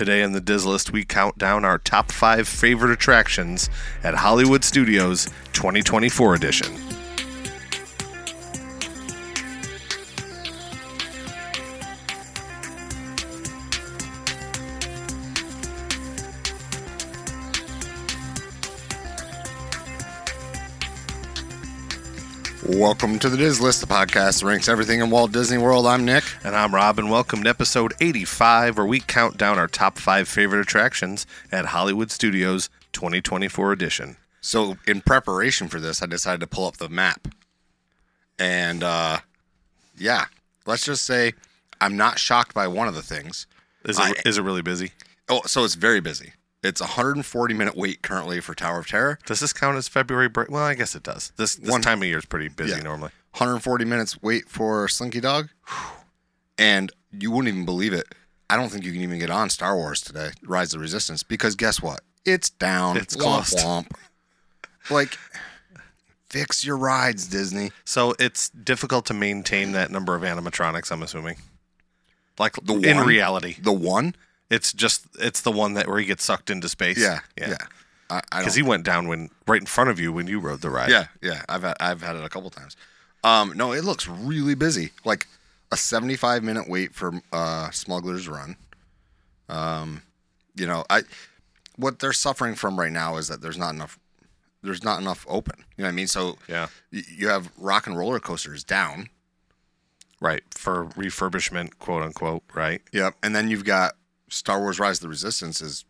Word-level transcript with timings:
Today 0.00 0.22
in 0.22 0.32
the 0.32 0.40
Dis-List, 0.40 0.94
we 0.94 1.04
count 1.04 1.36
down 1.36 1.62
our 1.62 1.76
top 1.76 2.10
five 2.10 2.48
favorite 2.48 2.90
attractions 2.90 3.68
at 4.02 4.14
Hollywood 4.14 4.64
Studios 4.64 5.26
2024 5.52 6.34
edition. 6.36 6.89
Welcome 22.72 23.18
to 23.18 23.28
the 23.28 23.36
Dis-List, 23.36 23.80
the 23.80 23.86
podcast 23.88 24.40
that 24.40 24.46
ranks 24.46 24.68
everything 24.68 25.00
in 25.00 25.10
Walt 25.10 25.32
Disney 25.32 25.58
World. 25.58 25.86
I'm 25.86 26.04
Nick. 26.04 26.22
And 26.44 26.54
I'm 26.54 26.72
Rob, 26.72 26.98
and 27.00 27.10
welcome 27.10 27.42
to 27.42 27.50
episode 27.50 27.92
85, 28.00 28.76
where 28.76 28.86
we 28.86 29.00
count 29.00 29.36
down 29.36 29.58
our 29.58 29.66
top 29.66 29.98
five 29.98 30.28
favorite 30.28 30.60
attractions 30.60 31.26
at 31.50 31.66
Hollywood 31.66 32.10
Studios 32.12 32.70
2024 32.92 33.72
edition. 33.72 34.16
So, 34.40 34.76
in 34.86 35.00
preparation 35.00 35.66
for 35.68 35.80
this, 35.80 36.00
I 36.00 36.06
decided 36.06 36.40
to 36.40 36.46
pull 36.46 36.66
up 36.66 36.76
the 36.76 36.88
map. 36.88 37.26
And, 38.38 38.84
uh, 38.84 39.18
yeah, 39.98 40.26
let's 40.64 40.84
just 40.84 41.04
say 41.04 41.32
I'm 41.80 41.96
not 41.96 42.18
shocked 42.20 42.54
by 42.54 42.68
one 42.68 42.86
of 42.88 42.94
the 42.94 43.02
things. 43.02 43.46
Is 43.84 43.98
it, 43.98 44.02
I- 44.02 44.28
is 44.28 44.38
it 44.38 44.42
really 44.42 44.62
busy? 44.62 44.92
Oh, 45.28 45.42
so 45.44 45.64
it's 45.64 45.74
very 45.74 46.00
busy. 46.00 46.34
It's 46.62 46.80
a 46.80 46.84
140 46.84 47.54
minute 47.54 47.76
wait 47.76 48.02
currently 48.02 48.40
for 48.40 48.54
Tower 48.54 48.80
of 48.80 48.86
Terror. 48.88 49.18
Does 49.24 49.40
this 49.40 49.52
count 49.52 49.76
as 49.78 49.88
February 49.88 50.28
break? 50.28 50.50
Well, 50.50 50.62
I 50.64 50.74
guess 50.74 50.94
it 50.94 51.02
does. 51.02 51.32
This, 51.36 51.56
this 51.56 51.70
One- 51.70 51.80
time 51.82 52.02
of 52.02 52.08
year 52.08 52.18
is 52.18 52.26
pretty 52.26 52.48
busy 52.48 52.72
Yeah. 52.76 52.82
normally. 52.82 53.10
140 53.32 53.84
minutes 53.84 54.20
wait 54.20 54.48
for 54.48 54.86
Slinky 54.88 55.20
Dog. 55.20 55.48
And 56.58 56.92
you 57.12 57.30
wouldn't 57.30 57.48
even 57.54 57.64
believe 57.64 57.92
it. 57.94 58.14
I 58.50 58.56
don't 58.56 58.68
think 58.68 58.84
you 58.84 58.92
can 58.92 59.00
even 59.00 59.18
get 59.18 59.30
on 59.30 59.48
Star 59.48 59.76
Wars 59.76 60.00
today, 60.02 60.32
Rise 60.42 60.68
of 60.74 60.78
the 60.78 60.82
Resistance, 60.82 61.22
because 61.22 61.54
guess 61.54 61.80
what? 61.80 62.00
It's 62.26 62.50
down. 62.50 62.96
It's 62.98 63.16
closed. 63.16 63.56
womp. 63.58 63.86
Like, 64.90 65.16
fix 66.28 66.64
your 66.64 66.76
rides, 66.76 67.26
Disney. 67.28 67.70
So 67.84 68.14
it's 68.18 68.50
difficult 68.50 69.06
to 69.06 69.14
maintain 69.14 69.72
that 69.72 69.90
number 69.90 70.14
of 70.14 70.22
animatronics, 70.22 70.90
I'm 70.90 71.02
assuming. 71.02 71.36
Like 72.38 72.56
The 72.62 72.74
in 72.74 72.96
one? 72.98 73.06
reality, 73.06 73.56
The 73.60 73.72
one? 73.72 74.14
It's 74.50 74.72
just 74.72 75.06
it's 75.18 75.40
the 75.42 75.52
one 75.52 75.74
that 75.74 75.86
where 75.88 75.98
he 75.98 76.04
gets 76.06 76.24
sucked 76.24 76.50
into 76.50 76.68
space. 76.68 76.98
Yeah, 76.98 77.20
yeah. 77.38 77.56
I, 78.10 78.20
I 78.32 78.38
Because 78.40 78.54
he 78.56 78.62
went 78.62 78.84
down 78.84 79.06
when 79.08 79.30
right 79.46 79.60
in 79.60 79.66
front 79.66 79.88
of 79.90 80.00
you 80.00 80.12
when 80.12 80.26
you 80.26 80.40
rode 80.40 80.60
the 80.60 80.70
ride. 80.70 80.90
yeah, 80.90 81.06
yeah. 81.22 81.42
I've 81.48 81.62
had, 81.62 81.76
I've 81.80 82.02
had 82.02 82.16
it 82.16 82.24
a 82.24 82.28
couple 82.28 82.50
times. 82.50 82.76
Um, 83.22 83.52
no, 83.56 83.72
it 83.72 83.84
looks 83.84 84.08
really 84.08 84.54
busy. 84.54 84.90
Like 85.04 85.26
a 85.70 85.76
75 85.76 86.42
minute 86.42 86.68
wait 86.68 86.94
for 86.94 87.12
uh, 87.32 87.70
Smuggler's 87.70 88.26
Run. 88.28 88.56
Um, 89.48 90.02
you 90.56 90.66
know, 90.66 90.84
I 90.90 91.02
what 91.76 91.98
they're 91.98 92.12
suffering 92.12 92.54
from 92.54 92.78
right 92.78 92.92
now 92.92 93.16
is 93.16 93.28
that 93.28 93.40
there's 93.40 93.58
not 93.58 93.74
enough. 93.74 93.98
There's 94.62 94.84
not 94.84 95.00
enough 95.00 95.24
open. 95.28 95.64
You 95.76 95.84
know 95.84 95.88
what 95.88 95.92
I 95.92 95.94
mean? 95.94 96.06
So 96.06 96.36
Yeah. 96.48 96.66
y- 96.92 97.02
you 97.16 97.28
have 97.28 97.50
Rock 97.56 97.86
and 97.86 97.96
Roller 97.96 98.20
Coasters 98.20 98.62
down. 98.62 99.08
Right. 100.20 100.42
For 100.50 100.86
refurbishment, 100.88 101.78
quote 101.78 102.02
unquote, 102.02 102.42
right? 102.52 102.82
Yep. 102.92 103.14
And 103.22 103.34
then 103.34 103.48
you've 103.48 103.64
got 103.64 103.94
Star 104.30 104.58
Wars: 104.60 104.78
Rise 104.80 104.98
of 104.98 105.02
the 105.02 105.08
Resistance. 105.08 105.60
Is 105.60 105.84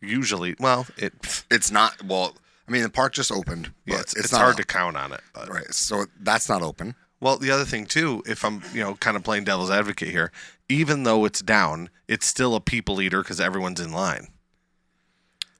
Usually 0.00 0.54
well, 0.60 0.86
it 0.96 1.12
it's 1.50 1.70
not 1.70 2.02
well. 2.04 2.34
I 2.68 2.70
mean, 2.70 2.82
the 2.82 2.90
park 2.90 3.14
just 3.14 3.32
opened, 3.32 3.72
but 3.86 3.94
yeah, 3.94 4.00
it's, 4.00 4.12
it's, 4.14 4.24
it's 4.26 4.32
not 4.32 4.40
hard 4.42 4.52
up. 4.52 4.56
to 4.58 4.64
count 4.66 4.96
on 4.96 5.12
it. 5.12 5.20
But. 5.32 5.48
right. 5.48 5.72
So 5.74 6.04
that's 6.20 6.48
not 6.48 6.62
open. 6.62 6.94
Well, 7.20 7.36
the 7.36 7.50
other 7.50 7.64
thing 7.64 7.84
too, 7.86 8.22
if 8.26 8.44
I'm 8.44 8.62
you 8.72 8.80
know 8.80 8.94
kind 8.94 9.16
of 9.16 9.24
playing 9.24 9.42
devil's 9.44 9.70
advocate 9.70 10.10
here, 10.10 10.30
even 10.68 11.02
though 11.02 11.24
it's 11.24 11.40
down, 11.42 11.90
it's 12.06 12.26
still 12.26 12.54
a 12.54 12.60
people 12.60 13.00
eater 13.02 13.22
because 13.22 13.40
everyone's 13.40 13.80
in 13.80 13.90
line. 13.90 14.28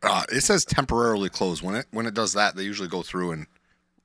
Uh, 0.03 0.23
it 0.31 0.42
says 0.42 0.64
temporarily 0.64 1.29
closed. 1.29 1.62
When 1.62 1.75
it 1.75 1.86
when 1.91 2.06
it 2.06 2.14
does 2.14 2.33
that, 2.34 2.55
they 2.55 2.62
usually 2.62 2.89
go 2.89 3.03
through 3.03 3.33
and 3.33 3.47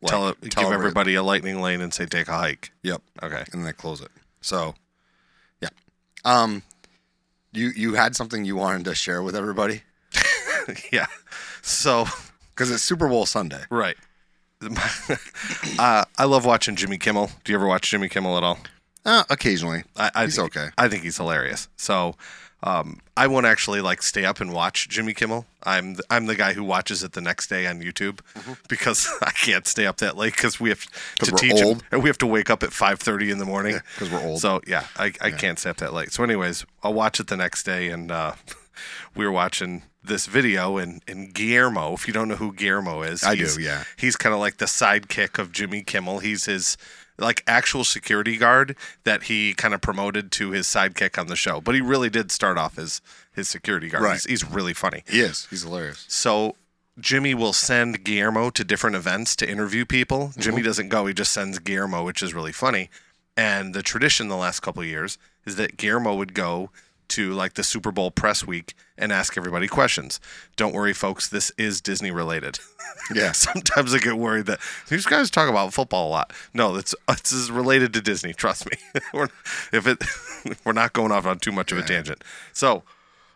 like, 0.02 0.10
tell 0.10 0.30
it, 0.30 0.42
give 0.42 0.58
everybody- 0.58 0.74
everybody 0.74 1.16
a 1.16 1.24
lightning 1.24 1.62
lane 1.62 1.80
and 1.82 1.94
say 1.94 2.08
take 2.08 2.28
a 2.28 2.34
hike. 2.34 2.72
Yep, 2.82 3.02
Okay. 3.22 3.44
and 3.52 3.62
then 3.62 3.64
they 3.64 3.74
close 3.74 4.02
it. 4.02 4.10
So, 4.42 4.74
yeah. 5.62 5.70
Um, 6.26 6.64
you 7.54 7.72
you 7.76 7.94
had 7.94 8.16
something 8.16 8.46
you 8.46 8.56
wanted 8.56 8.86
to 8.86 8.96
share 8.96 9.22
with 9.24 9.36
everybody 9.36 9.84
yeah. 10.92 11.08
So 11.62 12.06
because 12.56 12.72
it's 12.72 12.84
Super 12.84 13.08
Bowl 13.08 13.26
Sunday. 13.26 13.64
right. 13.70 13.98
uh, 15.78 16.06
I 16.18 16.24
love 16.24 16.46
watching 16.46 16.78
Jimmy 16.78 16.98
Kimmel. 16.98 17.30
Do 17.44 17.52
you 17.52 17.58
ever 17.58 17.68
watch 17.68 17.90
Jimmy 17.92 18.08
Kimmel 18.08 18.38
at 18.38 18.44
all? 18.44 18.60
Uh, 19.06 19.26
occasionally, 19.30 19.84
I, 19.98 20.10
I 20.16 20.24
he's 20.24 20.38
think, 20.38 20.56
okay. 20.56 20.70
I 20.78 20.88
think 20.88 21.04
he's 21.04 21.18
hilarious. 21.18 21.68
So 21.76 22.16
um, 22.64 23.00
I 23.18 23.28
won't 23.28 23.46
actually 23.46 23.82
like 23.82 24.02
stay 24.02 24.24
up 24.26 24.40
and 24.40 24.54
watch 24.54 24.88
Jimmy 24.88 25.14
Kimmel. 25.14 25.46
I'm 25.64 25.96
th- 25.96 26.06
I'm 26.10 26.26
the 26.28 26.36
guy 26.36 26.54
who 26.54 26.64
watches 26.64 27.04
it 27.04 27.12
the 27.12 27.22
next 27.22 27.48
day 27.48 27.68
on 27.68 27.82
YouTube 27.82 28.20
because 28.70 29.08
I 29.22 29.32
can't 29.32 29.68
stay 29.68 29.86
up 29.86 29.98
that 29.98 30.16
late 30.18 30.34
because 30.36 30.60
we 30.60 30.70
have 30.70 30.80
Mm-hmm. 30.80 31.26
to 31.26 31.32
we're 31.32 31.38
teach 31.38 31.60
him- 31.62 31.82
and 31.92 32.02
we 32.04 32.10
have 32.10 32.18
to 32.20 32.28
wake 32.28 32.50
up 32.50 32.64
at 32.64 32.72
five 32.74 33.00
thirty 33.00 33.30
in 33.32 33.38
the 33.38 33.46
morning. 33.46 33.80
because 33.94 34.10
we're 34.12 34.22
old. 34.24 34.40
So 34.40 34.62
yeah, 34.66 34.86
I, 34.98 35.12
I 35.22 35.32
can't 35.32 35.60
stay 35.60 35.70
up 35.70 35.78
that 35.78 35.94
late. 35.94 36.12
So 36.14 36.24
anyways, 36.24 36.66
I'll 36.84 36.94
watch 36.94 37.20
it 37.20 37.28
the 37.28 37.38
next 37.38 37.64
day, 37.64 37.90
and 37.90 38.10
uh, 38.12 38.34
we 39.16 39.26
were 39.26 39.32
watching 39.32 39.84
this 40.06 40.26
video, 40.26 40.78
and, 40.78 41.02
and 41.08 41.34
Guillermo. 41.34 41.94
If 41.94 42.08
you 42.08 42.14
don't 42.14 42.28
know 42.28 42.36
who 42.36 42.52
Guillermo 42.54 43.04
is, 43.04 43.24
I 43.24 43.36
do, 43.36 43.48
yeah. 43.60 43.84
He's 43.98 44.16
kind 44.18 44.34
of 44.34 44.40
like 44.42 44.58
the 44.58 44.66
sidekick 44.66 45.40
of 45.40 45.52
Jimmy 45.54 45.82
Kimmel. 45.82 46.20
He's 46.20 46.44
his 46.46 46.76
like 47.18 47.44
actual 47.48 47.84
security 47.84 48.38
guard 48.38 48.76
that 49.04 49.24
he 49.24 49.54
kind 49.54 49.74
of 49.74 49.82
promoted 49.82 50.32
to 50.34 50.52
his 50.52 50.66
sidekick 50.68 51.18
on 51.20 51.28
the 51.28 51.36
show. 51.36 51.62
But 51.62 51.76
he 51.76 51.82
really 51.82 52.10
did 52.10 52.32
start 52.32 52.58
off 52.58 52.78
as 52.78 53.02
his 53.34 53.48
security 53.48 53.90
guard. 53.90 54.04
Right. 54.04 54.14
He's, 54.14 54.26
he's 54.26 54.46
really 54.50 54.74
funny. 54.74 55.04
he 55.10 55.20
is. 55.22 55.46
He's 55.50 55.64
hilarious. 55.64 56.06
So 56.08 56.56
Jimmy 57.00 57.34
will 57.34 57.54
send 57.54 58.04
Guillermo 58.04 58.50
to 58.52 58.64
different 58.64 58.96
events 58.96 59.36
to 59.38 59.50
interview 59.50 59.86
people. 59.86 60.32
Jimmy 60.38 60.58
Mm-hmm. 60.58 60.66
doesn't 60.66 60.90
go; 60.90 61.06
he 61.08 61.14
just 61.14 61.34
sends 61.34 61.60
Guillermo, 61.60 62.04
which 62.06 62.22
is 62.22 62.34
really 62.34 62.52
funny. 62.52 62.90
And 63.36 63.74
the 63.74 63.82
tradition 63.82 64.28
the 64.28 64.36
last 64.38 64.60
couple 64.60 64.84
of 64.84 64.88
years 64.88 65.18
is 65.46 65.56
that 65.56 65.76
Guillermo 65.78 66.14
would 66.16 66.34
go 66.36 66.70
to 67.10 67.34
like 67.34 67.54
the 67.54 67.64
Super 67.64 67.92
Bowl 67.92 68.12
press 68.12 68.46
week 68.46 68.74
and 68.98 69.12
ask 69.12 69.38
everybody 69.38 69.68
questions. 69.68 70.20
Don't 70.56 70.74
worry, 70.74 70.94
folks, 70.94 71.28
this 71.28 71.52
is 71.58 71.82
Disney 71.82 72.12
related. 72.12 72.60
Yeah. 73.14 73.34
Sometimes 73.34 73.94
I 73.94 73.98
get 73.98 74.18
worried 74.18 74.46
that 74.46 74.60
these 74.88 75.06
guys 75.06 75.30
talk 75.30 75.50
about 75.50 75.74
football 75.74 76.08
a 76.08 76.12
lot. 76.12 76.32
No, 76.54 76.76
it's 76.78 76.96
this 77.08 77.34
is 77.34 77.52
related 77.52 77.94
to 77.94 78.02
Disney. 78.02 78.34
Trust 78.34 78.66
me. 78.66 78.78
we're, 79.14 79.28
if 79.74 79.88
it, 79.88 80.02
we're 80.66 80.74
not 80.74 80.94
going 80.94 81.12
off 81.12 81.26
on 81.26 81.40
too 81.40 81.52
much 81.52 81.72
of 81.72 81.80
a 81.80 81.82
tangent. 81.82 82.24
So, 82.54 82.84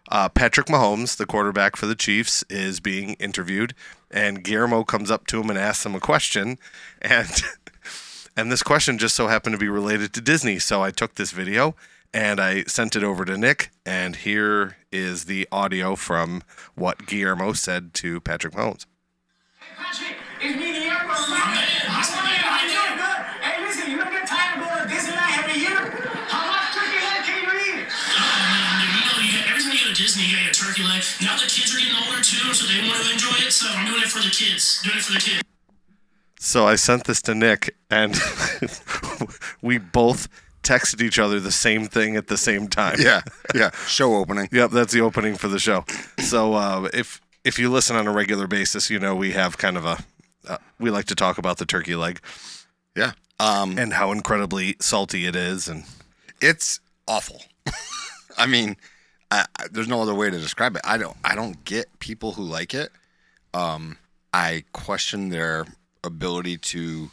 uh, 0.09 0.29
Patrick 0.29 0.67
Mahomes, 0.67 1.17
the 1.17 1.25
quarterback 1.25 1.75
for 1.75 1.85
the 1.85 1.95
Chiefs, 1.95 2.45
is 2.49 2.79
being 2.79 3.13
interviewed, 3.15 3.73
and 4.09 4.43
Guillermo 4.43 4.85
comes 4.85 5.11
up 5.11 5.27
to 5.27 5.41
him 5.41 5.49
and 5.49 5.59
asks 5.59 5.85
him 5.85 5.95
a 5.95 5.99
question, 5.99 6.59
and 7.01 7.41
and 8.37 8.51
this 8.51 8.63
question 8.63 8.97
just 8.97 9.15
so 9.15 9.27
happened 9.27 9.53
to 9.53 9.59
be 9.59 9.67
related 9.67 10.13
to 10.13 10.21
Disney. 10.21 10.59
So 10.59 10.81
I 10.81 10.91
took 10.91 11.15
this 11.15 11.31
video 11.31 11.75
and 12.17 12.39
I 12.39 12.63
sent 12.63 12.95
it 12.95 13.03
over 13.03 13.25
to 13.25 13.37
Nick, 13.37 13.69
and 13.85 14.15
here 14.15 14.77
is 14.91 15.25
the 15.25 15.47
audio 15.51 15.95
from 15.95 16.41
what 16.73 17.05
Guillermo 17.05 17.53
said 17.53 17.93
to 18.01 18.19
Patrick 18.19 18.55
Mahomes. 18.55 18.87
Hey, 19.61 19.77
Patrick, 19.77 20.17
it's 20.41 20.57
me, 20.57 20.81
Guillermo. 20.81 21.13
Good. 21.13 21.37
Hey, 23.45 23.61
listen, 23.61 23.91
you 23.91 23.97
don't 24.01 24.09
get 24.09 24.25
tired 24.25 24.57
of 24.57 24.65
going 24.65 24.89
to 24.89 24.95
Disneyland 24.95 25.45
every 25.45 25.61
year? 25.61 25.77
How 26.25 26.49
much 26.49 26.73
turkey 26.73 26.97
leg 27.05 27.21
can 27.21 27.37
you 27.37 27.53
eat? 27.53 27.85
You 27.85 29.01
know, 29.05 29.21
you 29.21 29.37
got 29.37 29.45
every 29.53 29.61
time 29.61 29.73
you 29.77 29.85
go 29.85 29.93
to 29.93 30.01
Disney, 30.01 30.25
you 30.25 30.41
got 30.41 30.45
your 30.49 30.57
turkey 30.57 30.81
leg. 30.89 31.05
Now 31.21 31.37
the 31.37 31.45
kids 31.45 31.69
are 31.69 31.77
getting 31.77 32.01
older 32.01 32.17
too, 32.25 32.49
so 32.57 32.65
they 32.65 32.81
want 32.81 32.97
to 32.97 33.13
enjoy 33.13 33.45
it. 33.45 33.53
So 33.53 33.69
I'm 33.69 33.85
doing 33.85 34.01
it 34.01 34.09
for 34.09 34.25
the 34.25 34.33
kids. 34.33 34.81
Doing 34.81 34.97
it 34.97 35.05
for 35.05 35.13
the 35.13 35.21
kids. 35.21 35.43
So 36.39 36.65
I 36.65 36.77
sent 36.77 37.05
this 37.05 37.21
to 37.29 37.35
Nick, 37.35 37.77
and 37.91 38.17
we 39.61 39.77
both 39.77 40.27
texted 40.67 41.01
each 41.01 41.17
other 41.17 41.39
the 41.39 41.51
same 41.51 41.87
thing 41.87 42.17
at 42.17 42.27
the 42.27 42.37
same 42.37 42.67
time. 42.67 42.97
Yeah, 42.99 43.21
yeah. 43.55 43.71
Show 43.87 44.15
opening. 44.15 44.49
Yep, 44.51 44.71
that's 44.71 44.93
the 44.93 45.01
opening 45.01 45.35
for 45.35 45.47
the 45.47 45.59
show. 45.59 45.85
So 46.19 46.53
uh, 46.53 46.89
if 46.93 47.21
if 47.43 47.57
you 47.57 47.69
listen 47.69 47.95
on 47.95 48.07
a 48.07 48.11
regular 48.11 48.47
basis, 48.47 48.89
you 48.89 48.99
know 48.99 49.15
we 49.15 49.31
have 49.31 49.57
kind 49.57 49.77
of 49.77 49.85
a 49.85 49.97
uh, 50.47 50.57
we 50.79 50.89
like 50.89 51.05
to 51.05 51.15
talk 51.15 51.37
about 51.37 51.57
the 51.57 51.65
turkey 51.65 51.95
leg 51.95 52.19
Yeah. 52.95 53.11
Um, 53.39 53.77
and 53.77 53.93
how 53.93 54.11
incredibly 54.11 54.75
salty 54.79 55.27
it 55.27 55.35
is, 55.35 55.67
and 55.67 55.83
it's 56.41 56.79
awful. 57.07 57.43
I 58.37 58.47
mean, 58.47 58.77
I, 59.29 59.45
I, 59.59 59.67
there's 59.71 59.87
no 59.87 60.01
other 60.01 60.15
way 60.15 60.31
to 60.31 60.39
describe 60.39 60.75
it. 60.75 60.81
I 60.83 60.97
don't. 60.97 61.15
I 61.23 61.35
don't 61.35 61.63
get 61.63 61.99
people 61.99 62.31
who 62.31 62.43
like 62.43 62.73
it. 62.73 62.89
Um, 63.53 63.97
I 64.33 64.63
question 64.73 65.29
their 65.29 65.65
ability 66.03 66.57
to 66.57 67.11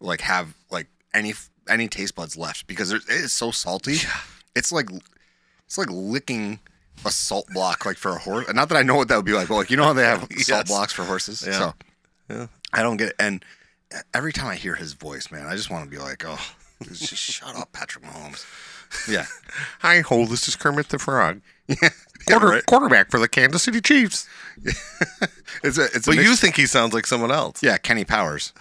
like 0.00 0.22
have 0.22 0.54
like 0.70 0.86
any 1.12 1.34
any 1.70 1.88
taste 1.88 2.14
buds 2.14 2.36
left 2.36 2.66
because 2.66 2.92
it 2.92 3.02
is 3.08 3.32
so 3.32 3.50
salty. 3.50 3.98
It's 4.56 4.72
like 4.72 4.88
it's 5.66 5.78
like 5.78 5.88
licking 5.90 6.58
a 7.04 7.10
salt 7.10 7.46
block 7.54 7.86
like 7.86 7.96
for 7.96 8.10
a 8.10 8.18
horse. 8.18 8.52
Not 8.52 8.68
that 8.68 8.76
I 8.76 8.82
know 8.82 8.96
what 8.96 9.08
that 9.08 9.16
would 9.16 9.24
be 9.24 9.32
like, 9.32 9.48
but 9.48 9.54
like 9.54 9.70
you 9.70 9.76
know 9.76 9.84
how 9.84 9.92
they 9.92 10.02
have 10.04 10.26
salt 10.38 10.66
blocks 10.66 10.92
for 10.92 11.04
horses. 11.04 11.44
Yeah. 11.46 11.52
So 11.58 11.74
Yeah. 12.28 12.46
I 12.72 12.82
don't 12.82 12.96
get 12.96 13.10
it. 13.10 13.16
And 13.18 13.44
every 14.14 14.32
time 14.32 14.48
I 14.48 14.56
hear 14.56 14.74
his 14.74 14.92
voice, 14.92 15.30
man, 15.30 15.46
I 15.46 15.56
just 15.56 15.70
want 15.70 15.84
to 15.84 15.90
be 15.90 15.98
like, 15.98 16.24
oh, 16.26 16.38
just 16.84 17.14
shut 17.16 17.56
up, 17.56 17.72
Patrick 17.72 18.04
Mahomes. 18.04 18.44
Yeah. 19.08 19.26
hi 19.80 20.00
ho, 20.00 20.26
this 20.26 20.48
is 20.48 20.56
Kermit 20.56 20.88
the 20.88 20.98
Frog. 20.98 21.40
Yeah, 22.28 22.34
Quarter, 22.38 22.46
right. 22.48 22.66
quarterback 22.66 23.10
for 23.10 23.18
the 23.18 23.28
Kansas 23.28 23.62
City 23.62 23.80
Chiefs. 23.80 24.28
It's 25.64 25.78
a 25.78 25.84
it's 25.94 26.06
But 26.06 26.16
you 26.16 26.36
think 26.36 26.54
he 26.54 26.66
sounds 26.66 26.92
like 26.92 27.06
someone 27.06 27.32
else? 27.32 27.62
yeah 27.62 27.78
Kenny 27.78 28.04
Powers. 28.04 28.52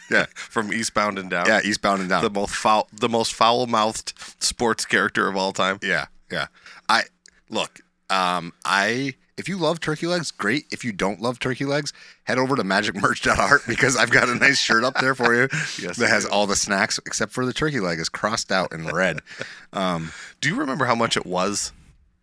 yeah, 0.10 0.26
From 0.34 0.72
Eastbound 0.72 1.18
and 1.18 1.30
Down. 1.30 1.46
yeah, 1.46 1.60
Eastbound 1.64 2.00
and 2.00 2.08
Down. 2.08 2.22
The 2.22 2.30
most 2.30 2.54
foul, 2.54 2.88
the 2.92 3.08
most 3.08 3.34
foul-mouthed 3.34 4.12
sports 4.42 4.84
character 4.84 5.28
of 5.28 5.36
all 5.36 5.52
time. 5.52 5.78
Yeah, 5.82 6.06
yeah. 6.30 6.46
I 6.88 7.04
look. 7.48 7.80
Um, 8.08 8.52
I 8.64 9.14
if 9.36 9.48
you 9.48 9.56
love 9.56 9.80
turkey 9.80 10.06
legs, 10.06 10.30
great. 10.30 10.66
If 10.70 10.84
you 10.84 10.92
don't 10.92 11.20
love 11.22 11.38
turkey 11.38 11.64
legs, 11.64 11.92
head 12.24 12.38
over 12.38 12.56
to 12.56 12.62
magicmerch.art 12.62 13.62
because 13.66 13.96
I've 13.96 14.10
got 14.10 14.28
a 14.28 14.34
nice 14.34 14.58
shirt 14.58 14.84
up 14.84 14.94
there 15.00 15.14
for 15.14 15.34
you 15.34 15.48
Yes, 15.80 15.96
that 15.96 16.10
has 16.10 16.26
all 16.26 16.46
the 16.46 16.56
snacks 16.56 16.98
except 17.06 17.32
for 17.32 17.46
the 17.46 17.52
turkey 17.54 17.80
leg 17.80 17.98
is 17.98 18.08
crossed 18.10 18.52
out 18.52 18.72
in 18.72 18.86
red. 18.86 19.20
Um, 19.72 20.10
Do 20.40 20.48
you 20.48 20.56
remember 20.56 20.84
how 20.86 20.96
much 20.96 21.16
it 21.16 21.24
was? 21.24 21.72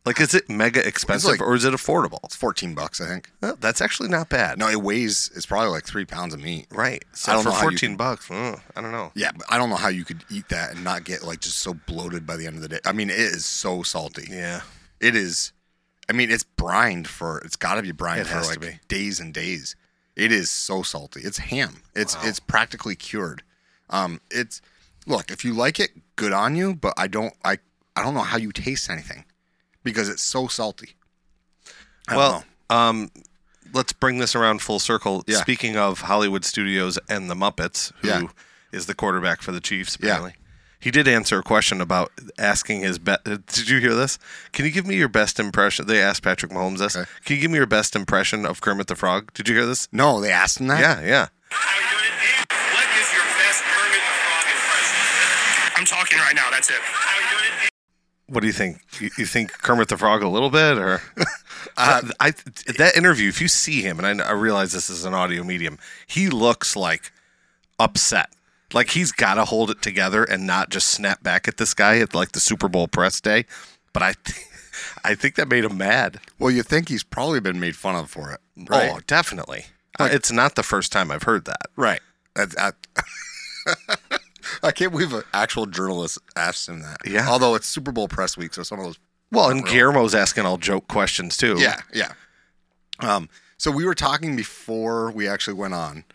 Like, 0.08 0.22
is 0.22 0.34
it 0.34 0.50
mega 0.50 0.86
expensive 0.88 1.32
like- 1.32 1.42
or 1.42 1.54
is 1.54 1.66
it 1.66 1.74
affordable? 1.74 2.20
it's 2.24 2.36
fourteen 2.36 2.74
bucks, 2.74 3.02
I 3.02 3.08
think. 3.08 3.30
Oh, 3.44 3.58
that's 3.60 3.82
actually 3.82 4.08
not 4.08 4.30
bad. 4.30 4.58
No, 4.58 4.70
it 4.70 4.82
weighs. 4.82 5.30
It's 5.36 5.46
probably 5.46 5.70
like 5.70 5.86
three 5.86 6.06
pounds 6.06 6.34
of 6.34 6.42
meat. 6.42 6.68
Right. 6.72 7.04
So 7.12 7.32
I 7.32 7.36
don't 7.36 7.44
for 7.44 7.50
know 7.50 7.56
how 7.56 7.62
you 7.64 7.72
14 7.72 7.90
can- 7.90 7.98
bucks, 7.98 8.32
I 8.32 8.58
don't 8.82 8.92
know. 8.94 9.12
Yeah, 9.16 9.32
but 9.36 9.46
I 9.50 9.58
don't 9.58 9.70
know 9.70 9.76
how 9.76 9.90
you 9.90 10.06
could 10.06 10.24
eat 10.32 10.48
that 10.50 10.72
and 10.72 10.84
not 10.84 11.04
get 11.04 11.24
like 11.24 11.42
just 11.42 11.58
so 11.58 11.74
bloated 11.74 12.26
by 12.26 12.38
the 12.38 12.48
end 12.48 12.56
of 12.56 12.62
the 12.62 12.70
day. 12.70 12.80
I 12.86 12.94
mean, 12.94 13.10
it 13.10 13.20
is 13.20 13.46
so 13.46 13.84
salty. 13.84 14.28
Yeah. 14.32 14.62
It 15.02 15.14
is. 15.16 15.52
I 16.10 16.14
mean, 16.14 16.32
it's 16.32 16.44
brined 16.46 17.08
for. 17.10 17.40
It's 17.40 17.58
got 17.58 17.76
to 17.76 17.82
be 17.82 17.92
brined 17.92 18.22
It 18.22 18.28
for 18.28 18.42
like 18.44 18.88
days 18.88 19.20
and 19.20 19.34
days. 19.34 19.76
It 20.16 20.32
is 20.32 20.50
so 20.50 20.84
salty. 20.84 21.20
It's 21.22 21.38
ham. 21.38 21.82
It's 21.94 22.16
it's 22.24 22.40
practically 22.40 22.96
cured. 22.96 23.44
Um, 23.90 24.22
it's 24.32 24.62
look 25.06 25.32
if 25.32 25.44
you 25.44 25.54
like 25.54 25.80
it, 25.82 25.92
good 26.16 26.32
on 26.32 26.56
you. 26.56 26.76
But 26.76 26.94
I 26.98 27.08
don't. 27.08 27.34
I 27.44 27.58
I 27.96 28.04
don't 28.04 28.14
know 28.14 28.22
how 28.22 28.38
you 28.38 28.52
taste 28.54 28.90
anything 28.90 29.26
because 29.92 30.10
it's 30.10 30.22
so 30.24 30.48
salty. 30.48 30.96
I 32.10 32.18
Well, 32.18 32.44
um, 32.70 33.10
let's 33.74 33.94
bring 33.94 34.18
this 34.20 34.36
around 34.36 34.62
full 34.62 34.80
circle. 34.80 35.24
Yeah. 35.28 35.38
Speaking 35.38 35.78
of 35.78 36.02
Hollywood 36.02 36.44
Studios 36.44 37.00
and 37.10 37.30
the 37.30 37.36
Muppets, 37.36 37.92
who 38.02 38.08
is 38.72 38.84
Yeah. 38.84 38.88
the 38.88 38.94
quarterback 38.96 39.42
for 39.42 39.52
the 39.54 39.62
Chiefs, 39.62 39.98
Yeah. 40.02 40.30
He 40.80 40.92
did 40.92 41.08
answer 41.08 41.40
a 41.40 41.44
question 41.44 41.82
about 41.82 42.12
asking 42.38 42.82
his 42.82 43.00
best. 43.00 43.24
Did 43.24 43.68
you 43.70 43.80
hear 43.80 43.96
this? 43.96 44.20
Can 44.54 44.66
you 44.66 44.72
give 44.72 44.86
me 44.86 44.96
your 44.96 45.08
best 45.10 45.40
impression? 45.40 45.88
They 45.88 46.00
asked 46.02 46.22
Patrick 46.22 46.52
Mahomes 46.52 46.78
this. 46.78 46.96
Okay. 46.96 47.10
Can 47.26 47.36
you 47.38 47.42
give 47.42 47.50
me 47.52 47.58
your 47.58 47.66
best 47.66 47.96
impression 47.96 48.46
of 48.46 48.62
Kermit 48.62 48.86
the 48.88 48.96
Frog? 48.96 49.34
Did 49.34 49.48
you 49.50 49.56
hear 49.56 49.66
this? 49.66 49.88
no, 49.92 50.22
they 50.22 50.32
asked 50.32 50.60
him 50.60 50.68
that. 50.68 50.80
Yeah, 50.80 51.02
yeah. 51.02 51.28
What 51.50 52.88
is 52.94 53.08
your 53.12 53.26
best 53.42 53.64
Kermit 53.64 54.02
the 54.06 54.16
Frog 54.22 54.46
impression? 54.54 54.98
I'm 55.78 55.86
talking 55.86 56.20
right 56.20 56.36
now. 56.36 56.52
That's 56.52 56.70
it. 56.70 56.78
What 58.28 58.42
do 58.42 58.48
you 58.48 58.54
think? 58.54 58.82
You, 59.00 59.10
you 59.18 59.26
think 59.26 59.54
Kermit 59.54 59.88
the 59.88 59.98
Frog 59.98 60.22
a 60.22 60.28
little 60.30 60.50
bit, 60.50 60.78
or 60.78 61.02
Uh, 61.78 62.02
I 62.20 62.32
that 62.78 62.94
interview? 62.96 63.30
If 63.30 63.42
you 63.42 63.48
see 63.48 63.82
him, 63.82 64.00
and 64.00 64.22
I, 64.22 64.30
I 64.30 64.32
realize 64.32 64.72
this 64.72 64.90
is 64.90 65.06
an 65.06 65.14
audio 65.14 65.44
medium, 65.44 65.78
he 66.08 66.30
looks 66.30 66.76
like 66.76 67.12
upset. 67.80 68.30
Like 68.74 68.90
he's 68.92 69.12
got 69.12 69.36
to 69.36 69.46
hold 69.46 69.70
it 69.72 69.82
together 69.82 70.24
and 70.24 70.46
not 70.46 70.70
just 70.70 70.88
snap 70.88 71.24
back 71.24 71.48
at 71.48 71.58
this 71.58 71.74
guy 71.74 72.00
at 72.00 72.14
like 72.14 72.32
the 72.34 72.40
Super 72.40 72.68
Bowl 72.68 72.88
press 72.88 73.22
day. 73.22 73.46
But 73.94 74.04
I, 74.04 74.14
th- 74.24 74.40
I 75.04 75.16
think 75.16 75.36
that 75.36 75.48
made 75.48 75.64
him 75.64 75.78
mad. 75.78 76.20
Well, 76.40 76.52
you 76.52 76.64
think 76.64 76.90
he's 76.90 77.04
probably 77.04 77.40
been 77.40 77.60
made 77.60 77.76
fun 77.76 77.96
of 77.96 78.10
for 78.10 78.32
it, 78.32 78.40
right? 78.70 78.92
Oh, 78.94 79.00
definitely. 79.08 79.66
Uh, 80.00 80.10
it's 80.12 80.32
not 80.32 80.56
the 80.56 80.64
first 80.64 80.92
time 80.92 81.12
I've 81.12 81.24
heard 81.24 81.46
that. 81.46 81.68
Right. 81.76 82.02
That's, 82.36 82.56
I, 82.58 82.72
I 84.64 84.72
can't 84.72 84.92
believe 84.92 85.14
an 85.14 85.24
actual 85.34 85.66
journalist 85.66 86.18
asked 86.36 86.68
him 86.70 86.82
that. 86.82 86.98
Yeah. 87.06 87.28
Although 87.30 87.56
it's 87.56 87.68
Super 87.68 87.92
Bowl 87.92 88.08
press 88.08 88.38
week, 88.38 88.54
so 88.54 88.64
some 88.64 88.80
of 88.80 88.86
those. 88.86 89.00
Well, 89.32 89.50
and 89.50 89.66
Guillermo's 89.66 90.16
asking 90.16 90.46
all 90.46 90.58
joke 90.58 90.88
questions 90.88 91.36
too. 91.38 91.56
Yeah, 91.60 91.82
yeah. 91.94 92.14
Um. 93.00 93.30
So 93.58 93.72
we 93.72 93.86
were 93.86 93.96
talking 93.96 94.36
before 94.36 95.12
we 95.12 95.28
actually 95.28 95.56
went 95.56 95.74
on, 95.74 96.06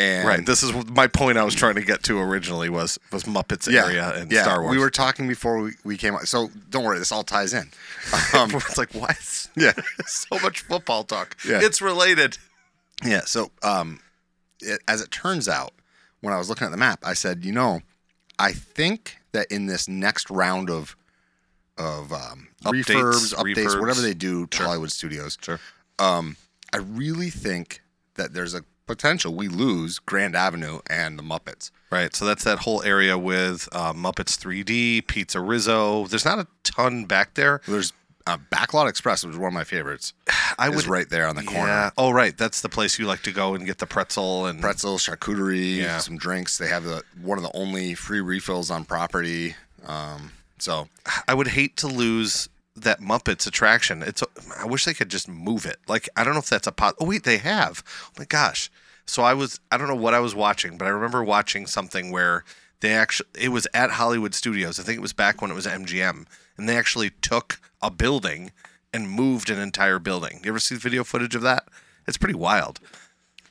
and 0.00 0.26
Right. 0.26 0.46
This 0.46 0.62
is 0.62 0.72
my 0.88 1.06
point 1.06 1.36
I 1.36 1.44
was 1.44 1.54
trying 1.54 1.74
to 1.74 1.82
get 1.82 2.02
to 2.04 2.18
originally 2.18 2.70
was 2.70 2.98
was 3.12 3.24
Muppets 3.24 3.70
yeah, 3.70 3.84
area 3.84 4.14
and 4.14 4.32
yeah, 4.32 4.42
Star 4.42 4.62
Wars. 4.62 4.74
We 4.74 4.78
were 4.78 4.88
talking 4.88 5.28
before 5.28 5.60
we, 5.60 5.72
we 5.84 5.98
came 5.98 6.14
on. 6.14 6.24
So 6.24 6.48
don't 6.70 6.84
worry, 6.84 6.98
this 6.98 7.12
all 7.12 7.22
ties 7.22 7.52
in. 7.52 7.70
Um, 8.32 8.50
it's 8.54 8.78
like 8.78 8.92
what? 8.92 9.48
yeah. 9.56 9.72
so 10.06 10.38
much 10.38 10.60
football 10.60 11.04
talk. 11.04 11.36
Yeah. 11.46 11.60
It's 11.62 11.82
related. 11.82 12.38
Yeah. 13.04 13.22
So, 13.24 13.50
um, 13.62 14.00
it, 14.60 14.80
as 14.88 15.00
it 15.02 15.10
turns 15.10 15.48
out, 15.48 15.72
when 16.20 16.32
I 16.34 16.38
was 16.38 16.48
looking 16.48 16.66
at 16.66 16.70
the 16.70 16.76
map, 16.76 17.00
I 17.04 17.14
said, 17.14 17.44
you 17.44 17.52
know, 17.52 17.80
I 18.38 18.52
think 18.52 19.18
that 19.32 19.50
in 19.50 19.66
this 19.66 19.88
next 19.88 20.30
round 20.30 20.70
of 20.70 20.96
of 21.78 22.12
um, 22.12 22.48
Updates, 22.64 22.84
refurbs, 22.84 23.34
updates, 23.34 23.80
whatever 23.80 24.00
they 24.02 24.12
do 24.14 24.46
to 24.48 24.62
Hollywood 24.64 24.92
studios, 24.92 25.38
Sure. 25.40 25.58
um, 25.98 26.36
I 26.74 26.78
really 26.78 27.30
think 27.30 27.80
that 28.16 28.34
there's 28.34 28.52
a 28.54 28.64
potential 28.86 29.34
we 29.34 29.48
lose 29.48 29.98
Grand 29.98 30.34
Avenue 30.36 30.80
and 30.90 31.18
the 31.18 31.22
Muppets. 31.22 31.70
Right. 31.90 32.14
So 32.14 32.24
that's 32.26 32.44
that 32.44 32.58
whole 32.60 32.82
area 32.82 33.16
with 33.16 33.68
uh, 33.72 33.92
Muppets 33.94 34.36
3D, 34.36 35.06
Pizza 35.06 35.40
Rizzo. 35.40 36.06
There's 36.08 36.24
not 36.24 36.38
a 36.38 36.46
ton 36.64 37.06
back 37.06 37.34
there. 37.34 37.62
There's 37.66 37.92
uh, 38.30 38.38
Backlot 38.50 38.88
Express, 38.88 39.24
which 39.24 39.32
is 39.32 39.38
one 39.38 39.48
of 39.48 39.54
my 39.54 39.64
favorites. 39.64 40.12
I 40.58 40.68
was 40.68 40.86
right 40.88 41.08
there 41.08 41.26
on 41.26 41.36
the 41.36 41.42
corner. 41.42 41.66
Yeah. 41.68 41.90
Oh, 41.98 42.10
right. 42.10 42.36
That's 42.36 42.60
the 42.60 42.68
place 42.68 42.98
you 42.98 43.06
like 43.06 43.22
to 43.22 43.32
go 43.32 43.54
and 43.54 43.64
get 43.66 43.78
the 43.78 43.86
pretzel 43.86 44.46
and 44.46 44.60
pretzel, 44.60 44.98
charcuterie, 44.98 45.76
Yeah. 45.78 45.98
some 45.98 46.16
drinks. 46.16 46.58
They 46.58 46.68
have 46.68 46.84
the 46.84 47.02
one 47.22 47.38
of 47.38 47.44
the 47.44 47.50
only 47.56 47.94
free 47.94 48.20
refills 48.20 48.70
on 48.70 48.84
property. 48.84 49.54
Um, 49.86 50.32
so 50.58 50.88
I 51.26 51.34
would 51.34 51.48
hate 51.48 51.76
to 51.78 51.86
lose 51.86 52.48
that 52.76 53.00
Muppets 53.00 53.46
attraction. 53.46 54.02
It's. 54.02 54.22
I 54.58 54.66
wish 54.66 54.84
they 54.84 54.94
could 54.94 55.08
just 55.08 55.28
move 55.28 55.66
it. 55.66 55.78
Like 55.88 56.08
I 56.16 56.24
don't 56.24 56.34
know 56.34 56.40
if 56.40 56.48
that's 56.48 56.66
a 56.66 56.72
pot. 56.72 56.94
Oh 57.00 57.06
wait, 57.06 57.24
they 57.24 57.38
have. 57.38 57.82
Oh 58.08 58.12
my 58.18 58.24
gosh. 58.24 58.70
So 59.06 59.22
I 59.22 59.34
was. 59.34 59.58
I 59.72 59.76
don't 59.78 59.88
know 59.88 59.94
what 59.96 60.14
I 60.14 60.20
was 60.20 60.34
watching, 60.34 60.76
but 60.78 60.84
I 60.86 60.90
remember 60.90 61.24
watching 61.24 61.66
something 61.66 62.10
where 62.12 62.44
they 62.80 62.92
actually. 62.92 63.28
It 63.38 63.48
was 63.48 63.66
at 63.74 63.90
Hollywood 63.92 64.34
Studios. 64.34 64.78
I 64.78 64.82
think 64.82 64.98
it 64.98 65.02
was 65.02 65.12
back 65.12 65.40
when 65.42 65.50
it 65.50 65.54
was 65.54 65.66
MGM, 65.66 66.26
and 66.56 66.68
they 66.68 66.76
actually 66.76 67.10
took 67.10 67.60
a 67.82 67.90
building 67.90 68.52
and 68.92 69.08
moved 69.10 69.50
an 69.50 69.58
entire 69.58 69.98
building. 69.98 70.40
You 70.44 70.50
ever 70.50 70.58
see 70.58 70.76
video 70.76 71.04
footage 71.04 71.34
of 71.34 71.42
that? 71.42 71.64
It's 72.06 72.16
pretty 72.18 72.34
wild. 72.34 72.80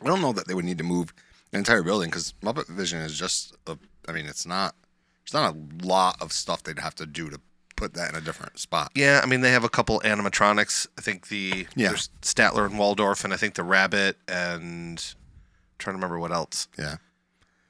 I 0.02 0.06
don't 0.06 0.22
know 0.22 0.34
that 0.34 0.48
they 0.48 0.54
would 0.54 0.66
need 0.66 0.78
to 0.80 0.84
move 0.84 1.14
an 1.54 1.60
entire 1.60 1.84
building 1.84 2.10
because 2.10 2.34
Muppet 2.42 2.68
Vision 2.68 3.00
is 3.00 3.18
just. 3.18 3.56
A, 3.68 3.78
I 4.08 4.12
mean, 4.12 4.26
it's 4.26 4.46
not. 4.46 4.76
It's 5.24 5.34
not 5.34 5.54
a 5.56 5.86
lot 5.86 6.22
of 6.22 6.32
stuff 6.34 6.64
they'd 6.64 6.80
have 6.80 6.96
to 6.96 7.06
do 7.06 7.30
to 7.30 7.40
put 7.76 7.94
that 7.94 8.10
in 8.10 8.16
a 8.16 8.22
different 8.22 8.60
spot. 8.60 8.92
Yeah, 8.96 9.22
I 9.24 9.26
mean 9.28 9.42
they 9.42 9.52
have 9.52 9.64
a 9.64 9.70
couple 9.70 10.02
animatronics. 10.02 10.88
I 10.98 11.02
think 11.02 11.28
the 11.30 11.68
Yeah. 11.76 11.94
Statler 12.22 12.66
and 12.66 12.78
Waldorf, 12.78 13.24
and 13.24 13.34
I 13.34 13.38
think 13.38 13.54
the 13.56 13.64
Rabbit, 13.64 14.18
and 14.28 14.98
I'm 15.00 15.76
trying 15.78 15.94
to 15.94 15.98
remember 15.98 16.20
what 16.20 16.32
else. 16.32 16.68
Yeah. 16.78 16.98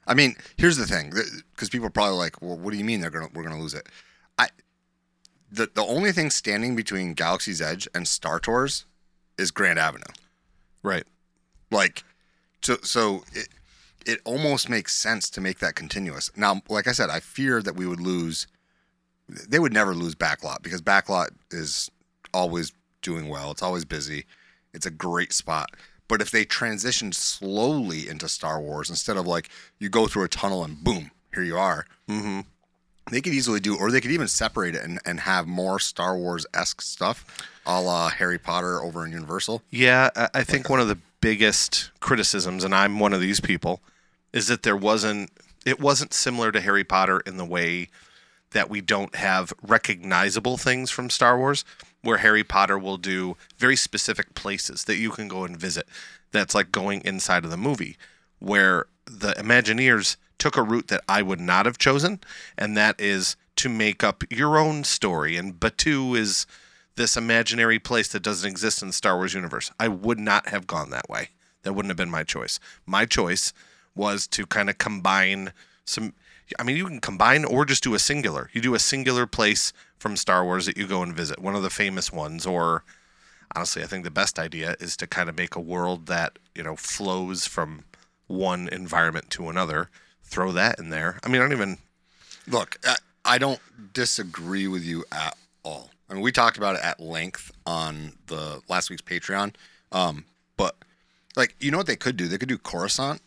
I 0.08 0.16
mean, 0.16 0.36
here's 0.58 0.78
the 0.78 0.88
thing, 0.88 1.14
because 1.54 1.70
people 1.70 1.86
are 1.86 1.92
probably 1.92 2.18
like, 2.18 2.42
"Well, 2.42 2.58
what 2.58 2.72
do 2.72 2.78
you 2.78 2.84
mean 2.84 3.02
they're 3.02 3.12
gonna 3.12 3.28
we're 3.34 3.44
gonna 3.44 3.60
lose 3.60 3.76
it?" 3.76 3.88
I 4.40 4.48
the 5.52 5.70
the 5.74 5.84
only 5.84 6.12
thing 6.12 6.30
standing 6.30 6.76
between 6.76 7.14
Galaxy's 7.14 7.62
Edge 7.62 7.88
and 7.94 8.08
Star 8.08 8.40
Tours 8.40 8.86
is 9.38 9.52
Grand 9.52 9.80
Avenue. 9.80 10.04
Right. 10.84 11.06
Like, 11.72 12.04
so 12.62 12.78
so 12.84 13.24
it 13.34 13.50
it 14.06 14.20
almost 14.26 14.70
makes 14.70 14.96
sense 14.96 15.30
to 15.32 15.42
make 15.42 15.60
that 15.60 15.76
continuous. 15.76 16.32
Now, 16.36 16.62
like 16.70 16.88
I 16.88 16.92
said, 16.94 17.10
I 17.10 17.20
fear 17.20 17.62
that 17.62 17.76
we 17.76 17.86
would 17.86 18.00
lose. 18.00 18.48
They 19.28 19.60
would 19.60 19.74
never 19.74 19.94
lose 19.94 20.16
Backlot 20.16 20.64
because 20.64 20.82
Backlot 20.82 21.30
is 21.52 21.92
always 22.34 22.74
doing 23.02 23.28
well. 23.28 23.52
It's 23.52 23.62
always 23.62 23.86
busy. 23.86 24.26
It's 24.74 24.86
a 24.86 24.92
great 24.92 25.34
spot. 25.34 25.72
But 26.08 26.22
if 26.22 26.32
they 26.32 26.44
transition 26.44 27.12
slowly 27.12 28.10
into 28.10 28.28
Star 28.28 28.60
Wars 28.60 28.90
instead 28.90 29.18
of 29.18 29.28
like 29.28 29.50
you 29.78 29.90
go 29.90 30.08
through 30.08 30.24
a 30.24 30.28
tunnel 30.28 30.64
and 30.64 30.84
boom, 30.84 31.12
here 31.34 31.44
you 31.44 31.58
are, 31.58 31.86
Mm-hmm. 32.10 32.42
They 33.12 33.22
could 33.22 33.34
easily 33.34 33.60
do, 33.60 33.78
or 33.78 33.92
they 33.92 34.02
could 34.02 34.12
even 34.12 34.28
separate 34.28 34.76
it 34.76 34.84
and, 34.84 35.00
and 35.06 35.22
have 35.22 35.48
more 35.48 35.80
Star 35.80 36.18
Wars 36.18 36.46
esque 36.54 36.82
stuff, 36.82 37.26
a 37.66 37.82
la 37.82 38.10
Harry 38.10 38.38
Potter 38.40 38.82
over 38.82 39.06
in 39.06 39.12
Universal. 39.12 39.62
Yeah, 39.70 40.10
I, 40.16 40.30
I 40.36 40.44
think 40.44 40.70
one 40.70 40.80
of 40.80 40.88
the 40.88 40.98
biggest 41.22 41.92
criticisms, 42.00 42.64
and 42.64 42.74
I'm 42.74 43.00
one 43.00 43.14
of 43.14 43.22
these 43.22 43.40
people, 43.40 43.82
is 44.34 44.48
that 44.48 44.64
there 44.64 44.78
wasn't. 44.78 45.32
It 45.66 45.80
wasn't 45.80 46.14
similar 46.14 46.52
to 46.54 46.62
Harry 46.62 46.86
Potter 46.86 47.20
in 47.20 47.36
the 47.38 47.46
way 47.46 47.90
that 48.52 48.70
we 48.70 48.82
don't 48.82 49.14
have 49.16 49.54
recognizable 49.62 50.58
things 50.58 50.90
from 50.90 51.10
Star 51.10 51.38
Wars, 51.38 51.66
where 52.02 52.20
Harry 52.20 52.44
Potter 52.44 52.80
will 52.80 52.98
do 52.98 53.36
very 53.58 53.76
specific 53.76 54.34
places 54.34 54.86
that 54.86 54.96
you 54.96 55.12
can 55.12 55.28
go 55.28 55.44
and 55.44 55.58
visit. 55.58 55.88
That's 56.32 56.56
like 56.56 56.72
going 56.72 57.02
inside 57.02 57.44
of 57.44 57.52
the 57.52 57.58
movie, 57.58 57.98
where 58.40 58.86
the 59.06 59.34
Imagineers 59.34 60.16
took 60.40 60.58
a 60.58 60.64
route 60.64 60.88
that 60.88 61.04
I 61.08 61.22
would 61.22 61.40
not 61.40 61.66
have 61.66 61.78
chosen, 61.78 62.20
and 62.58 62.76
that 62.76 63.00
is 63.00 63.36
to 63.58 63.70
make 63.70 64.04
up 64.04 64.24
your 64.32 64.58
own 64.58 64.84
story. 64.84 65.38
And 65.38 65.60
Batuu 65.60 66.18
is 66.18 66.48
this 66.96 67.16
imaginary 67.16 67.80
place 67.80 68.08
that 68.10 68.24
doesn't 68.24 68.50
exist 68.50 68.82
in 68.82 68.90
the 68.90 68.94
Star 68.94 69.16
Wars 69.18 69.34
universe. 69.34 69.72
I 69.80 69.88
would 69.88 70.20
not 70.20 70.50
have 70.50 70.66
gone 70.66 70.90
that 70.90 71.10
way. 71.10 71.30
That 71.64 71.74
wouldn't 71.74 71.90
have 71.90 71.98
been 71.98 72.10
my 72.10 72.24
choice. 72.24 72.60
My 72.86 73.06
choice 73.06 73.54
was 73.96 74.28
to 74.28 74.46
kind 74.46 74.70
of 74.70 74.78
combine 74.78 75.52
some 75.86 76.14
I 76.58 76.64
mean, 76.64 76.78
you 76.78 76.86
can 76.86 77.02
combine 77.02 77.46
or 77.46 77.66
just 77.66 77.84
do 77.84 77.94
a 77.94 78.00
singular. 78.00 78.50
You 78.54 78.62
do 78.62 78.74
a 78.74 78.80
singular 78.80 79.28
place 79.28 79.74
from 79.98 80.16
Star 80.16 80.44
Wars 80.44 80.66
that 80.66 80.78
you 80.78 80.88
go 80.88 81.04
and 81.04 81.16
visit, 81.16 81.40
one 81.40 81.56
of 81.56 81.62
the 81.62 81.70
famous 81.70 82.12
ones. 82.12 82.46
Or 82.46 82.84
honestly, 83.56 83.84
I 83.84 83.86
think 83.86 84.04
the 84.04 84.12
best 84.12 84.40
idea 84.40 84.76
is 84.80 84.98
to 84.98 85.08
kind 85.08 85.30
of 85.30 85.38
make 85.38 85.56
a 85.56 85.62
world 85.62 86.08
that 86.08 86.40
you 86.56 86.64
know 86.64 86.76
flows 86.76 87.46
from 87.46 87.84
one 88.28 88.68
environment 88.70 89.30
to 89.32 89.50
another. 89.50 89.90
Throw 90.30 90.52
that 90.52 90.80
in 90.80 90.90
there. 90.90 91.20
I 91.24 91.28
mean, 91.28 91.42
I 91.42 91.44
don't 91.44 91.54
even. 91.54 91.78
Look, 92.48 92.78
I, 92.86 92.96
I 93.26 93.38
don't 93.38 93.60
disagree 93.94 94.68
with 94.68 94.84
you 94.84 95.04
at 95.12 95.36
all. 95.64 95.90
I 96.10 96.14
mean, 96.14 96.22
we 96.22 96.32
talked 96.32 96.58
about 96.58 96.76
it 96.76 96.84
at 96.84 97.00
length 97.00 97.52
on 97.66 98.14
the 98.28 98.62
last 98.68 98.90
week's 98.90 99.02
Patreon. 99.02 99.56
Um, 99.92 100.26
but 100.56 100.76
like, 101.36 101.56
you 101.60 101.72
know 101.72 101.78
what 101.78 101.88
they 101.88 101.96
could 101.96 102.16
do? 102.16 102.28
They 102.28 102.38
could 102.38 102.50
do 102.50 102.58
Coruscant. 102.58 103.22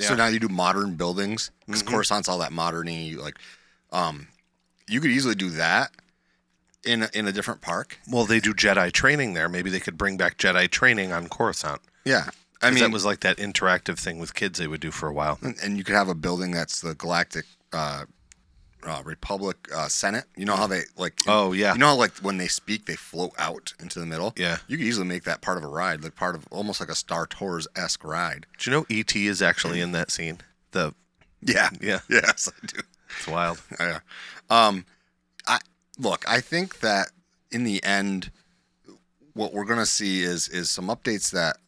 So 0.00 0.14
now 0.14 0.28
you 0.28 0.38
do 0.38 0.48
modern 0.48 0.94
buildings 0.94 1.50
because 1.66 1.82
Coruscant's 1.82 2.28
all 2.28 2.38
that 2.38 2.52
moderny. 2.52 3.16
Like, 3.16 3.36
um, 3.90 4.28
you 4.88 5.00
could 5.00 5.10
easily 5.10 5.34
do 5.34 5.50
that 5.50 5.90
in 6.84 7.02
a, 7.02 7.10
in 7.14 7.26
a 7.26 7.32
different 7.32 7.60
park. 7.60 7.98
Well, 8.08 8.24
they 8.24 8.38
do 8.38 8.54
Jedi 8.54 8.92
training 8.92 9.34
there. 9.34 9.48
Maybe 9.48 9.70
they 9.70 9.80
could 9.80 9.98
bring 9.98 10.16
back 10.16 10.38
Jedi 10.38 10.70
training 10.70 11.12
on 11.12 11.28
Coruscant. 11.28 11.80
Yeah, 12.04 12.30
I 12.60 12.70
mean, 12.70 12.80
that 12.80 12.90
was 12.90 13.04
like 13.04 13.20
that 13.20 13.36
interactive 13.36 13.98
thing 13.98 14.18
with 14.18 14.34
kids 14.34 14.58
they 14.58 14.66
would 14.66 14.80
do 14.80 14.90
for 14.90 15.08
a 15.08 15.12
while. 15.12 15.38
and, 15.42 15.56
and 15.62 15.76
you 15.78 15.84
could 15.84 15.94
have 15.94 16.08
a 16.08 16.14
building 16.14 16.50
that's 16.50 16.80
the 16.80 16.94
Galactic 16.94 17.44
uh, 17.72 18.04
uh, 18.84 19.02
Republic 19.04 19.56
uh, 19.74 19.88
Senate. 19.88 20.24
You 20.36 20.44
know 20.44 20.56
how 20.56 20.66
they 20.66 20.82
like? 20.96 21.20
Oh, 21.28 21.52
yeah. 21.52 21.72
You 21.74 21.78
know 21.78 21.86
how 21.88 21.94
like 21.96 22.16
when 22.18 22.38
they 22.38 22.48
speak, 22.48 22.86
they 22.86 22.96
float 22.96 23.32
out 23.38 23.74
into 23.78 24.00
the 24.00 24.06
middle. 24.06 24.32
Yeah. 24.36 24.58
You 24.66 24.76
could 24.76 24.86
easily 24.86 25.06
make 25.06 25.24
that 25.24 25.40
part 25.40 25.58
of 25.58 25.64
a 25.64 25.68
ride, 25.68 26.02
like 26.02 26.16
part 26.16 26.34
of 26.34 26.46
almost 26.50 26.80
like 26.80 26.88
a 26.88 26.94
Star 26.94 27.26
Tours 27.26 27.68
esque 27.76 28.02
ride. 28.04 28.46
Do 28.58 28.70
you 28.70 28.76
know 28.76 28.86
ET 28.90 29.14
is 29.14 29.40
actually 29.42 29.80
in 29.80 29.92
that 29.92 30.10
scene? 30.10 30.38
The 30.72 30.94
Yeah. 31.40 31.70
Yeah. 31.80 32.00
Yes, 32.08 32.48
I 32.48 32.66
do. 32.66 32.80
it's 33.18 33.28
wild. 33.28 33.62
Yeah. 33.80 34.00
Um, 34.50 34.84
I 35.46 35.58
look. 35.98 36.24
I 36.28 36.40
think 36.40 36.80
that 36.80 37.10
in 37.52 37.62
the 37.64 37.82
end, 37.84 38.30
what 39.34 39.52
we're 39.52 39.64
gonna 39.64 39.86
see 39.86 40.22
is 40.22 40.48
is 40.48 40.70
some 40.70 40.86
updates 40.88 41.30
that 41.30 41.58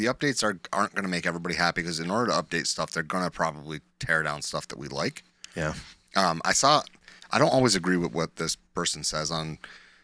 the 0.00 0.06
updates 0.06 0.42
are 0.42 0.58
aren't 0.72 0.94
gonna 0.94 1.08
make 1.08 1.26
everybody 1.26 1.54
happy 1.54 1.82
because 1.82 2.00
in 2.00 2.10
order 2.10 2.32
to 2.32 2.42
update 2.42 2.66
stuff, 2.66 2.90
they're 2.90 3.02
gonna 3.02 3.30
probably 3.30 3.80
tear 3.98 4.22
down 4.22 4.40
stuff 4.40 4.66
that 4.68 4.78
we 4.78 4.88
like. 4.88 5.22
Yeah. 5.54 5.74
Um, 6.16 6.40
I 6.44 6.52
saw. 6.52 6.82
I 7.30 7.38
don't 7.38 7.52
always 7.52 7.76
agree 7.76 7.96
with 7.96 8.12
what 8.12 8.36
this 8.36 8.56
person 8.56 9.04
says 9.04 9.30
on 9.30 9.58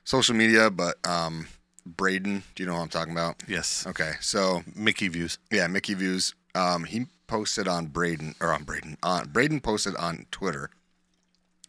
social 0.04 0.36
media, 0.36 0.70
but 0.70 0.96
um, 1.06 1.48
Braden, 1.84 2.42
do 2.54 2.62
you 2.62 2.68
know 2.68 2.74
what 2.74 2.82
I'm 2.82 2.88
talking 2.88 3.12
about? 3.12 3.42
Yes. 3.48 3.84
Okay, 3.86 4.12
so 4.20 4.62
Mickey 4.74 5.08
views. 5.08 5.38
yeah, 5.50 5.66
Mickey 5.66 5.94
views. 5.94 6.34
Um, 6.54 6.84
he 6.84 7.06
posted 7.26 7.66
on 7.66 7.86
Braden 7.86 8.34
or 8.40 8.52
on 8.52 8.64
Braden 8.64 8.98
on 9.02 9.28
Braden 9.28 9.60
posted 9.60 9.96
on 9.96 10.26
Twitter 10.30 10.70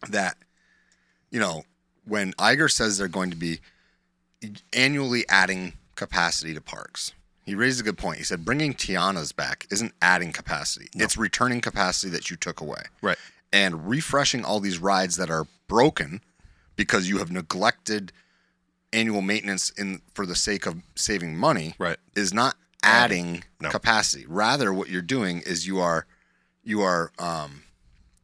that 0.10 0.38
you 1.32 1.40
know 1.40 1.64
when 2.06 2.34
Iger 2.34 2.70
says 2.70 2.98
they're 2.98 3.08
going 3.08 3.32
to 3.32 3.38
be 3.38 3.60
annually 4.74 5.26
adding 5.30 5.74
capacity 5.96 6.54
to 6.54 6.62
parks. 6.62 7.14
He 7.48 7.56
raised 7.56 7.80
a 7.80 7.84
good 7.84 7.98
point. 7.98 8.18
He 8.20 8.24
said 8.26 8.44
bringing 8.46 8.74
Tiana's 8.76 9.32
back 9.32 9.66
isn't 9.72 9.94
adding 10.02 10.32
capacity; 10.34 10.90
it's 10.94 11.18
returning 11.18 11.62
capacity 11.62 12.10
that 12.12 12.30
you 12.30 12.36
took 12.36 12.60
away 12.62 12.84
Right. 13.02 13.18
and 13.54 13.88
refreshing 13.90 14.44
all 14.46 14.60
these 14.60 14.78
rides 14.80 15.16
that 15.16 15.32
are 15.32 15.48
broken 15.68 16.22
because 16.76 17.08
you 17.10 17.20
have 17.20 17.32
neglected 17.32 18.12
annual 18.94 19.22
maintenance 19.22 19.70
in 19.72 20.02
for 20.14 20.26
the 20.26 20.36
sake 20.36 20.66
of 20.66 20.82
saving 20.96 21.38
money 21.38 21.76
Right. 21.80 21.98
is 22.16 22.34
not 22.34 22.56
adding 22.84 23.44
No. 23.62 23.70
capacity 23.70 24.26
rather 24.28 24.74
what 24.74 24.90
you're 24.90 25.02
doing 25.02 25.40
is 25.40 25.66
you 25.66 25.80
are 25.80 26.06
you 26.64 26.82
are 26.82 27.12
um 27.18 27.64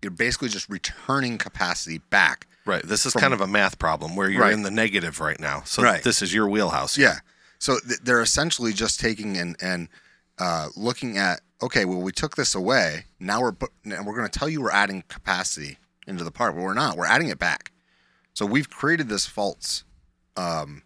you're 0.01 0.12
basically 0.12 0.50
just 0.50 0.68
returning 0.70 1.38
capacity 1.38 1.98
back 2.10 2.48
Right. 2.65 2.82
This 2.86 3.06
is 3.06 3.13
kind 3.13 3.34
of 3.34 3.42
a 3.42 3.48
math 3.48 3.77
problem 3.80 4.15
where 4.15 4.30
you're 4.30 4.42
Right. 4.42 4.53
in 4.53 4.63
the 4.63 4.72
negative 4.72 5.20
right 5.20 5.38
now. 5.39 5.63
So 5.65 5.82
Right. 5.84 6.01
this 6.03 6.22
is 6.22 6.34
your 6.34 6.48
wheelhouse. 6.48 6.98
yeah 6.98 7.20
so 7.63 7.79
th- 7.79 8.01
they're 8.03 8.22
essentially 8.22 8.74
just 8.74 9.00
taking 9.00 9.38
and 9.38 9.55
and 9.62 9.88
uh, 10.38 10.67
looking 10.75 11.17
at 11.17 11.39
okay 11.62 11.86
well 11.86 12.01
we 12.01 12.12
took 12.12 12.36
this 12.36 12.55
away. 12.55 13.05
Now 13.22 13.39
we're 13.39 13.53
and 13.86 14.05
we're 14.05 14.17
going 14.17 14.27
to 14.27 14.39
tell 14.39 14.50
you 14.50 14.62
we're 14.62 14.72
adding 14.72 15.03
capacity 15.08 15.77
into 16.05 16.25
the 16.25 16.32
park 16.32 16.55
but 16.55 16.62
we're 16.62 16.74
not. 16.74 16.98
We're 16.98 17.05
adding 17.05 17.29
it 17.29 17.39
back. 17.39 17.72
So 18.34 18.46
we've 18.46 18.70
created 18.70 19.08
this 19.08 19.25
false 19.25 19.86
um 20.36 20.84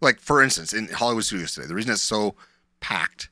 like 0.00 0.18
for 0.20 0.40
instance 0.40 0.72
in 0.72 0.86
hollywood 0.86 1.24
studios 1.24 1.52
today 1.52 1.66
the 1.66 1.74
reason 1.74 1.90
it's 1.90 2.00
so 2.00 2.36
packed 2.78 3.28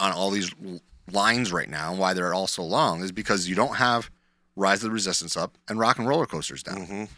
on 0.00 0.10
all 0.10 0.30
these 0.30 0.50
l- 0.66 0.80
lines 1.12 1.52
right 1.52 1.70
now 1.70 1.92
and 1.92 2.00
why 2.00 2.12
they're 2.12 2.34
all 2.34 2.48
so 2.48 2.64
long 2.64 3.00
is 3.02 3.12
because 3.12 3.48
you 3.48 3.54
don't 3.54 3.76
have 3.76 4.10
rise 4.56 4.82
of 4.82 4.88
the 4.88 4.90
resistance 4.90 5.36
up 5.36 5.56
and 5.68 5.78
rock 5.78 5.98
and 5.98 6.08
roller 6.08 6.26
coasters 6.26 6.64
down. 6.64 7.08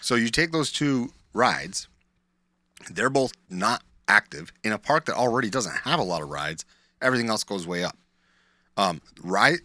So 0.00 0.14
you 0.14 0.30
take 0.30 0.52
those 0.52 0.72
two 0.72 1.12
rides 1.34 1.86
they're 2.90 3.10
both 3.10 3.32
not 3.50 3.82
active 4.08 4.52
in 4.64 4.72
a 4.72 4.78
park 4.78 5.04
that 5.06 5.14
already 5.16 5.50
doesn't 5.50 5.76
have 5.84 6.00
a 6.00 6.04
lot 6.04 6.22
of 6.22 6.28
rides. 6.28 6.64
Everything 7.00 7.28
else 7.28 7.44
goes 7.44 7.66
way 7.66 7.84
up. 7.84 7.96
Um, 8.76 9.00
right 9.22 9.58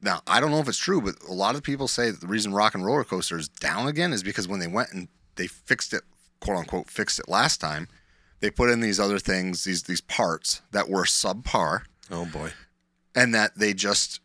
now, 0.00 0.22
I 0.26 0.40
don't 0.40 0.50
know 0.50 0.58
if 0.60 0.68
it's 0.68 0.78
true, 0.78 1.00
but 1.00 1.16
a 1.28 1.32
lot 1.32 1.54
of 1.54 1.62
people 1.62 1.86
say 1.88 2.10
that 2.10 2.20
the 2.20 2.26
reason 2.26 2.52
Rock 2.54 2.74
and 2.74 2.84
Roller 2.84 3.04
Coaster 3.04 3.36
is 3.38 3.48
down 3.48 3.86
again 3.86 4.12
is 4.12 4.22
because 4.22 4.48
when 4.48 4.60
they 4.60 4.66
went 4.66 4.92
and 4.92 5.08
they 5.36 5.46
fixed 5.46 5.92
it, 5.92 6.02
quote 6.40 6.56
unquote, 6.58 6.88
fixed 6.88 7.18
it 7.18 7.28
last 7.28 7.60
time, 7.60 7.88
they 8.40 8.50
put 8.50 8.70
in 8.70 8.80
these 8.80 8.98
other 8.98 9.18
things, 9.18 9.64
these 9.64 9.82
these 9.82 10.00
parts 10.00 10.62
that 10.72 10.88
were 10.88 11.04
subpar, 11.04 11.82
Oh 12.10 12.24
boy. 12.24 12.52
and 13.14 13.34
that 13.34 13.58
they 13.58 13.74
just 13.74 14.20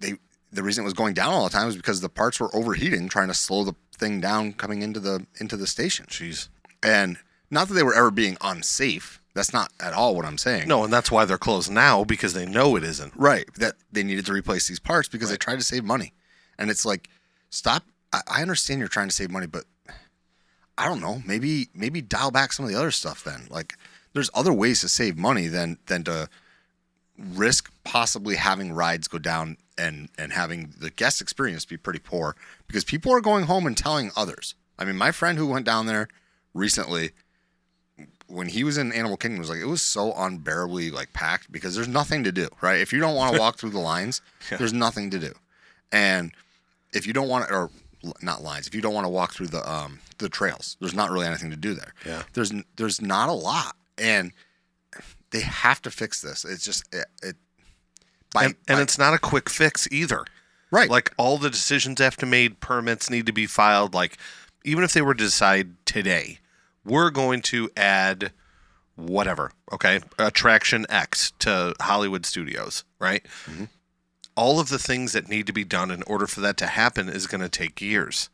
they 0.00 0.14
the 0.52 0.62
reason 0.62 0.82
it 0.82 0.86
was 0.86 0.94
going 0.94 1.14
down 1.14 1.32
all 1.32 1.44
the 1.44 1.50
time 1.50 1.66
was 1.66 1.76
because 1.76 2.00
the 2.00 2.08
parts 2.08 2.40
were 2.40 2.54
overheating, 2.56 3.08
trying 3.08 3.28
to 3.28 3.34
slow 3.34 3.62
the 3.62 3.74
thing 3.96 4.20
down 4.20 4.52
coming 4.54 4.82
into 4.82 4.98
the 5.00 5.26
into 5.38 5.56
the 5.56 5.66
station. 5.66 6.06
Jeez. 6.06 6.48
And 6.82 7.18
not 7.50 7.68
that 7.68 7.74
they 7.74 7.82
were 7.82 7.94
ever 7.94 8.10
being 8.10 8.36
unsafe. 8.40 9.20
That's 9.34 9.52
not 9.52 9.70
at 9.78 9.92
all 9.92 10.16
what 10.16 10.24
I'm 10.24 10.38
saying. 10.38 10.66
No, 10.66 10.84
and 10.84 10.92
that's 10.92 11.10
why 11.10 11.26
they're 11.26 11.36
closed 11.36 11.70
now 11.70 12.04
because 12.04 12.32
they 12.32 12.46
know 12.46 12.74
it 12.76 12.82
isn't. 12.82 13.12
Right. 13.16 13.46
That 13.56 13.74
they 13.92 14.02
needed 14.02 14.24
to 14.26 14.32
replace 14.32 14.66
these 14.66 14.78
parts 14.78 15.08
because 15.08 15.30
they 15.30 15.36
tried 15.36 15.58
to 15.58 15.64
save 15.64 15.84
money. 15.84 16.14
And 16.58 16.70
it's 16.70 16.86
like, 16.86 17.08
stop. 17.50 17.84
I, 18.12 18.20
I 18.28 18.42
understand 18.42 18.78
you're 18.80 18.88
trying 18.88 19.08
to 19.08 19.14
save 19.14 19.30
money, 19.30 19.46
but 19.46 19.64
I 20.78 20.86
don't 20.86 21.00
know. 21.00 21.22
Maybe 21.26 21.68
maybe 21.74 22.00
dial 22.00 22.30
back 22.30 22.52
some 22.52 22.64
of 22.64 22.72
the 22.72 22.78
other 22.78 22.90
stuff 22.90 23.24
then. 23.24 23.46
Like 23.50 23.74
there's 24.12 24.30
other 24.34 24.52
ways 24.52 24.80
to 24.80 24.88
save 24.88 25.16
money 25.16 25.48
than 25.48 25.78
than 25.86 26.04
to 26.04 26.28
risk 27.18 27.72
possibly 27.84 28.36
having 28.36 28.72
rides 28.72 29.08
go 29.08 29.18
down 29.18 29.56
and 29.78 30.08
and 30.18 30.32
having 30.32 30.74
the 30.78 30.90
guest 30.90 31.20
experience 31.20 31.64
be 31.64 31.76
pretty 31.76 31.98
poor 31.98 32.36
because 32.66 32.84
people 32.84 33.12
are 33.12 33.20
going 33.20 33.44
home 33.44 33.66
and 33.66 33.76
telling 33.76 34.10
others. 34.16 34.54
I 34.78 34.84
mean, 34.84 34.96
my 34.96 35.12
friend 35.12 35.38
who 35.38 35.46
went 35.46 35.64
down 35.64 35.86
there 35.86 36.08
recently 36.52 37.12
when 38.28 38.48
he 38.48 38.64
was 38.64 38.76
in 38.78 38.92
Animal 38.92 39.16
Kingdom 39.16 39.38
was 39.38 39.48
like 39.50 39.60
it 39.60 39.66
was 39.66 39.82
so 39.82 40.12
unbearably 40.12 40.90
like 40.90 41.12
packed 41.12 41.50
because 41.52 41.74
there's 41.74 41.88
nothing 41.88 42.24
to 42.24 42.32
do, 42.32 42.48
right? 42.60 42.80
If 42.80 42.92
you 42.92 43.00
don't 43.00 43.14
want 43.14 43.34
to 43.34 43.40
walk 43.40 43.56
through 43.58 43.70
the 43.70 43.78
lines, 43.78 44.20
there's 44.50 44.72
nothing 44.72 45.10
to 45.10 45.18
do. 45.18 45.32
And 45.92 46.32
if 46.92 47.06
you 47.06 47.12
don't 47.12 47.28
want 47.28 47.48
to 47.48 47.54
or 47.54 47.70
not 48.22 48.42
lines, 48.42 48.66
if 48.66 48.74
you 48.74 48.80
don't 48.80 48.94
want 48.94 49.04
to 49.04 49.10
walk 49.10 49.32
through 49.34 49.48
the 49.48 49.68
um 49.70 50.00
the 50.18 50.28
trails, 50.28 50.76
there's 50.80 50.94
not 50.94 51.10
really 51.10 51.26
anything 51.26 51.50
to 51.50 51.56
do 51.56 51.74
there. 51.74 51.92
Yeah. 52.04 52.22
There's 52.32 52.52
there's 52.76 53.00
not 53.00 53.28
a 53.28 53.32
lot 53.32 53.76
and 53.98 54.32
they 55.30 55.40
have 55.40 55.82
to 55.82 55.90
fix 55.90 56.20
this. 56.20 56.44
It's 56.44 56.64
just 56.64 56.84
it, 56.94 57.06
it 57.22 57.36
by, 58.32 58.44
and, 58.46 58.54
and 58.68 58.76
by- 58.76 58.82
it's 58.82 58.98
not 58.98 59.14
a 59.14 59.18
quick 59.18 59.48
fix 59.50 59.88
either. 59.90 60.24
right. 60.70 60.90
Like 60.90 61.12
all 61.16 61.38
the 61.38 61.50
decisions 61.50 62.00
have 62.00 62.16
to 62.18 62.26
be 62.26 62.30
made, 62.30 62.60
permits 62.60 63.08
need 63.10 63.26
to 63.26 63.32
be 63.32 63.46
filed. 63.46 63.94
Like 63.94 64.18
even 64.64 64.82
if 64.84 64.92
they 64.92 65.02
were 65.02 65.14
to 65.14 65.24
decide 65.24 65.74
today, 65.86 66.38
we're 66.86 67.10
going 67.10 67.42
to 67.42 67.68
add 67.76 68.32
whatever, 68.94 69.52
okay, 69.72 70.00
attraction 70.18 70.86
X 70.88 71.32
to 71.40 71.74
Hollywood 71.80 72.24
Studios, 72.24 72.84
right? 72.98 73.24
All 74.36 74.58
of 74.60 74.68
the 74.68 74.78
things 74.78 75.12
that 75.12 75.28
need 75.28 75.46
to 75.46 75.52
be 75.52 75.64
done 75.64 75.90
in 75.90 76.02
order 76.04 76.26
for 76.26 76.40
that 76.40 76.56
to 76.58 76.66
happen 76.66 77.08
is 77.08 77.26
going 77.26 77.40
to 77.42 77.48
take 77.48 77.80
years. 77.80 78.30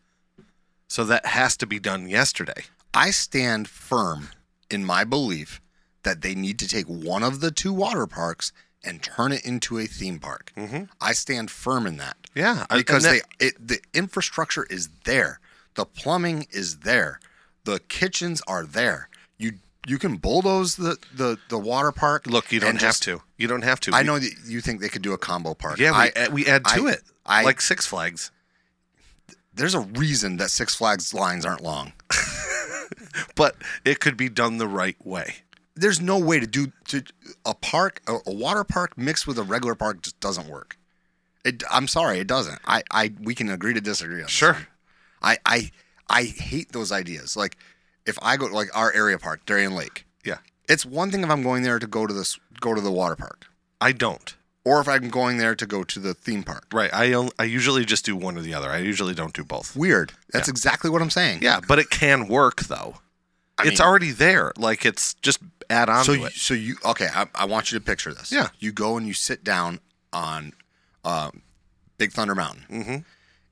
So 0.89 1.05
that 1.05 1.27
has 1.27 1.57
to 1.59 1.67
be 1.67 1.79
done 1.79 2.09
yesterday. 2.09 2.65
I 2.95 3.11
stand 3.11 3.69
firm 3.69 4.29
in 4.71 4.85
my 4.85 5.05
belief 5.05 5.61
that 6.03 6.21
they 6.23 6.35
need 6.35 6.59
to 6.59 6.69
take 6.69 6.87
one 6.87 7.23
of 7.23 7.41
the 7.41 7.51
two 7.51 7.73
water 7.73 8.07
parks 8.07 8.53
and 8.85 9.03
turn 9.03 9.33
it 9.33 9.45
into 9.47 9.79
a 9.79 9.87
theme 9.87 10.19
park. 10.19 10.53
Mm-hmm. 10.57 10.85
I 11.01 11.13
stand 11.13 11.51
firm 11.51 11.87
in 11.87 11.97
that. 11.99 12.17
Yeah, 12.35 12.67
because 12.71 13.05
that- 13.05 13.23
they 13.39 13.47
it, 13.47 13.69
the 13.69 13.81
infrastructure 13.95 14.65
is 14.65 14.89
there, 15.05 15.41
the 15.75 15.85
plumbing 15.87 16.47
is 16.51 16.79
there, 16.79 17.21
the 17.65 17.79
kitchens 17.89 18.43
are 18.47 18.65
there. 18.65 19.09
You 19.39 19.53
you 19.87 19.99
can 19.99 20.17
bulldoze 20.17 20.77
the 20.77 20.97
the, 21.15 21.39
the 21.49 21.59
water 21.59 21.93
park. 21.93 22.27
Look, 22.27 22.53
you 22.53 22.61
don't 22.61 22.73
have 22.73 22.81
just- 22.81 23.03
to. 23.05 23.23
You 23.37 23.49
don't 23.49 23.63
have 23.65 23.81
to. 23.81 23.93
I 23.95 24.01
We- 24.03 24.07
know 24.07 24.19
that 24.19 24.33
you 24.47 24.61
think 24.61 24.81
they 24.81 24.89
could 24.89 25.03
do 25.03 25.13
a 25.13 25.19
combo 25.19 25.55
park. 25.55 25.79
Yeah, 25.79 25.91
we, 25.93 25.97
I- 25.99 26.13
add, 26.15 26.33
we 26.33 26.47
add 26.47 26.65
to 26.67 26.89
I- 26.89 26.93
it. 26.93 27.03
I- 27.27 27.43
like 27.45 27.61
Six 27.61 27.87
Flags. 27.87 28.31
there's 29.55 29.75
a 29.75 29.81
reason 29.81 30.37
that 30.39 30.51
Six 30.51 30.75
Flags 30.75 31.13
lines 31.15 31.45
aren't 31.45 31.63
long. 31.63 31.93
But 33.35 33.57
it 33.85 34.01
could 34.01 34.17
be 34.17 34.29
done 34.29 34.59
the 34.59 34.67
right 34.67 34.97
way. 35.05 35.37
there's 35.75 36.01
no 36.01 36.19
way 36.19 36.39
to 36.39 36.47
do 36.47 36.73
to 36.89 37.03
a 37.47 37.55
park 37.55 38.01
a, 38.07 38.19
a 38.27 38.33
water 38.33 38.65
park 38.65 38.97
mixed 38.99 39.27
with 39.27 39.39
a 39.39 39.43
regular 39.43 39.75
park 39.75 40.03
just 40.03 40.21
doesn't 40.21 40.47
work 40.49 40.77
It, 41.45 41.63
I'm 41.71 41.89
sorry, 41.89 42.19
it 42.19 42.27
doesn't. 42.27 42.59
I, 42.67 42.83
I 42.91 43.13
we 43.21 43.35
can 43.35 43.49
agree 43.51 43.73
to 43.75 43.81
disagree 43.81 44.23
on 44.23 44.29
Sure. 44.29 44.53
one. 44.53 44.67
I, 45.23 45.39
I 45.47 45.71
I 46.09 46.25
hate 46.25 46.73
those 46.73 46.93
ideas. 46.93 47.37
Like 47.37 47.57
if 48.07 48.19
I 48.23 48.37
go 48.37 48.47
like 48.47 48.69
our 48.77 48.93
area 48.93 49.19
park, 49.19 49.45
Darien 49.47 49.75
Lake. 49.75 50.07
Yeah. 50.25 50.39
It's 50.69 50.85
one 50.87 51.11
thing 51.11 51.23
if 51.25 51.31
I'm 51.31 51.43
going 51.43 51.63
there 51.63 51.79
to 51.79 51.87
go 51.87 52.07
to 52.07 52.13
this 52.15 52.39
go 52.61 52.75
to 52.75 52.81
the 52.81 52.91
water 52.93 53.17
park, 53.17 53.47
I 53.81 53.93
don't. 53.93 54.35
or 54.65 54.81
if 54.81 54.89
I'm 54.89 55.09
going 55.09 55.39
there 55.39 55.57
to 55.57 55.67
go 55.67 55.83
to 55.83 55.99
the 55.99 56.15
theme 56.15 56.45
park. 56.45 56.67
Right. 56.73 56.93
I 56.95 57.13
on- 57.15 57.31
I 57.39 57.45
usually 57.45 57.85
just 57.85 58.05
do 58.05 58.15
one 58.15 58.37
or 58.39 58.43
the 58.43 58.55
other. 58.55 58.71
I 58.71 58.79
usually 58.79 59.15
don't 59.15 59.33
do 59.35 59.43
both. 59.45 59.75
Weird. 59.75 60.13
That's 60.33 60.49
exactly 60.49 60.89
what 60.91 61.03
I'm 61.03 61.11
saying. 61.11 61.41
Yeah, 61.43 61.61
but 61.67 61.79
it 61.81 61.91
can 61.91 62.29
work 62.29 62.61
though. 62.63 62.97
I 63.59 63.67
it's 63.67 63.81
mean- 63.81 63.89
already 63.89 64.11
there. 64.13 64.53
Like 64.57 64.85
it's 64.87 65.15
just 65.15 65.41
add 65.69 65.89
on 65.89 66.05
So 66.05 66.13
to 66.15 66.19
you, 66.21 66.27
it. 66.27 66.33
so 66.35 66.55
you 66.55 66.77
okay? 66.85 67.09
I, 67.15 67.27
I 67.35 67.45
want 67.47 67.73
you 67.73 67.79
to 67.79 67.85
picture 67.85 68.15
this. 68.15 68.31
Yeah. 68.31 68.49
You 68.61 68.71
go 68.73 68.97
and 68.97 69.07
you 69.07 69.15
sit 69.15 69.43
down 69.43 69.81
on 70.13 70.53
um, 71.05 71.43
Big 71.99 72.13
Thunder 72.13 72.35
Mountain, 72.35 72.65
mm-hmm. 72.71 72.97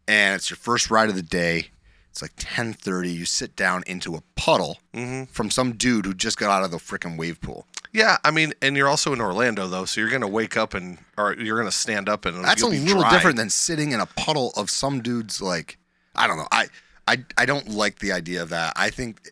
and 0.07 0.35
it's 0.37 0.51
your 0.51 0.57
first 0.59 0.91
ride 0.91 1.09
of 1.09 1.17
the 1.17 1.23
day. 1.23 1.71
It's 2.11 2.23
like 2.23 2.33
ten 2.37 2.73
thirty. 2.75 3.11
You 3.11 3.25
sit 3.25 3.57
down 3.57 3.83
into 3.87 4.15
a 4.17 4.23
puddle 4.37 4.79
Mm-hmm. 4.95 5.33
from 5.33 5.51
some 5.51 5.73
dude 5.73 6.05
who 6.07 6.13
just 6.15 6.37
got 6.39 6.51
out 6.51 6.65
of 6.65 6.71
the 6.73 6.77
freaking 6.79 7.17
wave 7.17 7.41
pool. 7.41 7.67
Yeah, 7.93 8.19
I 8.25 8.31
mean, 8.31 8.53
and 8.63 8.77
you're 8.77 8.89
also 8.89 9.13
in 9.13 9.21
Orlando 9.21 9.67
though, 9.69 9.85
so 9.85 10.01
you're 10.01 10.11
gonna 10.11 10.29
wake 10.29 10.57
up 10.57 10.75
and 10.75 10.99
or 11.17 11.35
you're 11.35 11.57
gonna 11.59 11.71
stand 11.73 12.09
up 12.09 12.25
and 12.27 12.45
That's 12.45 12.63
a 12.63 12.67
little 12.67 13.01
dry. 13.03 13.11
different 13.11 13.37
than 13.37 13.51
sitting 13.51 13.93
in 13.93 14.01
a 14.01 14.07
puddle 14.07 14.53
of 14.57 14.71
some 14.71 15.01
dude's 15.03 15.41
like 15.41 15.79
I 16.15 16.27
don't 16.27 16.37
know. 16.37 16.49
I 16.53 16.67
I 17.09 17.25
I 17.39 17.47
don't 17.47 17.69
like 17.71 18.01
the 18.01 18.13
idea 18.13 18.43
of 18.43 18.49
that. 18.51 18.73
I 18.77 18.91
think 18.91 19.31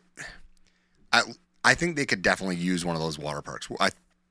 I 1.11 1.21
I 1.63 1.73
think 1.73 1.95
they 1.95 2.05
could 2.05 2.21
definitely 2.21 2.55
use 2.55 2.85
one 2.85 2.95
of 2.95 3.01
those 3.01 3.19
water 3.19 3.41
parks. 3.41 3.67
I 3.79 3.89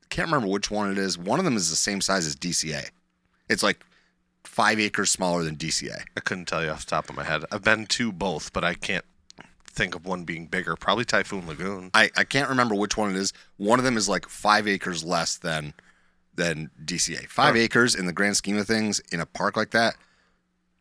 can't 0.08 0.28
remember 0.28 0.48
which 0.48 0.70
one 0.70 0.90
it 0.90 0.98
is. 0.98 1.18
One 1.18 1.38
of 1.38 1.44
them 1.44 1.56
is 1.56 1.68
the 1.70 1.76
same 1.76 2.00
size 2.00 2.26
as 2.26 2.34
DCA. 2.36 2.88
It's 3.48 3.62
like 3.62 3.84
five 4.48 4.80
acres 4.80 5.10
smaller 5.10 5.44
than 5.44 5.56
DCA. 5.56 6.02
I 6.16 6.20
couldn't 6.20 6.46
tell 6.46 6.64
you 6.64 6.70
off 6.70 6.84
the 6.84 6.90
top 6.90 7.08
of 7.10 7.16
my 7.16 7.24
head. 7.24 7.44
I've 7.52 7.62
been 7.62 7.86
to 7.86 8.10
both, 8.10 8.52
but 8.52 8.64
I 8.64 8.74
can't 8.74 9.04
think 9.70 9.94
of 9.94 10.04
one 10.06 10.24
being 10.24 10.46
bigger. 10.46 10.74
Probably 10.74 11.04
Typhoon 11.04 11.46
Lagoon. 11.46 11.90
I, 11.94 12.10
I 12.16 12.24
can't 12.24 12.48
remember 12.48 12.74
which 12.74 12.96
one 12.96 13.10
it 13.10 13.16
is. 13.16 13.32
One 13.58 13.78
of 13.78 13.84
them 13.84 13.96
is 13.96 14.08
like 14.08 14.28
five 14.28 14.66
acres 14.66 15.04
less 15.04 15.36
than 15.36 15.74
than 16.34 16.70
DCA. 16.84 17.26
Five 17.28 17.56
acres 17.56 17.94
in 17.96 18.06
the 18.06 18.12
grand 18.12 18.36
scheme 18.36 18.56
of 18.58 18.66
things 18.66 19.00
in 19.12 19.18
a 19.20 19.26
park 19.26 19.56
like 19.56 19.70
that, 19.72 19.96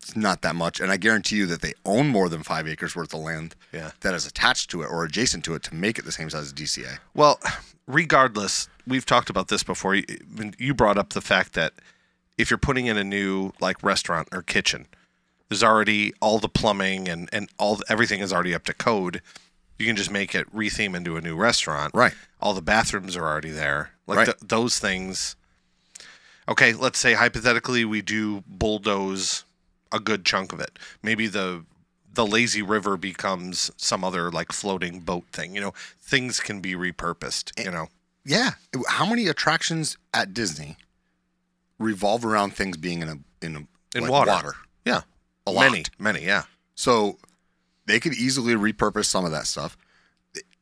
it's 0.02 0.16
not 0.16 0.44
that 0.44 0.56
much. 0.56 0.80
And 0.80 0.92
I 0.92 0.98
guarantee 0.98 1.36
you 1.38 1.48
that 1.48 1.62
they 1.62 1.74
own 1.84 2.08
more 2.10 2.30
than 2.30 2.44
five 2.44 2.68
acres 2.68 2.96
worth 2.96 3.12
of 3.14 3.22
land 3.22 3.56
Yeah. 3.74 3.90
that 4.02 4.14
is 4.14 4.28
attached 4.28 4.70
to 4.72 4.84
it 4.84 4.86
or 4.86 5.04
adjacent 5.04 5.44
to 5.46 5.56
it 5.56 5.64
to 5.64 5.74
make 5.76 5.98
it 5.98 6.06
the 6.06 6.12
same 6.12 6.30
size 6.30 6.44
as 6.46 6.54
DCA. 6.54 7.00
Well, 7.16 7.40
regardless, 7.88 8.70
we've 8.86 9.06
talked 9.06 9.30
about 9.32 9.48
this 9.48 9.64
before. 9.64 9.96
You- 9.96 10.06
You 10.60 10.74
brought 10.76 10.98
up 11.00 11.14
the 11.14 11.22
fact 11.22 11.54
that 11.54 11.74
if 12.38 12.50
you're 12.50 12.58
putting 12.58 12.86
in 12.88 12.98
a 12.98 13.04
new 13.04 13.52
like 13.60 13.82
restaurant 13.84 14.28
or 14.32 14.42
kitchen, 14.42 14.88
there's 15.50 15.64
already 15.64 16.14
all 16.22 16.40
the 16.40 16.50
plumbing 16.50 17.08
and 17.08 17.30
and 17.32 17.50
all 17.58 17.80
everything 17.90 18.20
is 18.20 18.32
already 18.34 18.54
up 18.54 18.64
to 18.66 18.74
code. 18.74 19.22
You 19.80 19.86
can 19.86 19.96
just 19.96 20.10
make 20.12 20.34
it 20.34 20.54
retheme 20.56 20.96
into 20.96 21.18
a 21.18 21.22
new 21.22 21.36
restaurant. 21.36 21.94
Right. 21.94 22.14
All 22.42 22.54
the 22.54 22.62
bathrooms 22.62 23.16
are 23.16 23.24
already 23.26 23.52
there. 23.52 23.92
Like 24.08 24.18
Right. 24.18 24.26
th- 24.26 24.38
those 24.42 24.80
things. 24.80 25.36
Okay, 26.50 26.74
let's 26.74 26.98
say 27.00 27.14
hypothetically 27.14 27.84
we 27.86 28.02
do 28.02 28.44
bulldoze 28.48 29.44
a 29.92 30.00
good 30.00 30.26
chunk 30.26 30.54
of 30.54 30.60
it. 30.60 30.80
Maybe 31.04 31.28
the 31.28 31.66
the 32.14 32.26
lazy 32.26 32.64
river 32.64 32.98
becomes 32.98 33.70
some 33.78 34.04
other 34.04 34.32
like 34.32 34.52
floating 34.52 35.02
boat 35.02 35.26
thing. 35.32 35.54
You 35.54 35.62
know, 35.62 35.74
things 36.02 36.40
can 36.40 36.62
be 36.62 36.74
repurposed. 36.74 37.52
You 37.64 37.70
know, 37.72 37.88
Yeah. 38.26 38.52
How 38.88 39.06
many 39.06 39.28
attractions 39.28 39.98
at 40.14 40.34
Disney 40.34 40.78
revolve 41.80 42.26
around 42.26 42.56
things 42.56 42.78
being 42.78 43.02
in 43.02 43.10
a 43.10 43.18
in 43.46 43.56
a 43.56 43.60
in 43.98 44.04
like, 44.04 44.12
water. 44.12 44.54
Yeah, 44.86 45.02
A 45.46 45.52
lot. 45.52 45.70
many, 45.72 45.84
many. 46.00 46.24
Yeah, 46.26 46.44
So 46.76 47.18
they 47.86 48.00
could 48.00 48.14
easily 48.14 48.54
repurpose 48.56 49.06
some 49.06 49.26
of 49.26 49.32
that 49.32 49.48
stuff. 49.48 49.78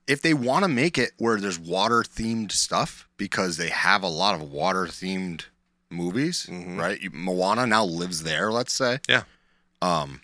If 0.07 0.22
they 0.22 0.34
want 0.36 0.63
to 0.63 0.67
make 0.69 0.98
it 0.98 1.12
where 1.17 1.39
there's 1.39 1.57
water 1.60 2.03
themed 2.03 2.51
stuff, 2.51 3.07
because 3.17 3.57
they 3.57 3.69
have 3.69 4.03
a 4.03 4.07
lot 4.07 4.36
of 4.36 4.41
water 4.51 4.86
themed 4.86 5.45
movies, 5.89 6.47
right? 6.51 6.99
You- 7.01 7.10
Moana 7.12 7.65
now 7.65 7.84
lives 7.86 8.23
there, 8.23 8.51
let's 8.51 8.73
say. 8.73 8.99
Yeah. 9.10 9.23
Um, 9.82 10.21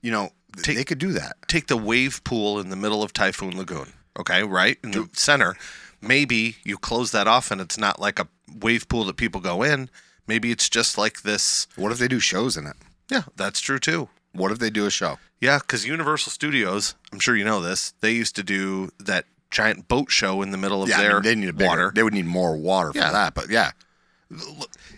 you 0.00 0.10
know, 0.10 0.30
Take- 0.62 0.76
they 0.76 0.84
could 0.84 0.98
do 0.98 1.12
that. 1.12 1.36
take 1.48 1.66
the 1.68 1.76
wave 1.76 2.22
pool 2.24 2.58
in 2.60 2.68
the 2.70 2.76
middle 2.76 3.02
of 3.02 3.12
Typhoon 3.12 3.56
Lagoon. 3.56 3.92
Okay, 4.18 4.42
right 4.42 4.78
in 4.84 4.90
the 4.90 5.08
center. 5.14 5.56
Maybe 6.00 6.56
you 6.64 6.76
close 6.76 7.12
that 7.12 7.26
off, 7.28 7.50
and 7.50 7.60
it's 7.60 7.78
not 7.78 8.00
like 8.00 8.18
a 8.18 8.26
wave 8.52 8.88
pool 8.88 9.04
that 9.04 9.16
people 9.16 9.40
go 9.40 9.62
in. 9.62 9.88
Maybe 10.26 10.50
it's 10.50 10.68
just 10.68 10.96
like 10.96 11.22
this. 11.22 11.66
What 11.76 11.92
if 11.92 11.98
they 11.98 12.08
do 12.08 12.20
shows 12.20 12.56
in 12.56 12.66
it? 12.66 12.76
Yeah, 13.10 13.22
that's 13.36 13.60
true 13.60 13.78
too. 13.78 14.08
What 14.32 14.50
if 14.52 14.58
they 14.58 14.70
do 14.70 14.86
a 14.86 14.90
show? 14.90 15.18
Yeah, 15.40 15.58
because 15.58 15.84
Universal 15.86 16.30
Studios, 16.32 16.94
I'm 17.12 17.18
sure 17.18 17.36
you 17.36 17.44
know 17.44 17.60
this, 17.60 17.92
they 18.00 18.12
used 18.12 18.34
to 18.36 18.42
do 18.42 18.90
that 18.98 19.26
giant 19.50 19.88
boat 19.88 20.10
show 20.10 20.40
in 20.40 20.50
the 20.52 20.56
middle 20.56 20.82
of 20.82 20.88
yeah, 20.88 20.98
I 21.00 21.12
mean, 21.14 21.22
they 21.22 21.34
need 21.34 21.48
a 21.48 21.52
bigger, 21.52 21.68
water. 21.68 21.92
They 21.94 22.02
would 22.02 22.14
need 22.14 22.24
more 22.26 22.56
water 22.56 22.92
for 22.92 23.00
that. 23.00 23.34
But 23.34 23.50
yeah, 23.50 23.72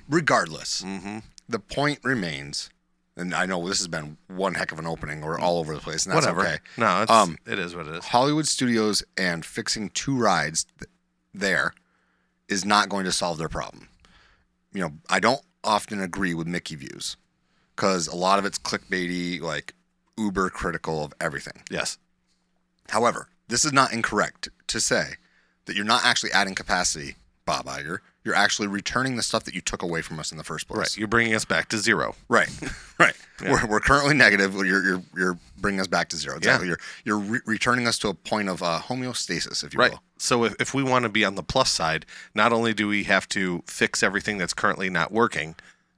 regardless, 0.08 0.84
the 1.48 1.58
point 1.58 2.00
remains. 2.02 2.70
And 3.16 3.32
I 3.32 3.46
know 3.46 3.66
this 3.68 3.78
has 3.78 3.86
been 3.86 4.16
one 4.26 4.54
heck 4.54 4.72
of 4.72 4.80
an 4.80 4.86
opening. 4.86 5.20
We're 5.20 5.38
all 5.38 5.58
over 5.58 5.72
the 5.72 5.80
place, 5.80 6.04
and 6.04 6.12
that's 6.14 6.26
Whatever. 6.26 6.40
okay. 6.48 6.58
No, 6.76 7.02
it's, 7.02 7.10
Um, 7.12 7.38
it 7.46 7.60
is 7.60 7.74
what 7.76 7.86
it 7.86 7.94
is. 7.94 8.04
Hollywood 8.06 8.48
Studios 8.48 9.04
and 9.16 9.44
fixing 9.44 9.90
two 9.90 10.16
rides 10.16 10.66
th- 10.80 10.90
there 11.32 11.74
is 12.48 12.64
not 12.64 12.88
going 12.88 13.04
to 13.04 13.12
solve 13.12 13.38
their 13.38 13.48
problem. 13.48 13.88
You 14.74 14.82
know, 14.82 14.92
I 15.08 15.20
don't 15.20 15.40
often 15.62 16.00
agree 16.00 16.34
with 16.34 16.46
Mickey 16.46 16.74
views 16.74 17.16
because 17.74 18.06
a 18.06 18.16
lot 18.16 18.38
of 18.38 18.44
it's 18.44 18.58
clickbaity, 18.58 19.40
like 19.40 19.72
uber 20.18 20.50
critical 20.50 21.04
of 21.04 21.14
everything. 21.20 21.62
Yes. 21.70 21.96
However, 22.90 23.28
this 23.48 23.64
is 23.64 23.72
not 23.72 23.92
incorrect 23.92 24.48
to 24.66 24.80
say 24.80 25.14
that 25.64 25.74
you're 25.76 25.84
not 25.84 26.04
actually 26.04 26.32
adding 26.32 26.54
capacity, 26.54 27.16
Bob 27.46 27.66
Iger. 27.66 28.00
You're 28.24 28.34
actually 28.34 28.68
returning 28.68 29.16
the 29.16 29.22
stuff 29.22 29.44
that 29.44 29.54
you 29.54 29.60
took 29.60 29.82
away 29.82 30.00
from 30.00 30.18
us 30.18 30.32
in 30.32 30.38
the 30.38 30.44
first 30.44 30.66
place. 30.66 30.78
Right. 30.78 30.96
You're 30.96 31.08
bringing 31.08 31.34
us 31.34 31.44
back 31.44 31.68
to 31.68 31.78
zero. 31.78 32.14
Right, 32.28 32.48
right. 32.98 33.14
We're, 33.42 33.66
we're 33.66 33.80
currently 33.80 34.14
negative. 34.14 34.54
You're, 34.54 34.82
you're 34.82 35.02
you're 35.14 35.38
bringing 35.58 35.80
us 35.80 35.86
back 35.88 36.08
to 36.10 36.16
zero. 36.16 36.36
Exactly. 36.38 36.68
You're 36.68 36.78
you're 37.04 37.18
re- 37.18 37.40
returning 37.44 37.86
us 37.86 37.98
to 37.98 38.08
a 38.08 38.14
point 38.14 38.48
of 38.48 38.62
uh, 38.62 38.80
homeostasis, 38.82 39.62
if 39.62 39.74
you 39.74 39.78
Right. 39.80 39.92
will. 39.92 40.00
So 40.16 40.44
if, 40.44 40.54
if 40.58 40.72
we 40.72 40.82
want 40.82 41.02
to 41.02 41.08
be 41.10 41.24
on 41.24 41.34
the 41.34 41.42
plus 41.42 41.70
side, 41.70 42.06
not 42.34 42.52
only 42.52 42.72
do 42.72 42.88
we 42.88 43.04
have 43.04 43.28
to 43.30 43.62
fix 43.66 44.02
everything 44.02 44.38
that's 44.38 44.54
currently 44.54 44.88
not 44.88 45.12
working 45.12 45.54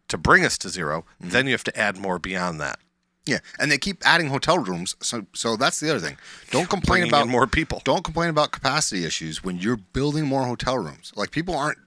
to 0.08 0.18
bring 0.18 0.44
us 0.44 0.56
to 0.58 0.68
0 0.68 1.04
Mm-hmm. 1.20 1.30
then 1.30 1.46
you 1.46 1.52
have 1.52 1.64
to 1.64 1.78
add 1.78 1.96
more 1.96 2.18
beyond 2.18 2.60
that. 2.60 2.78
Yeah, 3.24 3.38
and 3.58 3.70
they 3.72 3.78
keep 3.78 3.98
adding 4.04 4.28
hotel 4.28 4.58
rooms. 4.58 4.94
So 5.00 5.26
so 5.32 5.56
that's 5.56 5.78
the 5.80 5.90
other 5.90 6.00
thing. 6.00 6.16
Don't 6.50 6.68
complain 6.68 7.02
Bringing 7.02 7.08
about 7.10 7.28
more 7.28 7.46
people. 7.46 7.82
Don't 7.84 8.02
complain 8.04 8.30
about 8.30 8.50
capacity 8.52 9.04
issues 9.04 9.44
when 9.44 9.58
you're 9.58 9.76
building 9.76 10.26
more 10.26 10.44
hotel 10.44 10.76
rooms. 10.78 11.12
Like 11.16 11.30
people 11.30 11.54
aren't 11.56 11.78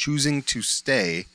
choosing 0.00 0.40
to 0.42 0.62
stay. 0.62 1.26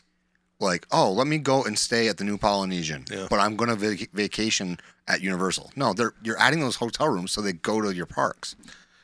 Like, 0.60 0.88
oh, 0.92 1.12
let 1.12 1.28
me 1.28 1.38
go 1.38 1.64
and 1.64 1.78
stay 1.78 2.08
at 2.08 2.18
the 2.18 2.24
New 2.24 2.38
Polynesian, 2.38 3.06
Yeah. 3.12 3.28
but 3.30 3.40
I'm 3.40 3.56
going 3.58 3.70
to 3.70 3.76
vac- 3.76 4.12
vacation 4.14 4.80
at 5.08 5.22
Universal. 5.22 5.72
No, 5.76 5.94
they're 5.94 6.14
you're 6.24 6.40
adding 6.40 6.62
those 6.62 6.78
hotel 6.78 7.10
rooms 7.10 7.32
so 7.32 7.42
they 7.42 7.52
go 7.54 7.82
to 7.82 7.94
your 7.94 8.06
parks. 8.08 8.56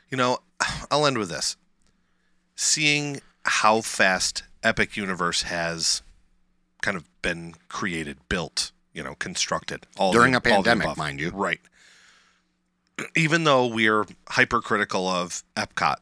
You 0.10 0.18
know, 0.18 0.40
I'll 0.92 1.06
end 1.06 1.18
with 1.18 1.30
this. 1.30 1.58
Seeing 2.56 3.22
how 3.46 3.82
fast 3.82 4.44
Epic 4.64 4.96
Universe 4.96 5.44
has 5.44 6.02
kind 6.82 6.96
of 6.98 7.04
been 7.22 7.54
created, 7.70 8.18
built, 8.30 8.72
you 8.94 9.04
know, 9.04 9.16
constructed 9.16 9.86
all 9.98 10.12
During 10.14 10.32
the- 10.32 10.38
a 10.40 10.42
pandemic, 10.42 10.96
mind 10.98 11.20
you. 11.20 11.30
Right. 11.32 11.60
Even 13.16 13.44
though 13.44 13.66
we're 13.68 14.06
hypercritical 14.30 15.08
of 15.08 15.44
Epcot 15.56 15.98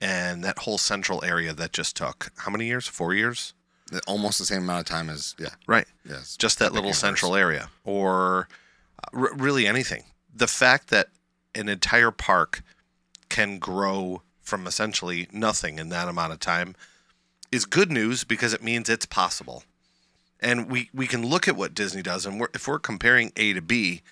and 0.00 0.42
that 0.44 0.60
whole 0.60 0.78
central 0.78 1.22
area 1.24 1.52
that 1.52 1.72
just 1.72 1.96
took 1.96 2.30
how 2.38 2.50
many 2.50 2.66
years? 2.66 2.86
Four 2.86 3.14
years? 3.14 3.54
Almost 4.06 4.38
the 4.38 4.44
same 4.44 4.62
amount 4.62 4.80
of 4.80 4.86
time 4.86 5.10
as 5.10 5.34
yeah. 5.38 5.48
Right. 5.66 5.86
Yes. 6.08 6.36
Just 6.36 6.58
that 6.60 6.72
little 6.72 6.86
Universe. 6.86 6.98
central 6.98 7.34
area, 7.34 7.70
or 7.84 8.48
uh, 9.02 9.18
r- 9.18 9.34
really 9.34 9.66
anything. 9.66 10.04
The 10.34 10.46
fact 10.46 10.88
that 10.90 11.08
an 11.54 11.68
entire 11.68 12.12
park 12.12 12.62
can 13.28 13.58
grow 13.58 14.22
from 14.40 14.66
essentially 14.66 15.28
nothing 15.32 15.78
in 15.78 15.88
that 15.88 16.08
amount 16.08 16.32
of 16.32 16.40
time 16.40 16.74
is 17.50 17.64
good 17.64 17.90
news 17.90 18.24
because 18.24 18.52
it 18.52 18.62
means 18.62 18.88
it's 18.88 19.06
possible. 19.06 19.64
And 20.40 20.70
we, 20.70 20.88
we 20.94 21.06
can 21.06 21.26
look 21.26 21.46
at 21.48 21.56
what 21.56 21.74
Disney 21.74 22.02
does, 22.02 22.24
and 22.24 22.40
we're, 22.40 22.48
if 22.54 22.66
we're 22.66 22.78
comparing 22.78 23.32
A 23.36 23.52
to 23.52 23.60
B, 23.60 24.02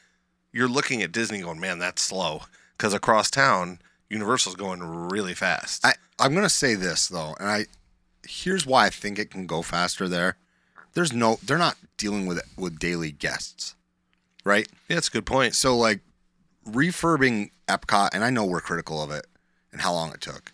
you're 0.53 0.69
looking 0.69 1.03
at 1.03 1.13
Disney 1.13 1.41
going, 1.41 1.61
man, 1.61 1.79
that's 1.79 2.03
slow. 2.03 2.43
Because 2.77 2.93
across 2.95 3.31
town, 3.31 3.81
Universal's 4.11 4.57
going 4.57 4.83
really 4.83 5.35
fast. 5.35 5.85
I, 5.85 5.95
I'm 6.19 6.33
going 6.33 6.45
to 6.45 6.51
say 6.51 6.75
this 6.75 7.09
though, 7.09 7.35
and 7.39 7.49
I 7.49 7.67
here's 8.27 8.67
why 8.67 8.87
I 8.87 8.91
think 8.91 9.19
it 9.19 9.31
can 9.31 9.47
go 9.47 9.63
faster 9.63 10.09
there. 10.09 10.37
There's 10.95 11.13
no, 11.13 11.39
they're 11.43 11.59
not 11.59 11.77
dealing 11.97 12.27
with 12.27 12.41
with 12.57 12.79
daily 12.79 13.13
guests, 13.13 13.75
right? 14.45 14.67
yeah, 14.89 14.97
that's 14.97 15.09
a 15.09 15.13
good 15.13 15.27
point. 15.27 15.55
So 15.55 15.77
like 15.77 16.01
refurbing 16.69 17.51
Epcot, 17.69 18.11
and 18.13 18.25
I 18.25 18.31
know 18.31 18.45
we're 18.45 18.61
critical 18.61 19.03
of 19.03 19.11
it 19.11 19.27
and 19.73 19.81
how 19.81 19.93
long 19.93 20.13
it 20.13 20.21
took. 20.21 20.53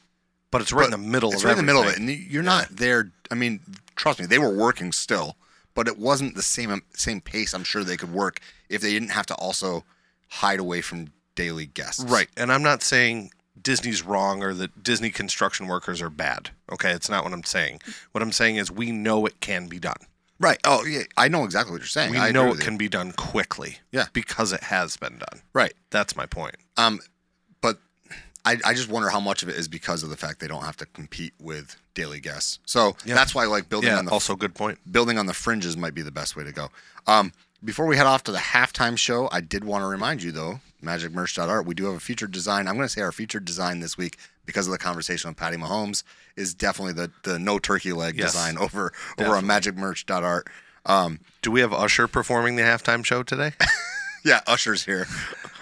But 0.51 0.61
it's 0.61 0.73
right 0.73 0.85
in 0.85 0.91
the 0.93 0.99
middle 0.99 1.31
of 1.31 1.35
it. 1.35 1.37
It's 1.37 1.45
of 1.45 1.49
right 1.49 1.59
in 1.59 1.67
the 1.67 1.73
middle 1.73 1.83
of 1.83 1.89
it, 1.89 1.99
and 1.99 2.09
you're 2.09 2.43
not 2.45 2.69
there. 2.71 3.11
I 3.31 3.35
mean, 3.35 3.61
trust 3.97 4.21
me, 4.21 4.27
they 4.27 4.39
were 4.39 4.55
working 4.55 4.93
still, 4.93 5.37
but 5.75 5.89
it 5.89 5.99
wasn't 5.99 6.37
the 6.37 6.43
same 6.43 6.83
same 6.95 7.21
pace. 7.21 7.55
I'm 7.55 7.65
sure 7.65 7.83
they 7.83 7.97
could 7.97 8.13
work 8.13 8.41
if 8.69 8.81
they 8.81 8.93
didn't 8.93 9.11
have 9.11 9.27
to 9.27 9.35
also 9.35 9.85
hide 10.29 10.61
away 10.61 10.81
from 10.81 11.09
daily 11.35 11.67
guests. 11.67 12.05
Right. 12.05 12.29
And 12.37 12.53
I'm 12.53 12.63
not 12.63 12.83
saying 12.83 13.33
Disney's 13.61 14.03
wrong 14.03 14.43
or 14.43 14.53
that 14.55 14.83
Disney 14.83 15.11
construction 15.11 15.67
workers 15.69 16.03
are 16.03 16.11
bad. 16.11 16.51
Okay. 16.73 16.91
It's 16.91 17.09
not 17.09 17.25
what 17.25 17.33
I'm 17.33 17.45
saying. 17.45 17.81
What 18.13 18.23
I'm 18.23 18.33
saying 18.33 18.57
is 18.57 18.71
we 18.71 18.91
know 18.93 19.27
it 19.27 19.41
can 19.41 19.69
be 19.69 19.79
done. 19.79 19.97
Right. 20.41 20.59
Oh 20.65 20.85
yeah, 20.85 21.03
I 21.17 21.29
know 21.29 21.45
exactly 21.45 21.73
what 21.73 21.81
you're 21.81 21.87
saying. 21.87 22.11
We 22.11 22.19
I 22.19 22.33
know 22.33 22.53
it 22.53 22.61
can 22.61 22.77
be 22.77 22.89
done 22.89 23.13
quickly. 23.13 23.79
Yeah. 23.93 24.07
Because 24.13 24.53
it 24.53 24.65
has 24.65 24.97
been 24.97 25.19
done. 25.19 25.43
Right. 25.53 25.73
That's 25.91 26.17
my 26.17 26.27
point. 26.27 26.57
Um, 26.77 26.99
but 27.61 27.79
I, 28.45 28.59
I 28.65 28.75
just 28.75 28.89
wonder 28.89 29.09
how 29.11 29.21
much 29.21 29.43
of 29.45 29.49
it 29.49 29.55
is 29.55 29.69
because 29.69 30.03
of 30.03 30.11
the 30.11 30.17
fact 30.17 30.41
they 30.41 30.49
don't 30.49 30.65
have 30.65 30.77
to 30.79 30.87
compete 30.87 31.33
with 31.41 31.77
daily 31.95 32.19
guests. 32.21 32.59
So 32.67 32.97
Yeah. 33.05 33.15
that's 33.15 33.35
why 33.35 33.45
like 33.45 33.69
building 33.69 33.91
Yeah. 33.91 33.99
on 33.99 34.05
the 34.07 34.11
Also, 34.11 34.35
good 34.35 34.55
point. 34.57 34.81
building 34.91 35.17
on 35.19 35.27
the 35.27 35.35
fringes 35.35 35.77
might 35.77 35.95
be 35.95 36.03
the 36.03 36.11
best 36.11 36.35
way 36.35 36.43
to 36.43 36.53
go. 36.53 36.71
Um, 37.07 37.33
before 37.63 37.87
we 37.87 37.97
head 37.97 38.07
off 38.07 38.25
to 38.25 38.33
the 38.33 38.39
halftime 38.39 38.99
show, 38.99 39.29
I 39.33 39.41
did 39.41 39.65
want 39.65 39.83
to 39.83 39.87
remind 39.87 40.23
you 40.23 40.33
though, 40.33 40.61
magicmerch.art, 40.85 41.67
we 41.67 41.75
do 41.75 41.85
have 41.87 41.95
a 41.95 42.01
featured 42.01 42.33
design. 42.33 42.69
I'm 42.69 42.75
going 42.77 42.87
to 42.87 42.93
say 42.93 43.01
our 43.03 43.13
featured 43.13 43.45
design 43.45 43.81
this 43.81 43.97
week 43.97 44.19
because 44.47 44.67
of 44.67 44.73
the 44.73 44.79
conversation 44.79 45.31
with 45.31 45.37
Patty 45.37 45.57
Mahomes 45.57 46.03
is 46.37 46.55
definitely 46.55 46.93
the 46.95 47.11
the 47.23 47.39
no 47.39 47.59
turkey 47.59 47.93
leg 47.93 48.17
Yes. 48.17 48.33
design 48.33 48.59
over 48.59 48.93
over 49.19 49.37
on 49.37 49.45
magicmerch.art. 49.45 50.49
Um, 50.87 51.21
Do 51.43 51.51
we 51.51 51.61
have 51.61 51.73
Usher 51.73 52.07
performing 52.09 52.57
the 52.57 52.63
halftime 52.63 53.05
show 53.05 53.23
today? 53.23 53.53
yeah, 54.25 54.41
Usher's 54.47 54.85
here. 54.85 55.07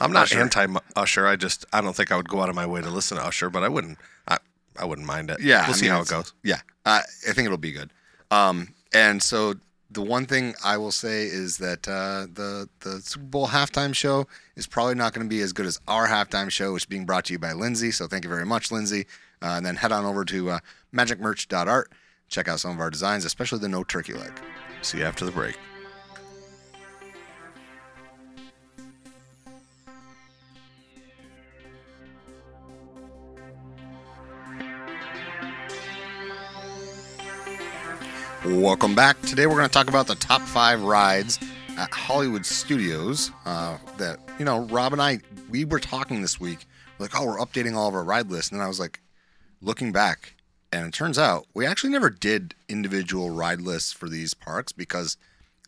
I'm 0.01 0.13
not 0.13 0.25
Usher. 0.25 0.41
anti 0.41 0.67
Usher. 0.97 1.27
I 1.27 1.37
just 1.37 1.65
I 1.73 1.81
don't 1.81 1.95
think 1.95 2.11
I 2.11 2.17
would 2.17 2.29
go 2.29 2.43
out 2.43 2.49
of 2.49 2.55
my 2.57 2.67
way 2.67 2.81
to 2.81 2.91
listen 2.91 3.17
to 3.19 3.25
Usher, 3.25 3.49
but 3.51 3.63
I 3.63 3.69
wouldn't. 3.69 3.99
I 4.27 4.39
I 4.79 4.85
wouldn't 4.85 5.07
mind 5.07 5.31
it. 5.31 5.41
Yeah, 5.41 5.63
we'll 5.67 5.71
I 5.71 5.79
see 5.79 5.85
mean, 5.87 5.93
how 5.93 6.01
it 6.03 6.09
goes. 6.09 6.33
Yeah, 6.43 6.61
uh, 6.85 7.01
I 7.29 7.33
think 7.33 7.47
it'll 7.47 7.57
be 7.59 7.73
good. 7.73 7.91
Um, 8.33 8.75
and 8.93 9.23
so 9.23 9.55
the 9.93 10.03
one 10.03 10.27
thing 10.27 10.55
I 10.65 10.77
will 10.77 10.93
say 10.93 11.25
is 11.25 11.59
that 11.59 11.87
uh, 11.89 12.27
the 12.33 12.69
the 12.81 13.01
Super 13.01 13.25
Bowl 13.25 13.49
halftime 13.49 13.95
show 13.95 14.27
is 14.57 14.67
probably 14.67 14.95
not 14.95 15.13
going 15.13 15.27
to 15.27 15.29
be 15.29 15.41
as 15.41 15.53
good 15.53 15.67
as 15.67 15.81
our 15.89 16.09
halftime 16.09 16.51
show, 16.51 16.73
which 16.73 16.83
is 16.83 16.87
being 16.87 17.07
brought 17.07 17.27
to 17.27 17.33
you 17.33 17.39
by 17.39 17.53
Lindsay. 17.53 17.91
So 17.91 18.07
thank 18.07 18.25
you 18.25 18.31
very 18.31 18.47
much, 18.47 18.71
Lindsay. 18.71 19.07
Uh, 19.43 19.55
and 19.57 19.67
then 19.67 19.77
head 19.77 19.93
on 19.93 20.05
over 20.05 20.25
to 20.27 20.51
uh, 20.51 20.59
magicmerch.art. 20.95 21.93
Check 22.29 22.49
out 22.49 22.61
some 22.61 22.73
of 22.73 22.81
our 22.81 22.91
designs, 22.91 23.25
especially 23.25 23.59
the 23.59 23.69
no 23.69 23.85
turkey 23.85 24.15
leg. 24.15 24.33
See 24.83 24.99
you 24.99 25.05
after 25.05 25.25
the 25.25 25.33
break. 25.33 25.57
Welcome 38.61 38.95
back. 38.95 39.21
Today 39.23 39.47
we're 39.47 39.57
going 39.57 39.69
to 39.69 39.73
talk 39.73 39.89
about 39.89 40.07
the 40.07 40.15
top 40.15 40.43
five 40.43 40.83
rides 40.83 41.39
at 41.79 41.91
Hollywood 41.91 42.45
Studios. 42.45 43.31
Uh, 43.47 43.79
that 43.97 44.21
you 44.39 44.45
know, 44.45 44.61
Rob 44.67 44.93
and 44.93 45.01
I 45.01 45.21
we 45.49 45.65
were 45.65 45.81
talking 45.81 46.21
this 46.21 46.39
week. 46.39 46.67
Like, 46.99 47.19
oh, 47.19 47.27
we're 47.27 47.39
updating 47.39 47.75
all 47.75 47.89
of 47.89 47.95
our 47.95 48.05
ride 48.05 48.31
lists, 48.31 48.51
and 48.51 48.61
then 48.61 48.65
I 48.65 48.69
was 48.69 48.79
like, 48.79 49.01
looking 49.61 49.91
back, 49.91 50.35
and 50.71 50.87
it 50.87 50.93
turns 50.93 51.19
out 51.19 51.47
we 51.55 51.65
actually 51.67 51.91
never 51.91 52.11
did 52.11 52.55
individual 52.69 53.31
ride 53.31 53.61
lists 53.61 53.93
for 53.93 54.09
these 54.09 54.35
parks 54.35 54.71
because 54.71 55.17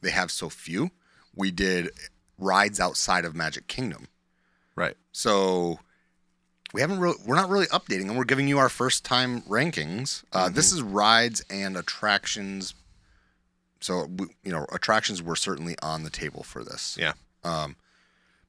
they 0.02 0.10
have 0.10 0.30
so 0.30 0.48
few. 0.50 0.90
We 1.34 1.50
did 1.50 1.90
rides 2.38 2.78
outside 2.80 3.24
of 3.24 3.34
Magic 3.34 3.66
Kingdom, 3.66 4.08
Right. 4.76 4.96
so 5.10 5.80
we 6.74 6.80
haven't 6.80 6.98
really 6.98 7.14
we're 7.24 7.36
not 7.36 7.48
really 7.48 7.66
updating 7.66 8.08
them. 8.08 8.16
We're 8.16 8.24
giving 8.24 8.48
you 8.48 8.58
our 8.58 8.68
first 8.68 9.04
time 9.04 9.42
rankings. 9.42 10.24
Uh, 10.32 10.48
this 10.48 10.72
is 10.72 10.82
rides 10.82 11.42
and 11.48 11.76
attractions. 11.76 12.74
So 13.80 14.08
we, 14.16 14.26
you 14.42 14.50
know 14.50 14.66
attractions 14.72 15.22
were 15.22 15.36
certainly 15.36 15.76
on 15.82 16.02
the 16.02 16.10
table 16.10 16.42
for 16.42 16.64
this. 16.64 16.98
Yeah. 17.00 17.12
um, 17.44 17.76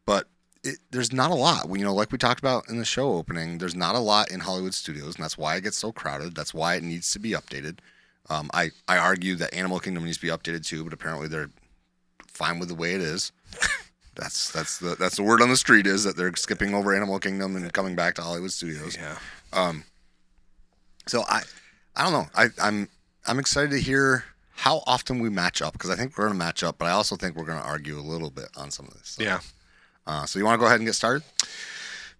but 0.07 0.27
it, 0.63 0.79
there's 0.89 1.13
not 1.13 1.29
a 1.29 1.35
lot. 1.35 1.69
You 1.69 1.85
know 1.85 1.93
like 1.93 2.11
we 2.11 2.17
talked 2.17 2.39
about 2.39 2.67
in 2.67 2.79
the 2.79 2.85
show 2.85 3.13
opening 3.13 3.59
there's 3.59 3.75
not 3.75 3.93
a 3.93 3.99
lot 3.99 4.31
in 4.31 4.39
hollywood 4.39 4.73
studios 4.73 5.15
and 5.15 5.23
that's 5.23 5.37
why 5.37 5.55
it 5.55 5.61
gets 5.61 5.77
so 5.77 5.91
crowded. 5.91 6.33
That's 6.35 6.53
why 6.53 6.75
it 6.75 6.83
needs 6.83 7.11
to 7.11 7.19
be 7.19 7.31
updated. 7.31 7.77
Um, 8.27 8.49
I, 8.55 8.71
I 8.87 8.97
argue 8.97 9.35
that 9.35 9.53
animal 9.53 9.79
kingdom 9.79 10.03
needs 10.03 10.17
to 10.17 10.25
be 10.25 10.29
updated 10.29 10.65
too 10.65 10.83
but 10.83 10.93
apparently 10.93 11.27
they're 11.27 11.51
fine 12.25 12.57
with 12.57 12.69
the 12.69 12.75
way 12.75 12.95
it 12.95 13.01
is 13.01 13.31
that's 14.15 14.51
that's 14.51 14.79
the 14.79 14.95
that's 14.95 15.17
the 15.17 15.23
word 15.23 15.41
on 15.41 15.49
the 15.49 15.57
street 15.57 15.87
is 15.87 16.03
that 16.03 16.17
they're 16.17 16.35
skipping 16.35 16.73
over 16.73 16.95
Animal 16.95 17.19
Kingdom 17.19 17.55
and 17.55 17.71
coming 17.73 17.95
back 17.95 18.15
to 18.15 18.21
Hollywood 18.21 18.51
Studios. 18.51 18.97
Yeah. 18.97 19.17
Um. 19.53 19.83
So 21.07 21.23
I 21.27 21.41
I 21.95 22.03
don't 22.03 22.13
know. 22.13 22.27
I 22.35 22.47
I'm 22.61 22.89
I'm 23.27 23.39
excited 23.39 23.71
to 23.71 23.79
hear 23.79 24.25
how 24.55 24.83
often 24.87 25.19
we 25.19 25.29
match 25.29 25.61
up 25.61 25.73
because 25.73 25.89
I 25.89 25.95
think 25.95 26.17
we're 26.17 26.25
going 26.25 26.39
to 26.39 26.45
match 26.45 26.63
up, 26.63 26.77
but 26.77 26.85
I 26.85 26.91
also 26.91 27.15
think 27.15 27.35
we're 27.35 27.45
going 27.45 27.59
to 27.59 27.65
argue 27.65 27.99
a 27.99 28.01
little 28.01 28.29
bit 28.29 28.47
on 28.55 28.71
some 28.71 28.87
of 28.87 28.93
this. 28.93 29.09
Stuff. 29.09 29.25
Yeah. 29.25 29.39
Uh, 30.07 30.25
so 30.25 30.39
you 30.39 30.45
want 30.45 30.55
to 30.55 30.59
go 30.59 30.65
ahead 30.65 30.79
and 30.79 30.87
get 30.87 30.95
started? 30.95 31.23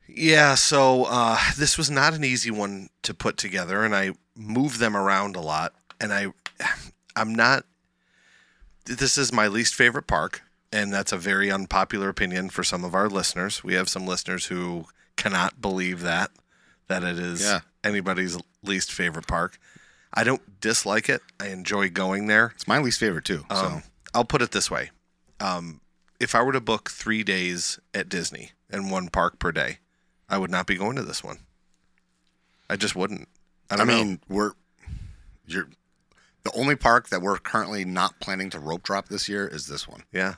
Yeah, 0.08 0.56
so 0.56 1.06
uh, 1.06 1.38
this 1.58 1.78
was 1.78 1.90
not 1.90 2.14
an 2.14 2.24
easy 2.24 2.52
one 2.52 2.90
to 3.04 3.14
put 3.14 3.38
together, 3.38 3.84
and 3.84 3.96
I 3.96 4.12
moved 4.36 4.80
them 4.80 4.96
around 4.96 5.36
a 5.36 5.42
lot. 5.42 5.74
And 6.00 6.14
I, 6.14 6.28
I'm 7.16 7.34
not. 7.34 7.66
This 8.86 9.18
is 9.18 9.34
my 9.34 9.48
least 9.48 9.74
favorite 9.74 10.06
park, 10.06 10.44
and 10.76 10.94
that's 10.94 11.12
a 11.12 11.18
very 11.18 11.50
unpopular 11.52 12.10
opinion 12.10 12.50
for 12.50 12.64
some 12.64 12.84
of 12.84 12.94
our 12.94 13.08
listeners. 13.10 13.64
We 13.64 13.74
have 13.76 13.88
some 13.90 14.06
listeners 14.06 14.48
who 14.48 14.86
cannot 15.16 15.62
believe 15.62 16.02
that 16.02 16.32
that 16.88 17.04
it 17.04 17.18
is 17.18 17.42
Yeah. 17.42 17.62
anybody's 17.84 18.38
least 18.62 18.92
favorite 18.92 19.28
park. 19.28 19.58
I 20.14 20.24
don't 20.24 20.60
dislike 20.62 21.10
it. 21.10 21.22
I 21.40 21.48
enjoy 21.48 21.90
going 21.90 22.28
there. 22.28 22.52
It's 22.56 22.68
my 22.68 22.78
least 22.80 23.00
favorite 23.00 23.26
too. 23.26 23.46
So 23.50 23.56
Um, 23.66 23.84
I'll 24.14 24.26
put 24.26 24.42
it 24.42 24.52
this 24.52 24.70
way: 24.70 24.92
um, 25.40 25.82
if 26.20 26.36
I 26.36 26.42
were 26.42 26.54
to 26.54 26.62
book 26.62 26.90
three 26.92 27.24
days 27.24 27.80
at 27.94 28.08
Disney 28.10 28.52
and 28.70 28.92
one 28.92 29.10
park 29.10 29.40
per 29.40 29.52
day, 29.52 29.80
I 30.30 30.38
would 30.38 30.52
not 30.52 30.68
be 30.68 30.76
going 30.76 30.96
to 30.96 31.04
this 31.04 31.24
one. 31.24 31.40
I 32.70 32.76
just 32.78 32.96
wouldn't. 32.96 33.28
I 33.70 33.76
I 33.76 33.84
mean, 33.84 34.12
know. 34.12 34.18
we're 34.36 34.52
you're 35.48 35.68
the 36.44 36.52
only 36.54 36.76
park 36.76 37.10
that 37.10 37.22
we're 37.22 37.38
currently 37.38 37.84
not 37.86 38.20
planning 38.20 38.50
to 38.52 38.60
rope 38.60 38.84
drop 38.84 39.10
this 39.10 39.28
year 39.28 39.48
is 39.48 39.66
this 39.68 39.88
one 39.88 40.04
Yeah, 40.12 40.36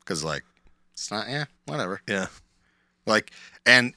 because 0.00 0.24
like 0.24 0.44
it's 0.92 1.10
not 1.10 1.28
yeah 1.28 1.44
whatever. 1.66 2.02
yeah, 2.08 2.26
Like, 3.06 3.30
and 3.64 3.94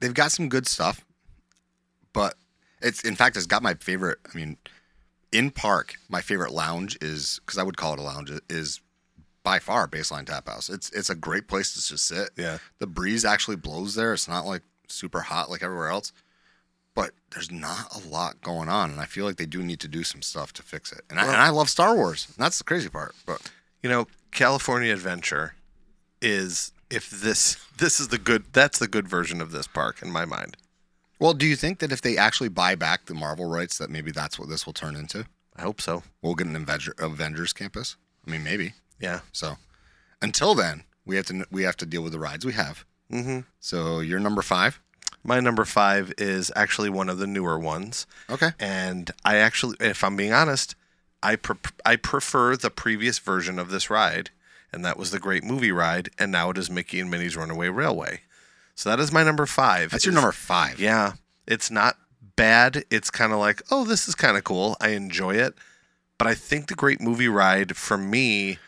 they've 0.00 0.14
got 0.14 0.32
some 0.32 0.48
good 0.48 0.66
stuff, 0.68 1.04
but 2.12 2.34
it's 2.80 3.02
in 3.02 3.16
fact 3.16 3.36
it's 3.36 3.46
got 3.46 3.62
my 3.62 3.74
favorite. 3.74 4.18
I 4.32 4.36
mean, 4.36 4.56
in 5.32 5.50
park, 5.50 5.94
my 6.08 6.20
favorite 6.20 6.52
lounge 6.52 6.96
is 7.00 7.40
because 7.44 7.58
I 7.58 7.62
would 7.62 7.76
call 7.76 7.94
it 7.94 7.98
a 7.98 8.02
lounge 8.02 8.30
is 8.48 8.80
by 9.42 9.58
far 9.58 9.88
Baseline 9.88 10.26
Tap 10.26 10.48
House. 10.48 10.68
It's 10.70 10.90
it's 10.90 11.10
a 11.10 11.14
great 11.14 11.48
place 11.48 11.74
to 11.74 11.86
just 11.86 12.06
sit. 12.06 12.30
yeah. 12.36 12.58
The 12.78 12.86
breeze 12.86 13.24
actually 13.24 13.56
blows 13.56 13.94
there. 13.94 14.12
It's 14.12 14.28
not 14.28 14.46
like 14.46 14.62
super 14.88 15.22
hot 15.22 15.50
like 15.50 15.62
everywhere 15.62 15.88
else, 15.88 16.12
but 16.94 17.10
there's 17.32 17.50
not 17.50 17.94
a 17.94 18.08
lot 18.08 18.40
going 18.42 18.68
on, 18.68 18.90
and 18.90 19.00
I 19.00 19.06
feel 19.06 19.24
like 19.24 19.36
they 19.36 19.46
do 19.46 19.62
need 19.62 19.80
to 19.80 19.88
do 19.88 20.04
some 20.04 20.22
stuff 20.22 20.52
to 20.54 20.62
fix 20.62 20.92
it. 20.92 21.02
And 21.10 21.18
I, 21.18 21.24
and 21.26 21.36
I 21.36 21.50
love 21.50 21.68
Star 21.68 21.94
Wars. 21.96 22.26
And 22.28 22.44
that's 22.44 22.58
the 22.58 22.64
crazy 22.64 22.88
part. 22.88 23.14
But 23.26 23.50
You 23.82 23.90
know, 23.90 24.06
California 24.34 24.92
Adventure 24.92 25.54
is 26.20 26.72
if 26.90 27.08
this 27.08 27.56
this 27.78 27.98
is 27.98 28.08
the 28.08 28.18
good 28.18 28.44
that's 28.52 28.78
the 28.78 28.88
good 28.88 29.08
version 29.08 29.40
of 29.40 29.52
this 29.52 29.66
park 29.66 30.02
in 30.02 30.10
my 30.10 30.26
mind. 30.26 30.56
well, 31.18 31.32
do 31.32 31.46
you 31.46 31.56
think 31.56 31.78
that 31.78 31.92
if 31.92 32.02
they 32.02 32.18
actually 32.18 32.50
buy 32.50 32.74
back 32.74 33.06
the 33.06 33.14
Marvel 33.14 33.46
rights, 33.46 33.78
that 33.78 33.88
maybe 33.88 34.10
that's 34.10 34.38
what 34.38 34.48
this 34.48 34.66
will 34.66 34.74
turn 34.74 34.96
into? 34.96 35.24
I 35.56 35.62
hope 35.62 35.80
so. 35.80 36.02
We'll 36.20 36.34
get 36.34 36.48
an 36.48 36.56
Avenger, 36.56 36.94
Avengers 36.98 37.52
campus. 37.52 37.96
I 38.26 38.30
mean, 38.32 38.42
maybe. 38.42 38.74
Yeah. 38.98 39.20
So, 39.30 39.56
until 40.20 40.54
then, 40.56 40.82
we 41.06 41.14
have 41.16 41.26
to 41.26 41.46
we 41.50 41.62
have 41.62 41.76
to 41.78 41.86
deal 41.86 42.02
with 42.02 42.12
the 42.12 42.18
rides 42.18 42.44
we 42.44 42.54
have. 42.54 42.84
Mm-hmm. 43.10 43.40
So 43.60 44.00
you're 44.00 44.18
number 44.18 44.42
five. 44.42 44.80
My 45.22 45.40
number 45.40 45.64
five 45.64 46.12
is 46.18 46.52
actually 46.54 46.90
one 46.90 47.08
of 47.08 47.18
the 47.18 47.26
newer 47.26 47.58
ones. 47.58 48.06
Okay. 48.28 48.50
and 48.58 49.10
I 49.24 49.36
actually, 49.36 49.76
if 49.80 50.04
I'm 50.04 50.16
being 50.16 50.32
honest, 50.32 50.74
I 51.24 51.36
pre- 51.36 51.56
I 51.84 51.96
prefer 51.96 52.56
the 52.56 52.70
previous 52.70 53.18
version 53.18 53.58
of 53.58 53.70
this 53.70 53.88
ride, 53.88 54.30
and 54.72 54.84
that 54.84 54.98
was 54.98 55.10
the 55.10 55.18
Great 55.18 55.42
Movie 55.42 55.72
Ride, 55.72 56.10
and 56.18 56.30
now 56.30 56.50
it 56.50 56.58
is 56.58 56.70
Mickey 56.70 57.00
and 57.00 57.10
Minnie's 57.10 57.36
Runaway 57.36 57.68
Railway. 57.68 58.20
So 58.74 58.90
that 58.90 59.00
is 59.00 59.10
my 59.10 59.24
number 59.24 59.46
five. 59.46 59.90
That's 59.90 60.04
your 60.04 60.14
number 60.14 60.32
five. 60.32 60.78
Yeah, 60.78 61.14
it's 61.46 61.70
not 61.70 61.96
bad. 62.36 62.84
It's 62.90 63.10
kind 63.10 63.32
of 63.32 63.38
like, 63.38 63.62
oh, 63.70 63.84
this 63.84 64.06
is 64.06 64.14
kind 64.14 64.36
of 64.36 64.44
cool. 64.44 64.76
I 64.80 64.90
enjoy 64.90 65.36
it, 65.36 65.54
but 66.18 66.28
I 66.28 66.34
think 66.34 66.66
the 66.66 66.74
Great 66.74 67.00
Movie 67.00 67.28
Ride 67.28 67.76
for 67.76 67.96
me 67.96 68.58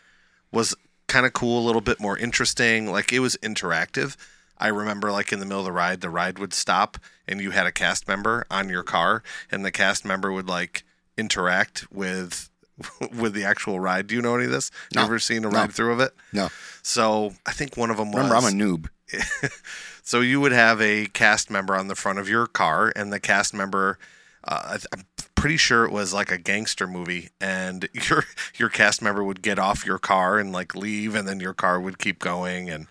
was 0.51 0.75
kind 1.07 1.25
of 1.25 1.33
cool, 1.33 1.63
a 1.63 1.65
little 1.65 1.81
bit 1.81 1.99
more 1.99 2.17
interesting. 2.17 2.91
Like 2.91 3.13
it 3.13 3.19
was 3.19 3.37
interactive. 3.37 4.17
I 4.57 4.69
remember, 4.69 5.11
like 5.11 5.31
in 5.31 5.39
the 5.39 5.45
middle 5.45 5.59
of 5.59 5.65
the 5.65 5.71
ride, 5.71 6.01
the 6.01 6.09
ride 6.09 6.39
would 6.39 6.53
stop, 6.53 6.97
and 7.27 7.39
you 7.39 7.51
had 7.51 7.67
a 7.67 7.71
cast 7.71 8.07
member 8.07 8.47
on 8.49 8.69
your 8.69 8.81
car, 8.81 9.21
and 9.51 9.63
the 9.63 9.71
cast 9.71 10.03
member 10.03 10.31
would 10.31 10.47
like 10.47 10.83
interact 11.17 11.91
with 11.91 12.49
with 13.17 13.33
the 13.33 13.43
actual 13.43 13.79
ride. 13.79 14.07
Do 14.07 14.15
you 14.15 14.21
know 14.21 14.35
any 14.35 14.45
of 14.45 14.51
this? 14.51 14.71
No. 14.93 15.01
You 15.01 15.05
ever 15.07 15.19
seen 15.19 15.45
a 15.45 15.49
No. 15.49 15.59
ride 15.59 15.71
through 15.73 15.93
of 15.93 15.99
it? 15.99 16.13
No. 16.33 16.49
So 16.83 17.33
I 17.45 17.51
think 17.51 17.75
one 17.77 17.89
of 17.91 17.97
them 17.97 18.11
was. 18.11 18.23
Remember, 18.23 18.35
I'm 18.35 18.45
a 18.45 18.63
noob. 18.63 18.87
So 20.03 20.21
you 20.21 20.39
would 20.39 20.53
have 20.53 20.81
a 20.81 21.07
cast 21.07 21.49
member 21.49 21.75
on 21.75 21.89
the 21.89 21.95
front 21.95 22.17
of 22.17 22.29
your 22.29 22.47
car, 22.47 22.93
and 22.95 23.11
the 23.11 23.19
cast 23.19 23.53
member, 23.53 23.99
uh, 24.45 24.77
I'm 24.93 25.03
pretty 25.35 25.57
sure 25.57 25.83
it 25.83 25.91
was 25.91 26.13
like 26.13 26.31
a 26.31 26.37
gangster 26.37 26.87
movie, 26.87 27.27
and 27.41 27.89
your 28.09 28.23
your 28.55 28.69
cast 28.69 29.01
member 29.01 29.21
would 29.21 29.41
get 29.41 29.59
off 29.59 29.85
your 29.85 29.97
car 29.99 30.39
and 30.39 30.53
like 30.53 30.75
leave, 30.75 31.13
and 31.13 31.27
then 31.27 31.41
your 31.41 31.53
car 31.53 31.77
would 31.81 31.99
keep 31.99 32.19
going. 32.19 32.69
And 32.69 32.87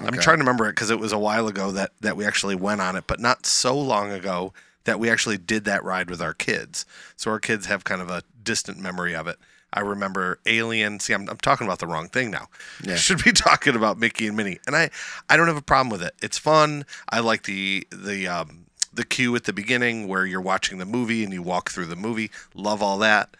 I'm 0.00 0.12
trying 0.18 0.36
to 0.36 0.42
remember 0.44 0.66
it 0.68 0.76
because 0.76 0.90
it 0.90 1.00
was 1.00 1.10
a 1.10 1.18
while 1.18 1.48
ago 1.48 1.72
that 1.72 1.90
that 2.00 2.16
we 2.16 2.24
actually 2.24 2.54
went 2.54 2.80
on 2.80 2.94
it, 2.94 3.08
but 3.08 3.18
not 3.18 3.44
so 3.44 3.76
long 3.76 4.12
ago 4.12 4.52
that 4.84 4.98
we 4.98 5.10
actually 5.10 5.38
did 5.38 5.64
that 5.64 5.84
ride 5.84 6.10
with 6.10 6.20
our 6.20 6.34
kids. 6.34 6.84
So 7.16 7.30
our 7.30 7.40
kids 7.40 7.66
have 7.66 7.84
kind 7.84 8.00
of 8.00 8.10
a 8.10 8.22
distant 8.42 8.78
memory 8.78 9.14
of 9.14 9.26
it. 9.26 9.38
I 9.72 9.80
remember 9.80 10.38
Alien. 10.44 11.00
See, 11.00 11.14
I'm, 11.14 11.28
I'm 11.28 11.38
talking 11.38 11.66
about 11.66 11.78
the 11.78 11.86
wrong 11.86 12.08
thing 12.08 12.30
now. 12.30 12.48
Yeah. 12.84 12.96
Should 12.96 13.24
be 13.24 13.32
talking 13.32 13.74
about 13.74 13.98
Mickey 13.98 14.26
and 14.26 14.36
Minnie, 14.36 14.58
and 14.66 14.76
I, 14.76 14.90
I 15.28 15.36
don't 15.36 15.46
have 15.46 15.56
a 15.56 15.62
problem 15.62 15.90
with 15.90 16.02
it. 16.02 16.14
It's 16.22 16.38
fun. 16.38 16.84
I 17.08 17.20
like 17.20 17.44
the 17.44 17.86
the 17.90 18.28
um, 18.28 18.66
the 18.92 19.04
cue 19.04 19.34
at 19.34 19.44
the 19.44 19.52
beginning 19.52 20.08
where 20.08 20.26
you're 20.26 20.40
watching 20.40 20.78
the 20.78 20.84
movie 20.84 21.24
and 21.24 21.32
you 21.32 21.42
walk 21.42 21.70
through 21.70 21.86
the 21.86 21.96
movie. 21.96 22.30
Love 22.54 22.82
all 22.82 22.98
that. 22.98 23.34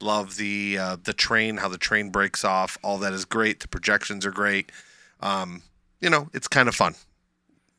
Love 0.00 0.36
the 0.36 0.78
uh, 0.78 0.96
the 1.02 1.12
train, 1.12 1.58
how 1.58 1.68
the 1.68 1.78
train 1.78 2.10
breaks 2.10 2.44
off. 2.44 2.78
All 2.82 2.98
that 2.98 3.12
is 3.12 3.24
great. 3.24 3.60
The 3.60 3.68
projections 3.68 4.24
are 4.24 4.32
great. 4.32 4.72
Um, 5.20 5.62
you 6.00 6.10
know, 6.10 6.28
it's 6.32 6.48
kind 6.48 6.68
of 6.68 6.74
fun. 6.74 6.94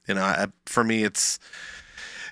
You 0.08 0.14
know, 0.14 0.24
I, 0.24 0.48
for 0.66 0.84
me, 0.84 1.04
it's 1.04 1.40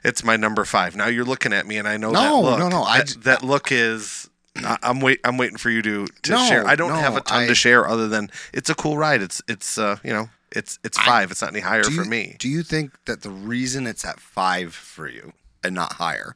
it's 0.04 0.24
my 0.24 0.36
number 0.38 0.66
five. 0.66 0.96
Now 0.96 1.08
you're 1.08 1.26
looking 1.26 1.54
at 1.54 1.66
me, 1.68 1.78
and 1.78 1.88
I 1.88 1.98
know 1.98 2.12
that 2.12 2.22
No, 2.30 2.42
look. 2.42 2.60
no, 2.60 2.70
no, 2.70 2.84
I 2.84 3.00
That, 3.00 3.16
that 3.24 3.44
look 3.44 3.72
is. 3.72 4.30
I- 4.58 4.78
I'm 4.84 5.00
wait. 5.02 5.20
I'm 5.24 5.38
waiting 5.38 5.58
for 5.58 5.70
you 5.72 5.82
to 5.82 6.06
to 6.24 6.32
No, 6.32 6.46
share. 6.48 6.68
I 6.68 6.76
don't 6.76 6.90
no, 6.90 6.96
have 7.00 7.16
a 7.18 7.22
ton 7.22 7.44
I- 7.44 7.48
to 7.48 7.56
share 7.56 7.88
other 7.88 8.08
than 8.08 8.30
it's 8.54 8.70
a 8.70 8.76
cool 8.76 8.98
ride. 8.98 9.22
It's 9.22 9.42
it's 9.48 9.78
uh 9.78 9.98
you 10.04 10.14
know 10.14 10.30
it's 10.52 10.78
it's 10.84 10.98
five. 11.00 11.32
it's 11.32 11.42
not 11.42 11.52
any 11.52 11.62
higher 11.62 11.82
Do 11.84 11.90
for 11.92 12.04
you- 12.04 12.10
me. 12.10 12.36
Do 12.38 12.48
you 12.48 12.62
think 12.64 12.92
that 13.06 13.22
the 13.24 13.32
reason 13.32 13.88
it's 13.88 14.06
at 14.06 14.20
five 14.20 14.76
for 14.76 15.08
you 15.10 15.34
and 15.64 15.74
not 15.74 15.94
higher 15.94 16.36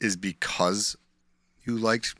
is 0.00 0.16
because 0.16 0.96
you 1.64 1.76
liked 1.76 2.14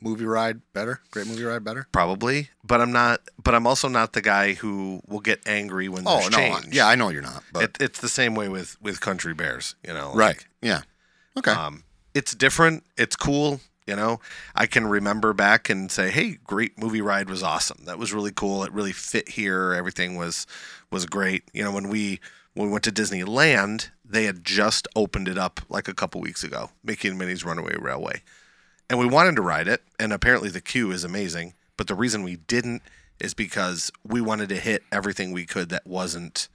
movie 0.00 0.24
ride 0.24 0.60
better? 0.72 1.00
Great 1.10 1.26
movie 1.26 1.44
ride 1.44 1.64
better? 1.64 1.86
Probably, 1.92 2.50
but 2.64 2.80
I'm 2.80 2.92
not. 2.92 3.20
But 3.42 3.54
I'm 3.54 3.66
also 3.66 3.88
not 3.88 4.12
the 4.12 4.22
guy 4.22 4.54
who 4.54 5.00
will 5.06 5.20
get 5.20 5.40
angry 5.46 5.88
when 5.88 6.04
there's 6.04 6.26
Oh 6.26 6.28
no, 6.28 6.36
change. 6.36 6.74
yeah, 6.74 6.86
I 6.86 6.94
know 6.94 7.08
you're 7.10 7.22
not, 7.22 7.42
but 7.52 7.62
it, 7.64 7.76
it's 7.80 8.00
the 8.00 8.08
same 8.08 8.34
way 8.34 8.48
with 8.48 8.76
with 8.82 9.00
Country 9.00 9.34
Bears. 9.34 9.74
You 9.86 9.94
know, 9.94 10.12
right, 10.14 10.44
yeah, 10.62 10.82
okay, 11.38 11.52
Um, 11.52 11.84
it's 12.14 12.34
different. 12.34 12.84
It's 12.96 13.16
cool. 13.16 13.60
You 13.86 13.94
know, 13.94 14.20
I 14.54 14.66
can 14.66 14.86
remember 14.88 15.32
back 15.32 15.70
and 15.70 15.90
say, 15.92 16.10
"Hey, 16.10 16.38
great 16.44 16.76
movie 16.76 17.00
ride 17.00 17.30
was 17.30 17.42
awesome. 17.42 17.82
That 17.84 17.98
was 17.98 18.12
really 18.12 18.32
cool. 18.32 18.64
It 18.64 18.72
really 18.72 18.92
fit 18.92 19.28
here. 19.30 19.72
Everything 19.74 20.16
was 20.16 20.46
was 20.90 21.06
great." 21.06 21.44
You 21.52 21.62
know, 21.62 21.70
when 21.72 21.88
we 21.88 22.18
when 22.54 22.66
we 22.66 22.72
went 22.72 22.82
to 22.84 22.90
Disneyland, 22.90 23.90
they 24.04 24.24
had 24.24 24.44
just 24.44 24.88
opened 24.96 25.28
it 25.28 25.38
up 25.38 25.60
like 25.68 25.86
a 25.86 25.94
couple 25.94 26.20
weeks 26.20 26.42
ago, 26.42 26.70
Mickey 26.82 27.06
and 27.08 27.16
Minnie's 27.18 27.44
Runaway 27.44 27.76
Railway, 27.78 28.22
and 28.88 28.98
we 28.98 29.06
wanted 29.06 29.36
to 29.36 29.42
ride 29.42 29.68
it. 29.68 29.82
And 29.98 30.12
apparently, 30.12 30.48
the 30.48 30.60
queue 30.60 30.90
is 30.90 31.04
amazing. 31.04 31.54
But 31.76 31.88
the 31.88 31.94
reason 31.94 32.22
we 32.22 32.36
didn't 32.36 32.82
is 33.20 33.34
because 33.34 33.90
we 34.04 34.20
wanted 34.20 34.48
to 34.50 34.56
hit 34.56 34.82
everything 34.92 35.32
we 35.32 35.46
could 35.46 35.68
that 35.70 35.86
wasn't 35.86 36.48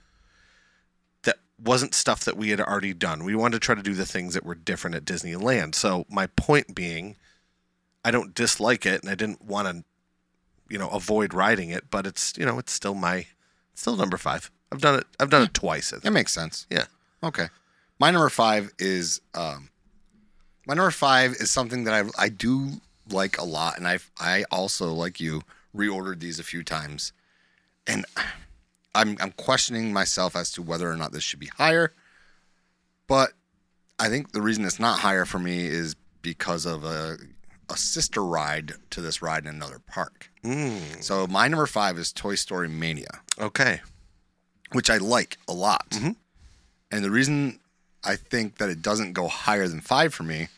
that 1.22 1.38
wasn't 1.62 1.94
stuff 1.94 2.24
that 2.24 2.36
we 2.36 2.50
had 2.50 2.60
already 2.60 2.94
done. 2.94 3.24
We 3.24 3.34
wanted 3.34 3.60
to 3.60 3.64
try 3.64 3.74
to 3.74 3.82
do 3.82 3.94
the 3.94 4.06
things 4.06 4.34
that 4.34 4.44
were 4.44 4.54
different 4.54 4.96
at 4.96 5.04
Disneyland. 5.04 5.74
So 5.74 6.06
my 6.08 6.26
point 6.28 6.74
being, 6.74 7.16
I 8.04 8.10
don't 8.10 8.34
dislike 8.34 8.86
it, 8.86 9.02
and 9.02 9.10
I 9.10 9.14
didn't 9.14 9.44
want 9.44 9.68
to, 9.68 9.84
you 10.68 10.78
know, 10.78 10.88
avoid 10.88 11.34
riding 11.34 11.70
it. 11.70 11.90
But 11.90 12.06
it's 12.06 12.36
you 12.36 12.46
know 12.46 12.58
it's 12.58 12.72
still 12.72 12.94
my 12.94 13.26
it's 13.72 13.82
still 13.82 13.96
number 13.96 14.16
five. 14.16 14.50
I've 14.70 14.80
done 14.80 14.98
it. 14.98 15.06
I've 15.20 15.30
done 15.30 15.42
it 15.42 15.54
twice. 15.54 15.92
I 15.92 15.98
that 15.98 16.12
makes 16.12 16.32
sense. 16.32 16.66
Yeah. 16.70 16.86
Okay. 17.22 17.48
My 17.98 18.10
number 18.10 18.30
five 18.30 18.72
is 18.78 19.20
um 19.34 19.68
my 20.66 20.74
number 20.74 20.90
five 20.90 21.32
is 21.32 21.50
something 21.50 21.84
that 21.84 21.94
I 21.94 22.24
I 22.24 22.28
do 22.28 22.80
like 23.10 23.38
a 23.38 23.44
lot, 23.44 23.78
and 23.78 23.86
I 23.88 23.98
I 24.18 24.44
also 24.50 24.92
like 24.92 25.20
you 25.20 25.42
reordered 25.76 26.20
these 26.20 26.38
a 26.38 26.44
few 26.44 26.62
times, 26.62 27.12
and 27.86 28.04
I'm 28.94 29.16
I'm 29.20 29.32
questioning 29.32 29.92
myself 29.92 30.36
as 30.36 30.52
to 30.52 30.62
whether 30.62 30.90
or 30.90 30.96
not 30.96 31.12
this 31.12 31.22
should 31.24 31.40
be 31.40 31.50
higher, 31.58 31.92
but 33.06 33.32
I 33.98 34.08
think 34.08 34.32
the 34.32 34.42
reason 34.42 34.64
it's 34.64 34.80
not 34.80 35.00
higher 35.00 35.24
for 35.24 35.38
me 35.38 35.66
is 35.66 35.96
because 36.22 36.66
of 36.66 36.84
a 36.84 37.16
a 37.70 37.76
sister 37.76 38.22
ride 38.22 38.74
to 38.90 39.00
this 39.00 39.22
ride 39.22 39.44
in 39.44 39.54
another 39.54 39.78
park. 39.78 40.30
Mm, 40.44 41.02
So 41.02 41.26
my 41.26 41.48
number 41.48 41.66
five 41.66 41.96
is 41.96 42.12
Toy 42.12 42.34
Story 42.34 42.68
Mania 42.68 43.20
okay. 43.38 43.80
which 44.72 44.90
I 44.90 44.98
like 44.98 45.38
a 45.48 45.52
lot. 45.54 45.86
And 46.90 47.04
the 47.04 47.10
reason 47.10 47.60
I 48.04 48.16
think 48.16 48.58
that 48.58 48.68
it 48.70 48.82
doesn't 48.82 49.12
go 49.12 49.28
higher 49.28 49.68
than 49.68 49.80
five 49.80 50.12
for 50.14 50.22
me 50.24 50.48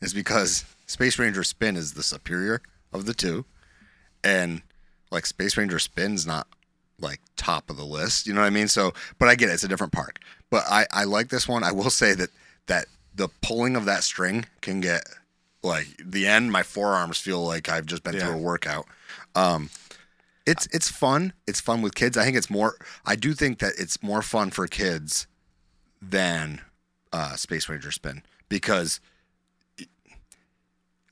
is 0.00 0.14
because 0.14 0.64
Space 0.86 1.18
Ranger 1.18 1.42
Spin 1.44 1.76
is 1.76 1.92
the 1.94 2.02
superior 2.02 2.62
of 2.92 3.06
the 3.06 3.14
two. 3.14 3.44
And 4.24 4.62
like 5.10 5.26
Space 5.26 5.56
Ranger 5.56 5.78
Spin's 5.78 6.26
not 6.26 6.46
like 6.98 7.20
top 7.36 7.68
of 7.70 7.76
the 7.76 7.84
list. 7.84 8.26
You 8.26 8.34
know 8.34 8.40
what 8.40 8.46
I 8.46 8.50
mean? 8.50 8.68
So, 8.68 8.92
but 9.18 9.28
I 9.28 9.34
get 9.34 9.48
it. 9.50 9.52
It's 9.52 9.64
a 9.64 9.68
different 9.68 9.92
park. 9.92 10.18
But 10.50 10.64
I, 10.70 10.86
I 10.92 11.04
like 11.04 11.28
this 11.28 11.46
one. 11.48 11.64
I 11.64 11.72
will 11.72 11.90
say 11.90 12.14
that, 12.14 12.30
that 12.66 12.86
the 13.14 13.28
pulling 13.42 13.76
of 13.76 13.84
that 13.84 14.02
string 14.04 14.46
can 14.60 14.80
get 14.80 15.02
like 15.62 15.88
the 16.02 16.26
end, 16.26 16.52
my 16.52 16.62
forearms 16.62 17.18
feel 17.18 17.44
like 17.44 17.68
I've 17.68 17.86
just 17.86 18.02
been 18.04 18.14
Yeah. 18.14 18.26
through 18.26 18.34
a 18.36 18.38
workout. 18.42 18.86
Um, 19.34 19.70
it's 20.46 20.66
it's 20.72 20.88
fun. 20.88 21.32
It's 21.48 21.60
fun 21.60 21.82
with 21.82 21.94
kids. 21.96 22.16
I 22.16 22.24
think 22.24 22.36
it's 22.36 22.48
more. 22.48 22.76
I 23.04 23.16
do 23.16 23.34
think 23.34 23.58
that 23.58 23.72
it's 23.78 24.00
more 24.00 24.22
fun 24.22 24.50
for 24.50 24.68
kids 24.68 25.26
than 26.00 26.60
uh, 27.16 27.34
Space 27.36 27.68
Ranger 27.68 27.90
Spin 27.92 28.22
because 28.48 29.00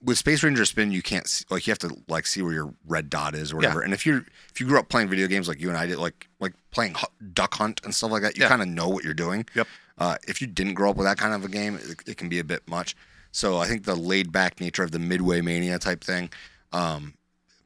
with 0.02 0.18
Space 0.18 0.42
Ranger 0.42 0.64
Spin 0.66 0.92
you 0.92 1.02
can't 1.02 1.26
see, 1.26 1.44
like 1.50 1.66
you 1.66 1.70
have 1.70 1.78
to 1.78 1.96
like 2.08 2.26
see 2.26 2.42
where 2.42 2.52
your 2.52 2.74
red 2.86 3.08
dot 3.08 3.34
is 3.34 3.52
or 3.52 3.56
whatever. 3.56 3.80
And 3.80 3.92
if 3.94 4.04
you're 4.04 4.24
if 4.50 4.60
you 4.60 4.66
grew 4.66 4.78
up 4.78 4.88
playing 4.88 5.08
video 5.08 5.26
games 5.26 5.48
like 5.48 5.60
you 5.60 5.68
and 5.68 5.78
I 5.78 5.86
did, 5.86 5.98
like 5.98 6.28
like 6.40 6.52
playing 6.70 6.94
Duck 7.32 7.54
Hunt 7.54 7.80
and 7.84 7.94
stuff 7.94 8.10
like 8.10 8.22
that, 8.22 8.36
you 8.36 8.42
Yeah. 8.42 8.48
kind 8.48 8.62
of 8.62 8.68
know 8.68 8.88
what 8.88 9.02
you're 9.04 9.14
doing. 9.14 9.46
Yep. 9.54 9.66
Uh, 9.96 10.16
if 10.28 10.40
you 10.40 10.46
didn't 10.46 10.74
grow 10.74 10.90
up 10.90 10.96
with 10.96 11.06
that 11.06 11.16
kind 11.18 11.32
of 11.34 11.44
a 11.44 11.48
game, 11.48 11.76
it, 11.76 11.96
it 12.06 12.16
can 12.16 12.28
be 12.28 12.38
a 12.38 12.44
bit 12.44 12.68
much. 12.68 12.94
So 13.32 13.58
I 13.58 13.66
think 13.66 13.84
the 13.84 13.94
laid 13.94 14.30
back 14.30 14.60
nature 14.60 14.82
of 14.82 14.90
the 14.90 14.98
Midway 14.98 15.40
Mania 15.40 15.78
type 15.78 16.04
thing 16.04 16.30
um, 16.72 17.14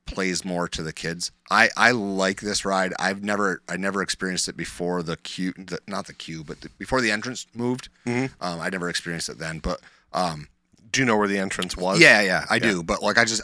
plays 0.08 0.44
more 0.44 0.66
to 0.68 0.82
the 0.82 0.92
kids. 0.92 1.30
I, 1.50 1.70
I 1.76 1.92
like 1.92 2.40
this 2.40 2.64
ride. 2.64 2.92
I've 2.98 3.22
never 3.22 3.62
I 3.68 3.76
never 3.76 4.02
experienced 4.02 4.48
it 4.48 4.56
before 4.56 5.02
the 5.02 5.16
queue, 5.18 5.52
the, 5.56 5.78
not 5.86 6.06
the 6.06 6.14
queue, 6.14 6.42
but 6.44 6.60
the, 6.62 6.70
before 6.78 7.00
the 7.00 7.10
entrance 7.10 7.46
moved. 7.54 7.88
Um, 8.06 8.28
I 8.40 8.68
never 8.70 8.88
experienced 8.88 9.28
it 9.28 9.38
then, 9.38 9.58
but 9.60 9.80
um, 10.12 10.48
Do 10.90 11.00
you 11.00 11.06
know 11.06 11.16
where 11.16 11.28
the 11.28 11.38
entrance 11.38 11.76
was? 11.76 12.00
yeah, 12.00 12.20
yeah, 12.22 12.44
I 12.50 12.58
do. 12.58 12.82
But 12.82 13.02
like 13.02 13.18
I 13.18 13.24
just 13.24 13.42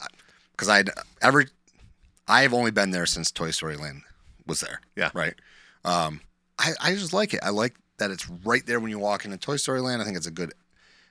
because 0.52 0.68
I 0.68 0.84
every 1.22 1.46
I've 2.26 2.54
only 2.54 2.70
been 2.70 2.90
there 2.90 3.06
since 3.06 3.30
Toy 3.30 3.50
Story 3.50 3.76
Land 3.76 4.02
was 4.46 4.60
there. 4.60 4.80
Yeah. 4.96 5.10
right. 5.14 5.34
Um, 5.84 6.20
I 6.58 6.72
I 6.80 6.94
just 6.94 7.12
like 7.12 7.34
it. 7.34 7.40
I 7.42 7.50
like 7.50 7.74
that 7.98 8.10
it's 8.10 8.28
right 8.44 8.64
there 8.66 8.80
when 8.80 8.90
you 8.90 8.98
walk 8.98 9.24
into 9.24 9.36
Toy 9.36 9.56
Story 9.56 9.80
Land. 9.80 10.00
I 10.02 10.04
think 10.04 10.16
it's 10.16 10.26
a 10.26 10.30
good 10.32 10.52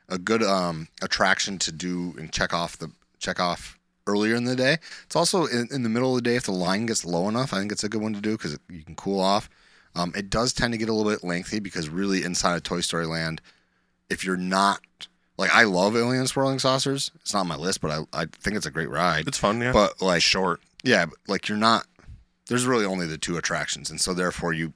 a 0.09 0.17
good 0.17 0.43
um 0.43 0.87
attraction 1.01 1.57
to 1.59 1.71
do 1.71 2.13
and 2.17 2.31
check 2.31 2.53
off 2.53 2.77
the 2.77 2.91
check 3.19 3.39
off 3.39 3.77
earlier 4.07 4.35
in 4.35 4.43
the 4.45 4.55
day. 4.55 4.77
It's 5.05 5.15
also 5.15 5.45
in, 5.45 5.67
in 5.71 5.83
the 5.83 5.89
middle 5.89 6.09
of 6.15 6.23
the 6.23 6.29
day 6.29 6.35
if 6.35 6.43
the 6.43 6.51
line 6.51 6.85
gets 6.85 7.05
low 7.05 7.27
enough. 7.29 7.53
I 7.53 7.59
think 7.59 7.71
it's 7.71 7.83
a 7.83 7.89
good 7.89 8.01
one 8.01 8.13
to 8.13 8.21
do 8.21 8.31
because 8.31 8.57
you 8.69 8.83
can 8.83 8.95
cool 8.95 9.19
off. 9.19 9.49
Um, 9.95 10.11
it 10.15 10.29
does 10.29 10.53
tend 10.53 10.73
to 10.73 10.77
get 10.77 10.89
a 10.89 10.93
little 10.93 11.11
bit 11.11 11.23
lengthy 11.23 11.59
because 11.59 11.87
really 11.89 12.23
inside 12.23 12.55
of 12.55 12.63
Toy 12.63 12.81
Story 12.81 13.05
Land, 13.05 13.41
if 14.09 14.25
you're 14.25 14.37
not 14.37 14.81
like 15.37 15.53
I 15.53 15.63
love 15.63 15.95
Alien 15.95 16.27
Swirling 16.27 16.59
Saucers, 16.59 17.11
it's 17.21 17.33
not 17.33 17.41
on 17.41 17.47
my 17.47 17.55
list, 17.55 17.81
but 17.81 17.91
I 17.91 18.21
I 18.21 18.25
think 18.25 18.55
it's 18.57 18.65
a 18.65 18.71
great 18.71 18.89
ride. 18.89 19.27
It's 19.27 19.37
fun. 19.37 19.61
Yeah. 19.61 19.71
But 19.71 20.01
like 20.01 20.21
short. 20.21 20.61
yeah, 20.83 21.05
but 21.05 21.17
like 21.27 21.47
you're 21.47 21.57
not. 21.57 21.85
There's 22.47 22.65
really 22.65 22.85
only 22.85 23.07
the 23.07 23.17
two 23.17 23.37
attractions, 23.37 23.89
and 23.89 24.01
so 24.01 24.13
therefore 24.13 24.51
you. 24.53 24.73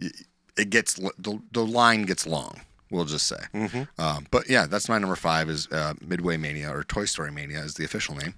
y- 0.00 0.10
It 0.56 0.70
gets 0.70 0.94
the 0.94 1.40
the 1.52 1.64
line 1.64 2.02
gets 2.02 2.26
long. 2.26 2.60
We'll 2.90 3.04
just 3.04 3.26
say. 3.26 3.36
Mm-hmm. 3.54 4.00
Um, 4.00 4.26
but 4.30 4.48
yeah, 4.48 4.66
that's 4.66 4.88
my 4.88 4.98
number 4.98 5.16
five 5.16 5.48
is 5.50 5.68
uh, 5.70 5.94
Midway 6.00 6.36
Mania 6.36 6.70
or 6.74 6.84
Toy 6.84 7.04
Story 7.04 7.30
Mania 7.30 7.60
is 7.60 7.74
the 7.74 7.84
official 7.84 8.14
name. 8.14 8.34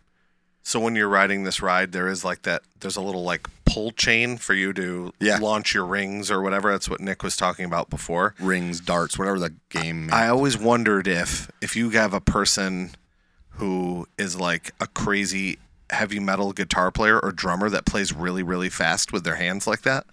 So 0.62 0.78
when 0.78 0.94
you're 0.94 1.08
riding 1.08 1.44
this 1.44 1.62
ride, 1.62 1.92
there 1.92 2.06
is 2.08 2.24
like 2.24 2.42
that. 2.42 2.62
There's 2.80 2.96
a 2.96 3.00
little 3.00 3.22
like 3.22 3.48
pull 3.64 3.92
chain 3.92 4.36
for 4.36 4.52
you 4.54 4.72
to 4.74 5.12
Yeah. 5.18 5.38
launch 5.38 5.72
your 5.72 5.86
rings 5.86 6.30
or 6.30 6.42
whatever. 6.42 6.70
That's 6.72 6.88
what 6.88 7.00
Nick 7.00 7.22
was 7.22 7.36
talking 7.36 7.64
about 7.64 7.88
before. 7.90 8.34
Rings, 8.38 8.80
darts, 8.80 9.18
whatever 9.18 9.38
the 9.38 9.54
game. 9.70 10.10
I 10.12 10.28
always 10.28 10.58
wondered 10.58 11.06
if 11.08 11.50
if 11.62 11.76
you 11.76 11.90
have 11.90 12.12
a 12.12 12.20
person 12.20 12.90
who 13.54 14.06
is 14.18 14.38
like 14.38 14.72
a 14.80 14.86
crazy 14.86 15.58
heavy 15.90 16.20
metal 16.20 16.52
guitar 16.52 16.90
player 16.90 17.18
or 17.18 17.32
drummer 17.32 17.68
that 17.70 17.84
plays 17.86 18.12
really 18.12 18.42
really 18.42 18.68
fast 18.68 19.12
with 19.12 19.24
their 19.24 19.36
hands 19.36 19.66
like 19.66 19.82
that. 19.82 20.04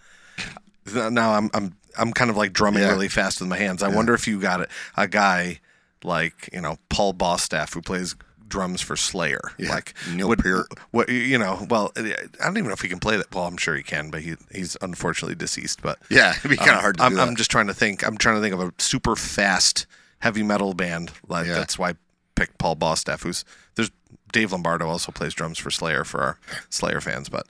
Now 0.94 1.34
I'm 1.34 1.50
I'm 1.54 1.76
I'm 1.98 2.14
kind 2.14 2.30
of 2.30 2.38
like 2.38 2.54
drumming 2.54 2.84
Yeah. 2.84 2.90
really 2.92 3.08
fast 3.10 3.40
with 3.40 3.50
my 3.50 3.58
hands. 3.58 3.84
I 3.84 3.88
wonder 3.90 4.14
if 4.14 4.28
you 4.28 4.40
got 4.40 4.62
it, 4.62 4.70
a 4.96 5.08
guy 5.08 5.60
like 6.04 6.50
you 6.54 6.62
know 6.62 6.78
Paul 6.90 7.14
Bostaph 7.14 7.74
who 7.74 7.82
plays 7.82 8.16
drums 8.48 8.82
for 8.82 8.96
Slayer. 8.96 9.42
Yeah. 9.58 9.72
Like 9.72 9.94
Neil 10.14 10.30
would, 10.30 10.40
Peart. 10.40 10.68
What 10.92 11.10
you 11.10 11.38
know? 11.38 11.66
Well, 11.70 11.92
I 11.98 12.16
don't 12.40 12.58
even 12.58 12.68
know 12.68 12.74
if 12.74 12.82
he 12.82 12.88
can 12.88 13.00
play 13.00 13.18
that. 13.18 13.34
Well, 13.36 13.46
I'm 13.46 13.58
sure 13.58 13.76
he 13.76 13.84
can, 13.84 14.10
but 14.10 14.22
he 14.22 14.36
he's 14.54 14.78
unfortunately 14.82 15.36
deceased. 15.36 15.82
But 15.82 16.00
yeah, 16.10 16.34
it'd 16.38 16.50
be 16.52 16.58
kind 16.58 16.70
of 16.72 16.76
um, 16.78 16.82
hard 16.82 16.98
to 16.98 17.04
I'm. 17.04 17.20
I'm 17.20 17.36
just 17.36 17.52
trying 17.52 17.68
to 17.68 17.74
think. 17.74 18.06
I'm 18.08 18.18
trying 18.18 18.36
to 18.36 18.42
think 18.42 18.54
of 18.54 18.62
a 18.62 18.72
super 18.82 19.16
fast 19.16 19.86
heavy 20.20 20.44
metal 20.44 20.74
band. 20.74 21.12
Like 21.28 21.48
Yeah. 21.48 21.56
that's 21.56 21.78
why 21.78 21.90
I 21.90 21.94
picked 22.36 22.58
Paul 22.58 22.76
Bostaph, 22.76 23.24
who's 23.24 23.44
there's 23.76 23.92
Dave 24.32 24.52
Lombardo 24.52 24.88
also 24.88 25.12
plays 25.12 25.34
drums 25.34 25.58
for 25.58 25.72
Slayer 25.72 26.04
for 26.04 26.22
our 26.22 26.40
Slayer 26.70 27.02
fans, 27.02 27.30
but 27.30 27.48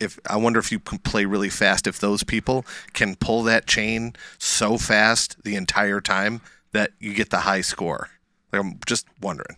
if 0.00 0.18
I 0.28 0.36
wonder 0.36 0.58
if 0.58 0.72
you 0.72 0.80
can 0.80 0.98
play 0.98 1.24
really 1.26 1.50
fast, 1.50 1.86
if 1.86 1.98
those 2.00 2.24
people 2.24 2.64
can 2.94 3.14
pull 3.16 3.42
that 3.44 3.66
chain 3.66 4.14
so 4.38 4.78
fast 4.78 5.42
the 5.44 5.54
entire 5.56 6.00
time 6.00 6.40
that 6.72 6.92
you 6.98 7.14
get 7.14 7.30
the 7.30 7.40
high 7.40 7.60
score. 7.60 8.08
Like 8.52 8.62
I'm 8.62 8.78
just 8.86 9.06
wondering. 9.20 9.56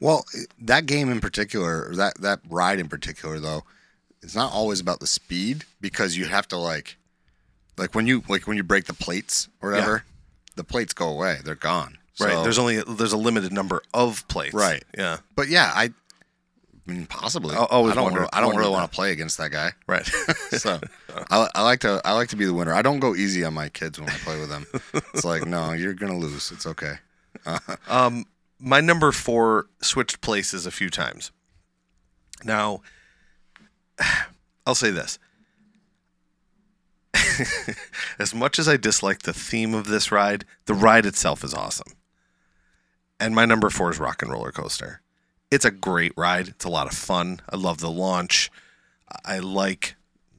Well, 0.00 0.24
that 0.58 0.86
game 0.86 1.10
in 1.10 1.20
particular, 1.20 1.88
or 1.90 1.96
that 1.96 2.20
that 2.20 2.40
ride 2.48 2.80
in 2.80 2.88
particular, 2.88 3.38
though, 3.38 3.64
it's 4.22 4.34
not 4.34 4.52
always 4.52 4.80
about 4.80 5.00
the 5.00 5.06
speed 5.06 5.64
because 5.80 6.16
you 6.16 6.24
have 6.26 6.48
to 6.48 6.56
like, 6.56 6.96
like 7.76 7.94
when 7.94 8.06
you 8.06 8.22
like 8.28 8.46
when 8.46 8.56
you 8.56 8.62
break 8.62 8.86
the 8.86 8.94
plates 8.94 9.48
or 9.60 9.70
whatever, 9.70 10.04
the 10.56 10.64
plates 10.64 10.92
go 10.94 11.08
away; 11.08 11.38
they're 11.44 11.54
gone. 11.54 11.98
Right. 12.18 12.32
So- 12.32 12.42
there's 12.42 12.58
only 12.58 12.82
there's 12.82 13.12
a 13.12 13.16
limited 13.18 13.52
number 13.52 13.82
of 13.94 14.26
plates. 14.28 14.54
Right. 14.54 14.82
Yeah. 14.96 15.18
but 15.36 15.48
yeah, 15.48 15.70
I, 15.74 15.90
I 16.90 16.92
mean, 16.92 17.06
possibly. 17.06 17.54
I 17.54 17.64
always 17.64 17.92
I 17.92 17.94
don't. 17.96 18.04
wonder- 18.04 18.28
I 18.32 18.40
don't 18.40 18.56
really 18.56 18.70
want 18.72 18.90
to 18.90 18.94
play 18.94 19.12
against 19.12 19.38
that 19.38 19.50
guy. 19.50 19.72
Right. 19.86 20.08
So 20.58 20.80
I, 21.30 21.48
I 21.54 21.62
like 21.62 21.80
to 21.80 22.00
I 22.04 22.12
like 22.12 22.28
to 22.30 22.36
be 22.36 22.44
the 22.44 22.52
winner. 22.52 22.74
I 22.74 22.82
don't 22.82 22.98
go 22.98 23.14
easy 23.14 23.44
on 23.44 23.54
my 23.54 23.68
kids 23.68 23.98
when 24.00 24.08
I 24.08 24.12
play 24.14 24.38
with 24.40 24.48
them. 24.48 24.66
It's 25.14 25.24
like 25.24 25.46
no, 25.46 25.72
you're 25.72 25.94
gonna 25.94 26.18
lose. 26.18 26.50
It's 26.50 26.66
okay. 26.66 26.94
Um, 27.88 28.26
my 28.58 28.80
number 28.80 29.12
four 29.12 29.66
switched 29.80 30.20
places 30.20 30.66
a 30.66 30.70
few 30.70 30.90
times. 30.90 31.30
Now, 32.44 32.80
I'll 34.66 34.74
say 34.74 34.90
this. 34.90 35.18
as 38.18 38.34
much 38.34 38.58
as 38.58 38.68
I 38.68 38.76
dislike 38.76 39.22
the 39.22 39.32
theme 39.32 39.72
of 39.74 39.86
this 39.86 40.10
ride, 40.12 40.44
the 40.66 40.74
ride 40.74 41.06
itself 41.06 41.42
is 41.44 41.54
awesome. 41.54 41.92
And 43.18 43.34
my 43.34 43.44
number 43.44 43.70
four 43.70 43.90
is 43.90 43.98
Rock 44.00 44.22
and 44.22 44.30
Roller 44.30 44.52
Coaster. 44.52 45.00
It's 45.50 45.64
a 45.64 45.70
great 45.70 46.12
ride. 46.16 46.48
It's 46.48 46.64
a 46.64 46.68
lot 46.70 46.86
of 46.86 46.96
fun. 46.96 47.40
I 47.48 47.56
love 47.56 47.78
the 47.78 47.90
launch. 47.90 48.50
I 49.24 49.38
like 49.38 49.96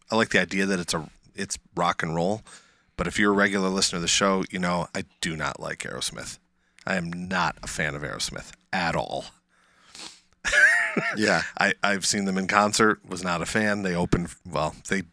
I 0.10 0.15
like 0.15 0.30
the 0.30 0.41
idea 0.41 0.65
that 0.65 0.80
it's 0.80 0.93
a 0.93 1.10
it's 1.36 1.58
rock 1.76 2.04
and 2.04 2.15
roll. 2.15 2.41
But 2.97 3.08
if 3.08 3.17
you're 3.17 3.32
a 3.32 3.36
regular 3.36 3.69
listener 3.69 3.97
to 3.97 4.02
the 4.02 4.08
show, 4.08 4.43
you 4.50 4.60
know 4.60 4.88
I 4.95 5.06
do 5.21 5.36
not 5.36 5.60
like 5.60 5.80
Aerosmith. 5.80 6.38
I 6.86 6.95
am 6.95 7.12
not 7.12 7.58
a 7.63 7.67
fan 7.67 7.95
of 7.95 8.02
Aerosmith 8.02 8.52
at 8.71 8.95
all. 8.95 9.26
Yeah. 11.15 11.43
I, 11.58 11.74
I've 11.82 12.06
seen 12.06 12.26
them 12.26 12.38
in 12.38 12.47
concert, 12.47 13.00
was 13.08 13.24
not 13.24 13.41
a 13.41 13.45
fan. 13.45 13.84
They 13.84 13.95
opened, 13.95 14.36
well, 14.45 14.76
they 14.89 15.04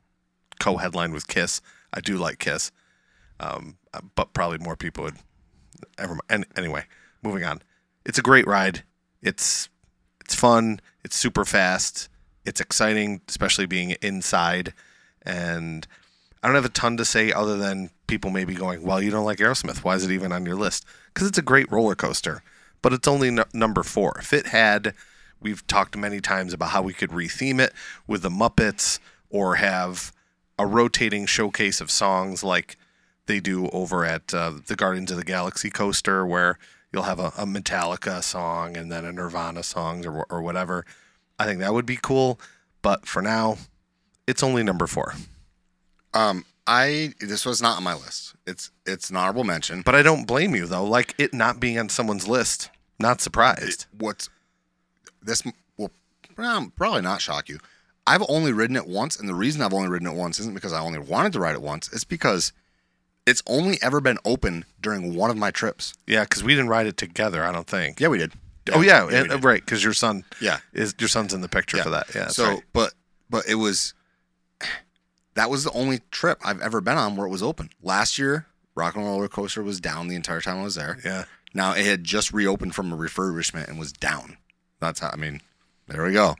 co 0.58 0.76
headlined 0.76 1.12
with 1.12 1.28
Kiss. 1.28 1.60
I 1.92 2.00
do 2.00 2.16
like 2.16 2.38
Kiss, 2.38 2.72
um, 3.38 3.78
but 4.14 4.32
probably 4.32 4.58
more 4.58 4.76
people 4.76 5.04
would 5.04 5.16
ever. 5.96 6.18
And 6.28 6.46
anyway, 6.56 6.84
moving 7.22 7.44
on. 7.44 7.62
It's 8.04 8.18
a 8.18 8.22
great 8.22 8.46
ride. 8.46 8.82
It's 9.22 9.68
it's 10.28 10.34
fun. 10.34 10.78
It's 11.04 11.16
super 11.16 11.46
fast. 11.46 12.10
It's 12.44 12.60
exciting, 12.60 13.22
especially 13.26 13.64
being 13.64 13.92
inside. 14.02 14.74
And 15.22 15.86
I 16.42 16.48
don't 16.48 16.54
have 16.54 16.66
a 16.66 16.68
ton 16.68 16.98
to 16.98 17.04
say 17.06 17.32
other 17.32 17.56
than 17.56 17.88
people 18.06 18.30
may 18.30 18.44
be 18.44 18.54
going, 18.54 18.82
"Well, 18.82 19.00
you 19.00 19.10
don't 19.10 19.24
like 19.24 19.38
Aerosmith. 19.38 19.78
Why 19.78 19.94
is 19.94 20.04
it 20.04 20.10
even 20.10 20.30
on 20.30 20.44
your 20.44 20.54
list?" 20.54 20.84
Because 21.06 21.26
it's 21.26 21.38
a 21.38 21.42
great 21.42 21.72
roller 21.72 21.94
coaster, 21.94 22.42
but 22.82 22.92
it's 22.92 23.08
only 23.08 23.28
n- 23.28 23.44
number 23.54 23.82
four. 23.82 24.18
If 24.18 24.34
it 24.34 24.48
had, 24.48 24.92
we've 25.40 25.66
talked 25.66 25.96
many 25.96 26.20
times 26.20 26.52
about 26.52 26.70
how 26.70 26.82
we 26.82 26.92
could 26.92 27.10
retheme 27.10 27.58
it 27.58 27.72
with 28.06 28.20
the 28.20 28.28
Muppets 28.28 28.98
or 29.30 29.54
have 29.54 30.12
a 30.58 30.66
rotating 30.66 31.24
showcase 31.24 31.80
of 31.80 31.90
songs 31.90 32.44
like 32.44 32.76
they 33.24 33.40
do 33.40 33.70
over 33.70 34.04
at 34.04 34.34
uh, 34.34 34.52
the 34.66 34.76
Guardians 34.76 35.10
of 35.10 35.16
the 35.16 35.24
Galaxy 35.24 35.70
coaster, 35.70 36.26
where 36.26 36.58
you'll 36.92 37.02
have 37.04 37.18
a, 37.18 37.28
a 37.38 37.46
Metallica 37.46 38.22
song 38.22 38.76
and 38.76 38.90
then 38.90 39.04
a 39.04 39.12
Nirvana 39.12 39.62
song 39.62 40.06
or, 40.06 40.24
or 40.30 40.42
whatever. 40.42 40.84
I 41.38 41.44
think 41.44 41.60
that 41.60 41.72
would 41.72 41.86
be 41.86 41.98
cool. 42.00 42.40
But 42.82 43.06
for 43.06 43.22
now, 43.22 43.58
it's 44.26 44.42
only 44.42 44.62
number 44.62 44.86
four. 44.86 45.14
Um, 46.14 46.44
I 46.66 47.14
this 47.20 47.46
was 47.46 47.62
not 47.62 47.78
on 47.78 47.82
my 47.82 47.94
list. 47.94 48.34
It's 48.46 48.70
it's 48.86 49.10
an 49.10 49.16
honorable 49.16 49.44
mention. 49.44 49.82
But 49.82 49.94
I 49.94 50.02
don't 50.02 50.26
blame 50.26 50.54
you 50.54 50.66
though. 50.66 50.84
Like 50.84 51.14
it 51.18 51.34
not 51.34 51.60
being 51.60 51.78
on 51.78 51.88
someone's 51.88 52.28
list, 52.28 52.70
not 52.98 53.20
surprised. 53.20 53.86
What's 53.96 54.28
this 55.22 55.42
will 55.76 55.90
um, 56.36 56.72
probably 56.76 57.02
not 57.02 57.20
shock 57.20 57.48
you. 57.48 57.58
I've 58.06 58.24
only 58.28 58.52
ridden 58.52 58.76
it 58.76 58.86
once, 58.86 59.18
and 59.18 59.28
the 59.28 59.34
reason 59.34 59.60
I've 59.60 59.74
only 59.74 59.88
ridden 59.88 60.08
it 60.08 60.14
once 60.14 60.38
isn't 60.40 60.54
because 60.54 60.72
I 60.72 60.80
only 60.80 60.98
wanted 60.98 61.32
to 61.34 61.40
ride 61.40 61.54
it 61.54 61.62
once. 61.62 61.92
It's 61.92 62.04
because 62.04 62.52
it's 63.28 63.42
only 63.46 63.78
ever 63.82 64.00
been 64.00 64.18
open 64.24 64.64
during 64.80 65.14
one 65.14 65.30
of 65.30 65.36
my 65.36 65.50
trips. 65.50 65.94
Yeah, 66.06 66.24
because 66.24 66.42
we 66.42 66.54
didn't 66.54 66.68
ride 66.68 66.86
it 66.86 66.96
together. 66.96 67.44
I 67.44 67.52
don't 67.52 67.66
think. 67.66 68.00
Yeah, 68.00 68.08
we 68.08 68.18
did. 68.18 68.32
oh 68.72 68.80
yeah, 68.80 69.06
we 69.06 69.14
and- 69.14 69.28
did. 69.28 69.44
right. 69.44 69.64
Because 69.64 69.84
your 69.84 69.92
son. 69.92 70.24
Yeah. 70.40 70.58
Is 70.72 70.94
your 70.98 71.08
son's 71.08 71.34
in 71.34 71.40
the 71.40 71.48
picture 71.48 71.82
for 71.82 71.90
that? 71.90 72.14
Yeah. 72.14 72.28
so, 72.28 72.44
right. 72.48 72.62
but 72.72 72.94
but 73.30 73.46
it 73.46 73.56
was 73.56 73.94
that 75.34 75.50
was 75.50 75.64
the 75.64 75.72
only 75.72 76.00
trip 76.10 76.38
I've 76.44 76.60
ever 76.60 76.80
been 76.80 76.98
on 76.98 77.16
where 77.16 77.26
it 77.26 77.30
was 77.30 77.42
open. 77.42 77.70
Last 77.82 78.18
year, 78.18 78.46
Rock 78.74 78.96
and 78.96 79.04
Roller 79.04 79.28
Coaster 79.28 79.62
was 79.62 79.80
down 79.80 80.08
the 80.08 80.16
entire 80.16 80.40
time 80.40 80.58
I 80.58 80.64
was 80.64 80.74
there. 80.74 80.98
Yeah. 81.04 81.24
Now 81.54 81.72
it 81.74 81.86
had 81.86 82.04
just 82.04 82.32
reopened 82.32 82.74
from 82.74 82.92
a 82.92 82.96
refurbishment 82.96 83.68
and 83.68 83.78
was 83.78 83.92
down. 83.92 84.36
That's 84.80 85.00
how 85.00 85.10
I 85.12 85.16
mean, 85.16 85.40
there 85.86 86.04
we 86.04 86.12
go. 86.12 86.36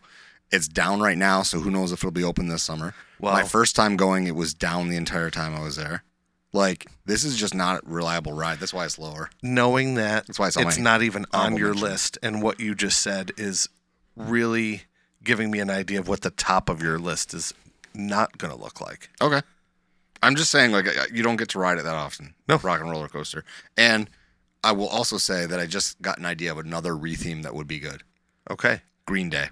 It's 0.51 0.67
down 0.69 1.01
right 1.01 1.19
now, 1.19 1.43
so 1.43 1.61
who 1.61 1.71
knows 1.71 1.93
if 1.93 2.01
it'll 2.01 2.11
be 2.11 2.25
open 2.25 2.49
this 2.49 2.63
summer. 2.63 2.95
Well, 3.21 3.35
My 3.35 3.45
first 3.45 3.77
time 3.77 3.97
going, 3.97 4.27
it 4.27 4.35
was 4.35 4.55
down 4.55 4.89
the 4.89 4.97
entire 4.97 5.31
time 5.31 5.55
I 5.55 5.61
was 5.63 5.77
there. 5.77 6.05
Like 6.53 6.87
this 7.05 7.25
is 7.25 7.37
just 7.37 7.55
not 7.55 7.83
a 7.85 7.87
reliable 7.87 8.33
ride. 8.33 8.59
That's 8.59 8.73
why 8.73 8.85
it's 8.85 8.99
lower. 8.99 9.31
knowing 9.43 9.95
that 9.95 10.27
That's 10.27 10.39
why 10.39 10.49
it's 10.49 10.57
on 10.57 10.65
my 10.65 10.75
not 10.79 11.03
even 11.03 11.25
on 11.33 11.41
honorable 11.53 11.59
your 11.59 11.69
mention. 11.75 11.89
list 11.89 12.19
and 12.23 12.43
what 12.43 12.59
you 12.61 12.75
just 12.75 13.01
said 13.03 13.33
is 13.37 13.69
really 14.17 14.83
giving 15.23 15.51
me 15.51 15.61
an 15.61 15.71
idea 15.71 16.01
of 16.01 16.09
what 16.09 16.23
the 16.23 16.31
top 16.31 16.69
of 16.69 16.83
your 16.83 16.99
list 16.99 17.35
is 17.35 17.53
not 17.95 18.39
going 18.39 18.55
to 18.55 18.59
look 18.61 18.81
like 18.81 19.11
Okay. 19.21 19.43
I'm 20.21 20.35
just 20.35 20.51
saying, 20.51 20.73
like, 20.73 20.87
you 21.13 21.23
don't 21.23 21.37
get 21.37 21.49
to 21.51 21.61
ride 21.61 21.79
it 21.79 21.85
that 21.85 21.95
often. 21.95 22.35
No. 22.49 22.57
Rock 22.57 22.81
and 22.81 22.91
roller 22.91 23.07
coaster. 23.09 23.45
And 23.77 24.11
I 24.65 24.73
will 24.73 24.89
also 24.89 25.17
say 25.17 25.47
that 25.47 25.61
I 25.61 25.67
just 25.67 26.03
got 26.03 26.19
an 26.19 26.25
idea 26.27 26.51
of 26.51 26.59
another 26.59 26.93
retheme 26.95 27.45
that 27.45 27.55
would 27.55 27.69
be 27.69 27.79
good. 27.79 28.03
okay 28.51 28.81
Green 29.07 29.31
Day. 29.31 29.49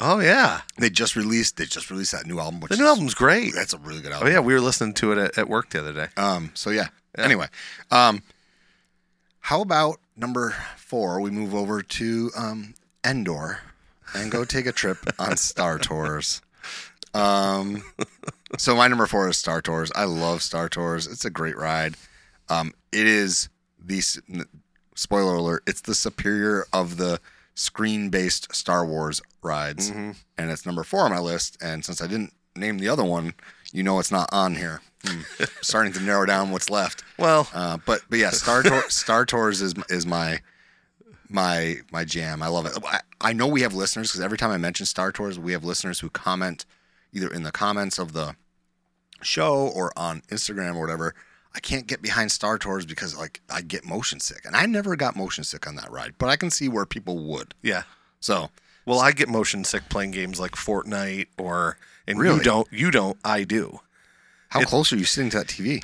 Oh 0.00 0.18
yeah 0.20 0.60
They 0.78 0.90
just 0.90 1.16
released. 1.16 1.56
They 1.56 1.64
just 1.66 1.90
released 1.90 2.12
that 2.12 2.26
new 2.26 2.38
album. 2.40 2.60
Which 2.60 2.70
the 2.70 2.76
new 2.78 2.84
is- 2.84 2.88
album's 2.88 3.14
great 3.14 3.54
That's 3.54 3.72
a 3.74 3.78
really 3.78 4.00
good 4.02 4.12
album. 4.12 4.28
oh 4.28 4.30
album. 4.30 4.32
yeah 4.32 4.40
we 4.46 4.54
were 4.54 4.60
listening 4.60 4.94
to 4.94 5.12
it 5.12 5.18
at, 5.18 5.38
at 5.38 5.48
work 5.48 5.70
the 5.70 5.80
other 5.80 5.92
day 5.92 6.08
Um. 6.16 6.50
So 6.54 6.70
yeah. 6.70 6.88
Anyway, 7.18 7.46
um, 7.90 8.22
how 9.40 9.60
about 9.62 9.98
number 10.16 10.54
four? 10.76 11.20
We 11.20 11.30
move 11.30 11.54
over 11.54 11.82
to 11.82 12.30
um 12.36 12.74
Endor 13.04 13.60
and 14.14 14.30
go 14.30 14.44
take 14.44 14.66
a 14.66 14.72
trip 14.72 14.98
on 15.18 15.36
Star 15.36 15.78
Tours. 15.78 16.40
Um. 17.14 17.82
So 18.58 18.76
my 18.76 18.86
number 18.88 19.06
four 19.06 19.28
is 19.28 19.38
Star 19.38 19.60
Tours. 19.60 19.90
I 19.96 20.04
love 20.04 20.42
Star 20.42 20.68
Tours. 20.68 21.06
It's 21.06 21.24
a 21.24 21.30
great 21.30 21.56
ride. 21.56 21.94
Um. 22.48 22.72
It 22.92 23.06
is 23.06 23.48
the 23.84 24.00
spoiler 24.94 25.34
alert. 25.36 25.62
It's 25.66 25.80
the 25.80 25.94
superior 25.94 26.66
of 26.72 26.96
the 26.96 27.20
screen-based 27.60 28.54
Star 28.54 28.86
Wars 28.86 29.20
rides, 29.42 29.90
and 29.90 30.50
it's 30.50 30.64
number 30.64 30.82
four 30.82 31.00
on 31.00 31.10
my 31.10 31.18
list. 31.18 31.58
And 31.60 31.84
since 31.84 32.00
I 32.00 32.06
didn't 32.06 32.32
name 32.56 32.78
the 32.78 32.88
other 32.88 33.04
one, 33.04 33.34
you 33.72 33.82
know 33.82 33.98
it's 33.98 34.10
not 34.10 34.28
on 34.32 34.54
here. 34.54 34.80
Hmm. 35.04 35.20
Starting 35.60 35.92
to 35.92 36.00
narrow 36.00 36.26
down 36.26 36.50
what's 36.50 36.70
left. 36.70 37.04
well 37.18 37.48
Uh, 37.54 37.78
but 37.84 38.00
but 38.08 38.18
yeah, 38.18 38.30
Star 38.30 38.62
Tour, 38.62 38.82
Star 38.88 39.24
Tours 39.26 39.60
is 39.60 39.74
is 39.88 40.06
my 40.06 40.40
my 41.28 41.76
my 41.92 42.04
jam. 42.04 42.42
I 42.42 42.48
love 42.48 42.66
it. 42.66 42.76
I, 42.86 43.00
I 43.20 43.32
know 43.32 43.46
we 43.46 43.60
have 43.62 43.74
listeners 43.74 44.10
because 44.10 44.20
every 44.20 44.38
time 44.38 44.50
I 44.50 44.56
mention 44.58 44.86
Star 44.86 45.12
Tours, 45.12 45.38
we 45.38 45.52
have 45.52 45.64
listeners 45.64 46.00
who 46.00 46.10
comment 46.10 46.64
either 47.12 47.28
in 47.28 47.42
the 47.42 47.52
comments 47.52 47.98
of 47.98 48.12
the 48.12 48.36
show 49.22 49.68
or 49.74 49.92
on 49.96 50.22
Instagram 50.28 50.76
or 50.76 50.80
whatever. 50.80 51.14
I 51.54 51.60
can't 51.60 51.86
get 51.86 52.00
behind 52.02 52.30
Star 52.32 52.58
Tours 52.58 52.86
because 52.86 53.16
like 53.16 53.40
I 53.50 53.60
get 53.62 53.84
motion 53.84 54.20
sick, 54.20 54.44
and 54.44 54.54
I 54.54 54.66
never 54.66 54.96
got 54.96 55.16
motion 55.16 55.44
sick 55.44 55.66
on 55.66 55.76
that 55.76 55.90
ride. 55.90 56.14
But 56.18 56.28
I 56.28 56.36
can 56.36 56.50
see 56.50 56.68
where 56.68 56.86
people 56.86 57.18
would. 57.18 57.54
yeah 57.62 57.82
So 58.20 58.50
well 58.86 58.98
i 59.00 59.12
get 59.12 59.28
motion 59.28 59.62
sick 59.62 59.82
playing 59.90 60.10
games 60.10 60.40
like 60.40 60.52
fortnite 60.52 61.26
or 61.38 61.76
and 62.08 62.18
you 62.18 62.40
don't 62.40 62.66
you 62.72 62.90
don't 62.90 63.18
i 63.24 63.44
do 63.44 63.80
how 64.48 64.64
close 64.64 64.92
are 64.92 64.96
you 64.96 65.04
sitting 65.04 65.30
to 65.30 65.38
that 65.38 65.46
TV? 65.46 65.80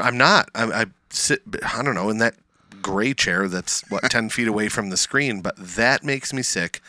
I'm 0.00 0.16
not. 0.16 0.48
I, 0.54 0.64
I 0.64 0.86
sit. 1.10 1.42
I 1.62 1.82
don't 1.82 1.94
know 1.94 2.08
in 2.08 2.16
that 2.18 2.36
gray 2.80 3.12
chair 3.12 3.48
that's 3.48 3.82
what 3.90 4.04
ten 4.10 4.28
feet 4.36 4.48
away 4.48 4.68
from 4.70 4.88
the 4.88 4.96
screen, 4.96 5.42
but 5.42 5.54
that 5.58 6.02
makes 6.02 6.32
me 6.32 6.42
sick. 6.42 6.80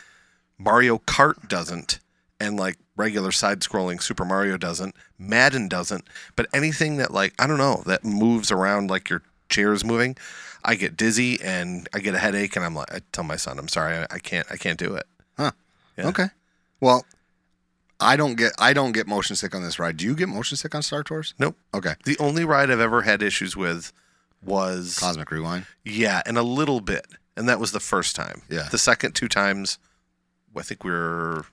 Mario 0.58 0.96
Kart 0.98 1.46
doesn't, 1.46 1.98
and 2.40 2.56
like 2.58 2.78
regular 3.00 3.32
side-scrolling 3.32 4.02
Super 4.02 4.24
Mario 4.24 4.56
doesn't. 4.56 4.94
Madden 5.18 5.68
doesn't. 5.68 6.04
But 6.36 6.46
anything 6.52 6.98
that 6.98 7.10
like 7.12 7.32
I 7.38 7.46
don't 7.46 7.58
know 7.58 7.82
that 7.86 8.04
moves 8.04 8.50
around 8.52 8.90
like 8.90 9.08
your 9.10 9.22
chair 9.48 9.72
is 9.72 9.84
moving, 9.84 10.16
I 10.64 10.74
get 10.76 10.96
dizzy 10.96 11.40
and 11.42 11.88
I 11.94 11.98
get 12.00 12.14
a 12.14 12.18
headache, 12.18 12.54
and 12.56 12.64
I'm 12.64 12.74
like, 12.74 12.92
I 12.92 13.00
tell 13.12 13.24
my 13.24 13.36
son, 13.36 13.58
I'm 13.58 13.68
sorry, 13.68 13.96
I, 13.96 14.06
I 14.10 14.18
can't, 14.18 14.46
I 14.50 14.56
can't 14.56 14.78
do 14.78 14.94
it. 14.94 15.06
Huh. 15.36 15.52
Yeah. 15.96 16.08
Okay. 16.08 16.26
Well, 16.80 17.04
I 17.98 18.16
don't 18.16 18.36
get 18.36 18.52
I 18.58 18.72
don't 18.72 18.92
get 18.92 19.06
motion 19.06 19.36
sick 19.36 19.54
on 19.54 19.62
this 19.62 19.78
ride. 19.78 19.96
Do 19.96 20.04
you 20.06 20.14
get 20.14 20.28
motion 20.28 20.56
sick 20.56 20.74
on 20.74 20.82
Star 20.82 21.02
Tours? 21.02 21.34
Nope. 21.38 21.56
Okay. 21.74 21.94
The 22.04 22.16
only 22.18 22.44
ride 22.44 22.70
I've 22.70 22.80
ever 22.80 23.02
had 23.02 23.22
issues 23.22 23.56
with 23.56 23.92
was 24.42 24.98
Cosmic 24.98 25.30
Rewind. 25.30 25.66
Yeah, 25.84 26.22
and 26.26 26.38
a 26.38 26.42
little 26.42 26.80
bit. 26.80 27.06
and 27.36 27.46
that 27.48 27.60
was 27.60 27.72
the 27.72 27.80
first 27.80 28.16
time. 28.16 28.42
Yeah. 28.48 28.68
The 28.70 28.78
second 28.78 29.12
two 29.14 29.28
times, 29.28 29.78
I 30.56 30.62
think 30.62 30.82
we 30.84 30.90
were 30.90 31.44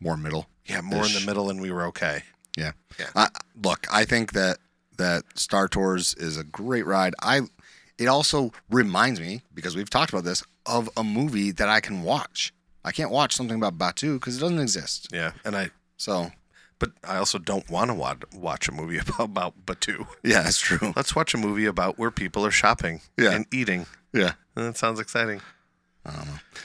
More 0.00 0.16
middle. 0.16 0.46
Yeah 0.66 0.80
more 0.80 1.04
in 1.06 1.12
the 1.12 1.24
middle, 1.26 1.50
and 1.50 1.60
we 1.60 1.70
were 1.70 1.84
okay. 1.86 2.22
Yeah. 2.56 2.72
Yeah. 2.98 3.06
I, 3.14 3.28
look, 3.62 3.86
I 3.92 4.04
think 4.04 4.32
that 4.32 4.58
that 4.98 5.24
Star 5.34 5.68
Tours 5.68 6.14
is 6.14 6.36
a 6.38 6.44
great 6.44 6.86
ride. 6.86 7.14
I 7.22 7.42
it 7.98 8.06
also 8.06 8.52
reminds 8.70 9.20
me 9.20 9.42
because 9.54 9.74
we've 9.76 9.90
talked 9.90 10.10
about 10.12 10.24
this 10.24 10.42
of 10.66 10.88
a 10.96 11.04
movie 11.04 11.50
that 11.52 11.68
I 11.68 11.80
can 11.80 12.02
watch. 12.02 12.52
I 12.84 12.92
can't 12.92 13.10
watch 13.10 13.34
something 13.36 13.56
about 13.56 13.76
Batuu 13.78 14.14
because 14.20 14.36
it 14.36 14.40
doesn't 14.40 14.58
exist. 14.60 15.08
Yeah, 15.12 15.32
and 15.44 15.56
I 15.56 15.70
So 15.96 16.32
but 16.78 16.90
I 17.04 17.16
also 17.16 17.38
don't 17.38 17.68
want 17.70 17.90
to 17.90 17.94
watch, 17.94 18.18
watch 18.34 18.68
a 18.68 18.72
movie 18.72 18.98
about, 19.06 19.20
about 19.20 19.66
Batuu. 19.66 20.06
yeah, 20.22 20.42
that's 20.42 20.58
true. 20.60 20.92
Let's 20.94 21.16
watch 21.16 21.32
a 21.34 21.38
movie 21.38 21.64
about 21.66 21.98
where 21.98 22.10
people 22.10 22.44
are 22.44 22.50
shopping 22.50 23.00
Yeah. 23.16 23.32
and 23.32 23.46
eating. 23.52 23.86
Yeah. 24.12 24.32
And 24.54 24.66
that 24.66 24.76
sounds 24.76 25.00
exciting. 25.00 25.40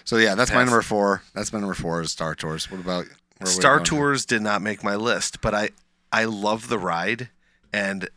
So 0.03 0.17
yeah, 0.17 0.35
that's 0.35 0.51
my 0.53 0.63
number 0.63 0.81
four. 0.81 1.23
That's 1.33 1.51
my 1.53 1.59
number 1.59 1.73
four 1.73 2.01
is 2.01 2.11
Star 2.11 2.35
Tours. 2.35 2.69
What 2.69 2.79
about 2.79 3.05
where 3.05 3.05
are 3.05 3.07
we 3.07 3.20
Star? 3.45 3.79
Tours 3.79 4.25
did 4.25 4.41
not 4.41 4.61
make 4.61 4.83
my 4.83 4.95
list, 4.95 5.41
but 5.41 5.53
I 5.53 5.69
I 6.11 6.25
love 6.25 6.67
the 6.67 6.79
ride, 6.79 7.29
and 7.73 8.09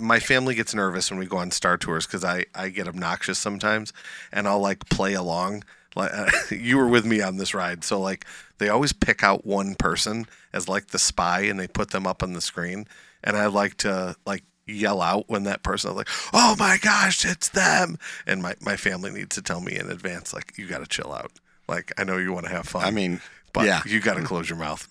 my 0.00 0.20
family 0.20 0.54
gets 0.54 0.74
nervous 0.74 1.10
when 1.10 1.18
we 1.18 1.26
go 1.26 1.38
on 1.38 1.50
Star 1.50 1.76
Tours 1.76 2.06
because 2.06 2.24
I 2.24 2.46
I 2.54 2.68
get 2.68 2.88
obnoxious 2.88 3.38
sometimes, 3.38 3.92
and 4.32 4.46
I'll 4.46 4.60
like 4.60 4.88
play 4.88 5.14
along. 5.14 5.64
Like 5.96 6.12
you 6.50 6.76
were 6.76 6.88
with 6.88 7.04
me 7.04 7.20
on 7.20 7.36
this 7.36 7.54
ride, 7.54 7.84
so 7.84 8.00
like 8.00 8.24
they 8.58 8.68
always 8.68 8.92
pick 8.92 9.22
out 9.22 9.46
one 9.46 9.74
person 9.74 10.26
as 10.52 10.68
like 10.68 10.88
the 10.88 10.98
spy, 10.98 11.40
and 11.42 11.58
they 11.58 11.66
put 11.68 11.90
them 11.90 12.06
up 12.06 12.22
on 12.22 12.32
the 12.32 12.40
screen, 12.40 12.86
and 13.24 13.36
I 13.36 13.46
like 13.46 13.76
to 13.78 14.16
like 14.26 14.44
yell 14.66 15.02
out 15.02 15.24
when 15.28 15.44
that 15.44 15.62
person 15.62 15.90
is 15.90 15.96
like, 15.96 16.08
"Oh 16.32 16.56
my 16.58 16.78
gosh, 16.80 17.24
it's 17.24 17.48
them!" 17.48 17.98
And 18.26 18.42
my 18.42 18.54
my 18.60 18.76
family 18.76 19.10
needs 19.10 19.34
to 19.36 19.42
tell 19.42 19.60
me 19.60 19.76
in 19.76 19.90
advance, 19.90 20.32
like, 20.32 20.54
"You 20.56 20.66
got 20.66 20.78
to 20.78 20.86
chill 20.86 21.12
out." 21.12 21.32
Like 21.68 21.92
I 21.98 22.04
know 22.04 22.16
you 22.16 22.32
want 22.32 22.46
to 22.46 22.52
have 22.52 22.66
fun. 22.66 22.84
I 22.84 22.90
mean, 22.90 23.20
But 23.52 23.66
yeah, 23.66 23.82
you 23.86 24.00
got 24.00 24.14
to 24.14 24.22
close 24.22 24.48
your 24.48 24.58
mouth. 24.58 24.88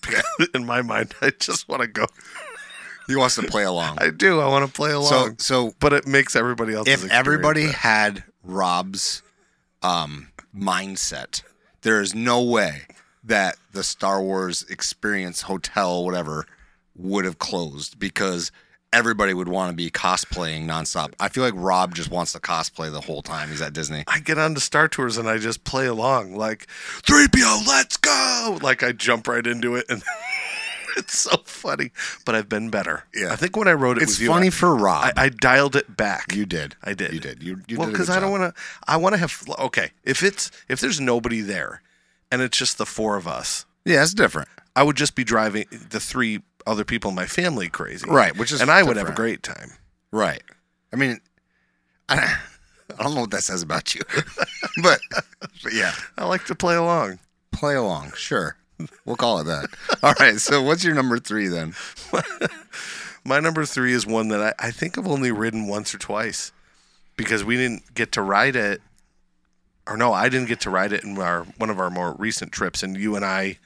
In 0.54 0.66
my 0.66 0.82
mind, 0.82 1.14
I 1.22 1.32
just 1.32 1.68
want 1.70 1.82
to 1.82 1.88
go. 1.88 2.06
he 3.08 3.16
wants 3.16 3.36
to 3.36 3.44
play 3.44 3.64
along. 3.64 3.98
I 4.00 4.10
do. 4.10 4.40
I 4.40 4.48
want 4.48 4.66
to 4.66 4.72
play 4.72 4.92
along. 4.92 5.38
so 5.40 5.74
but 5.80 5.94
it 5.94 6.08
makes 6.08 6.36
everybody 6.36 6.74
else. 6.74 6.88
if 6.88 7.10
everybody 7.12 7.68
had 7.68 8.24
Rob's 8.44 9.22
um, 9.82 10.30
mindset, 10.56 11.44
there 11.82 12.02
is 12.02 12.14
no 12.14 12.42
way 12.42 12.84
that 13.24 13.58
the 13.72 13.84
Star 13.84 14.22
Wars 14.22 14.66
Experience 14.70 15.44
Hotel, 15.44 16.04
whatever, 16.04 16.46
would 16.96 17.26
have 17.26 17.40
closed 17.40 18.00
because 18.00 18.52
everybody 18.92 19.34
would 19.34 19.48
want 19.48 19.70
to 19.72 19.76
be 19.76 19.90
cosplaying 19.90 20.66
nonstop. 20.66 21.14
I 21.20 21.30
feel 21.30 21.44
like 21.44 21.54
Rob 21.56 21.94
just 21.96 22.10
wants 22.12 22.34
to 22.34 22.40
cosplay 22.40 22.92
the 22.92 23.02
whole 23.02 23.22
time 23.22 23.50
he's 23.50 23.62
at 23.62 23.74
Disney. 23.74 24.04
I 24.08 24.20
get 24.20 24.38
onto 24.38 24.60
Star 24.60 24.88
Tours 24.88 25.18
and 25.18 25.30
I 25.30 25.38
just 25.38 25.64
play 25.64 25.86
along, 25.88 26.36
like 26.36 26.68
three 27.06 27.28
PO, 27.28 27.62
let's 27.68 27.98
go. 27.98 28.58
Like 28.62 28.84
I 28.84 28.92
jump 28.92 29.28
right 29.28 29.46
into 29.46 29.76
it, 29.76 29.86
and 29.90 30.02
it's 30.98 31.18
so 31.20 31.38
funny. 31.46 31.92
But 32.26 32.36
I've 32.36 32.50
been 32.50 32.70
better. 32.70 33.04
Yeah. 33.14 33.32
I 33.32 33.36
think 33.36 33.56
when 33.56 33.68
I 33.68 33.74
wrote 33.74 33.98
it, 33.98 34.04
It's 34.04 34.14
with 34.14 34.22
you, 34.22 34.28
funny 34.30 34.48
I- 34.48 34.52
for 34.52 34.76
Rob. 34.76 35.14
I, 35.16 35.26
I 35.26 35.30
dialed 35.30 35.76
it 35.76 35.96
back. 35.96 36.34
you 36.36 36.46
did. 36.46 36.76
I 36.84 36.94
did. 36.94 37.14
You 37.14 37.20
did. 37.20 37.44
You, 37.44 37.62
you 37.68 37.78
well, 37.78 37.88
did 37.88 37.94
because 37.94 38.10
I 38.10 38.20
don't 38.20 38.32
want 38.32 38.56
to. 38.56 38.62
I 38.88 38.98
want 38.98 39.14
to 39.14 39.18
have. 39.20 39.44
Okay, 39.60 39.92
if 40.04 40.24
it's 40.24 40.52
if 40.68 40.80
there's 40.80 41.00
nobody 41.00 41.42
there, 41.42 41.82
and 42.32 42.42
it's 42.42 42.58
just 42.58 42.78
the 42.78 42.86
four 42.86 43.18
of 43.18 43.28
us, 43.28 43.66
Yeah, 43.86 44.02
it's 44.02 44.14
different. 44.14 44.50
I 44.76 44.84
would 44.84 44.96
just 44.96 45.14
be 45.16 45.24
driving 45.24 45.66
the 45.72 46.00
three 46.00 46.42
other 46.70 46.86
people 46.86 47.10
in 47.10 47.16
my 47.16 47.26
family 47.26 47.70
crazy. 47.70 48.10
Right, 48.10 48.36
which 48.38 48.52
is 48.52 48.62
and 48.62 48.72
I 48.72 48.84
would 48.84 48.98
have 48.98 49.10
a 49.10 49.14
great 49.14 49.44
time. 49.44 49.72
Right. 50.12 50.44
I 50.94 50.96
mean, 50.96 51.20
I, 52.08 52.38
I 52.98 53.04
don't 53.04 53.16
know 53.16 53.22
what 53.22 53.32
that 53.32 53.44
says 53.44 53.62
about 53.62 53.94
you, 53.96 54.02
but, 54.84 55.00
but 55.64 55.74
yeah, 55.74 55.94
I 56.18 56.26
like 56.26 56.46
to 56.46 56.56
play 56.56 56.76
along. 56.76 57.20
play 57.52 57.76
along. 57.76 58.14
Sure. 58.16 58.56
We'll 59.06 59.18
call 59.18 59.40
it 59.40 59.44
that. 59.46 59.70
All 60.02 60.14
right. 60.20 60.40
So 60.40 60.62
what's 60.62 60.84
your 60.84 60.96
number 60.96 61.20
three 61.20 61.48
then? 61.48 61.74
My 63.26 63.40
number 63.40 63.66
three 63.66 63.94
is 63.94 64.08
one 64.08 64.30
that 64.30 64.42
I, 64.42 64.68
I 64.68 64.72
think 64.72 64.98
I've 64.98 65.08
only 65.08 65.32
ridden 65.32 65.68
once 65.68 65.94
or 65.94 65.98
twice 65.98 66.52
because 67.18 67.44
we 67.44 67.58
didn't 67.58 67.94
get 67.94 68.14
to 68.14 68.22
ride 68.22 68.56
it. 68.56 68.82
Or 69.86 69.98
no, 69.98 70.14
I 70.14 70.30
didn't 70.30 70.48
get 70.48 70.62
to 70.62 70.70
ride 70.70 70.94
it 70.94 71.04
in 71.04 71.18
our 71.18 71.44
one 71.58 71.70
of 71.70 71.80
our 71.80 71.90
more 71.90 72.16
recent 72.18 72.52
trips, 72.52 72.84
and 72.84 72.96
you 72.96 73.16
and 73.16 73.26
I. 73.26 73.58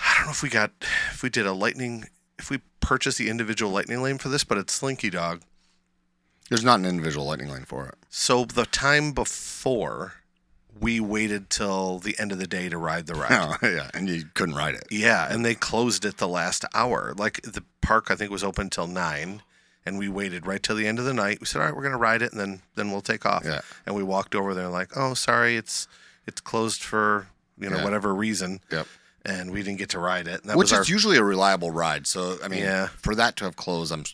I 0.00 0.14
don't 0.16 0.26
know 0.26 0.32
if 0.32 0.42
we 0.42 0.48
got 0.48 0.72
if 1.12 1.22
we 1.22 1.28
did 1.30 1.46
a 1.46 1.52
lightning 1.52 2.04
if 2.38 2.50
we 2.50 2.60
purchased 2.80 3.18
the 3.18 3.28
individual 3.28 3.72
lightning 3.72 4.02
lane 4.02 4.18
for 4.18 4.28
this, 4.28 4.44
but 4.44 4.58
it's 4.58 4.72
Slinky 4.74 5.10
Dog. 5.10 5.42
There's 6.48 6.64
not 6.64 6.78
an 6.78 6.86
individual 6.86 7.26
lightning 7.26 7.48
lane 7.50 7.64
for 7.64 7.86
it. 7.86 7.94
So 8.08 8.44
the 8.44 8.66
time 8.66 9.12
before, 9.12 10.14
we 10.78 11.00
waited 11.00 11.50
till 11.50 11.98
the 11.98 12.14
end 12.20 12.30
of 12.30 12.38
the 12.38 12.46
day 12.46 12.68
to 12.68 12.78
ride 12.78 13.06
the 13.06 13.14
ride. 13.16 13.56
Oh, 13.62 13.66
yeah. 13.66 13.90
And 13.94 14.08
you 14.08 14.24
couldn't 14.34 14.54
ride 14.54 14.74
it. 14.74 14.84
Yeah, 14.90 15.32
and 15.32 15.44
they 15.44 15.54
closed 15.54 16.04
it 16.04 16.18
the 16.18 16.28
last 16.28 16.64
hour. 16.74 17.14
Like 17.16 17.40
the 17.42 17.64
park, 17.80 18.10
I 18.10 18.14
think 18.14 18.30
was 18.30 18.44
open 18.44 18.70
till 18.70 18.86
nine, 18.86 19.42
and 19.84 19.98
we 19.98 20.08
waited 20.08 20.46
right 20.46 20.62
till 20.62 20.76
the 20.76 20.86
end 20.86 20.98
of 20.98 21.04
the 21.04 21.14
night. 21.14 21.40
We 21.40 21.46
said, 21.46 21.60
"All 21.60 21.66
right, 21.66 21.74
we're 21.76 21.82
gonna 21.82 21.96
ride 21.96 22.22
it, 22.22 22.30
and 22.32 22.40
then 22.40 22.62
then 22.76 22.90
we'll 22.92 23.00
take 23.00 23.26
off." 23.26 23.44
Yeah. 23.44 23.62
And 23.86 23.96
we 23.96 24.02
walked 24.04 24.34
over 24.36 24.54
there, 24.54 24.68
like, 24.68 24.90
"Oh, 24.96 25.14
sorry, 25.14 25.56
it's 25.56 25.88
it's 26.26 26.40
closed 26.40 26.82
for 26.82 27.26
you 27.58 27.70
know 27.70 27.78
Yeah. 27.78 27.84
whatever 27.84 28.14
reason," 28.14 28.60
Yep. 28.70 28.86
And 29.26 29.50
we 29.50 29.62
didn't 29.62 29.78
get 29.78 29.90
to 29.90 29.98
ride 29.98 30.26
it. 30.28 30.40
Which 30.44 30.68
is 30.68 30.72
our 30.72 30.84
usually 30.84 31.16
a 31.18 31.22
reliable 31.24 31.70
ride. 31.70 32.06
So, 32.06 32.38
I 32.42 32.48
mean, 32.48 32.60
Yeah. 32.60 32.88
for 33.02 33.14
that 33.14 33.36
to 33.36 33.44
have 33.44 33.56
closed, 33.56 33.92
I'm 33.92 34.04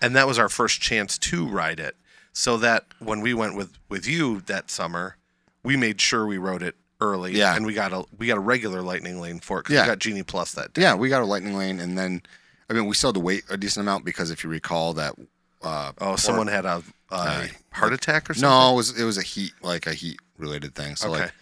and 0.00 0.16
that 0.16 0.26
was 0.26 0.38
our 0.38 0.48
first 0.48 0.80
chance 0.80 1.16
to 1.18 1.46
ride 1.46 1.78
it. 1.80 1.96
So 2.32 2.56
that 2.58 2.86
when 2.98 3.20
we 3.20 3.32
went 3.34 3.54
with 3.56 3.78
with 3.88 4.06
you 4.08 4.40
that 4.46 4.70
summer, 4.70 5.16
we 5.62 5.76
made 5.76 6.00
sure 6.00 6.26
we 6.26 6.38
rode 6.38 6.62
it 6.62 6.74
early. 7.00 7.32
Yeah. 7.36 7.54
and 7.54 7.64
we 7.66 7.74
got 7.74 7.92
a 7.92 8.04
we 8.18 8.26
got 8.26 8.36
a 8.38 8.40
regular 8.40 8.82
lightning 8.82 9.20
lane 9.20 9.38
for 9.40 9.60
it 9.60 9.68
Yeah. 9.70 9.82
we 9.82 9.86
got 9.86 9.98
Genie 10.00 10.22
Plus 10.22 10.52
that 10.52 10.72
day. 10.74 10.82
Yeah, 10.82 10.94
we 10.94 11.08
got 11.08 11.22
a 11.22 11.26
lightning 11.26 11.54
lane, 11.56 11.78
and 11.80 11.96
then 11.98 12.22
I 12.68 12.72
mean 12.72 12.86
we 12.86 12.94
still 12.94 13.08
had 13.08 13.14
to 13.14 13.20
wait 13.20 13.44
a 13.50 13.56
decent 13.56 13.82
amount 13.84 14.04
because 14.04 14.30
if 14.30 14.42
you 14.44 14.50
recall 14.50 14.94
that. 14.94 15.14
Uh, 15.62 15.92
Oh, 15.98 16.14
someone 16.16 16.46
had 16.48 16.66
a, 16.66 16.82
a 17.10 17.48
heart 17.72 17.94
attack 17.94 18.28
or 18.28 18.34
something. 18.34 18.50
no, 18.50 18.72
it 18.72 18.76
was 18.76 19.00
it 19.00 19.04
was 19.04 19.16
a 19.16 19.22
heat 19.22 19.52
like 19.62 19.86
a 19.86 19.94
heat 19.94 20.18
related 20.36 20.74
thing. 20.74 20.94
So 20.96 21.08
Okay. 21.10 21.22
like 21.22 21.32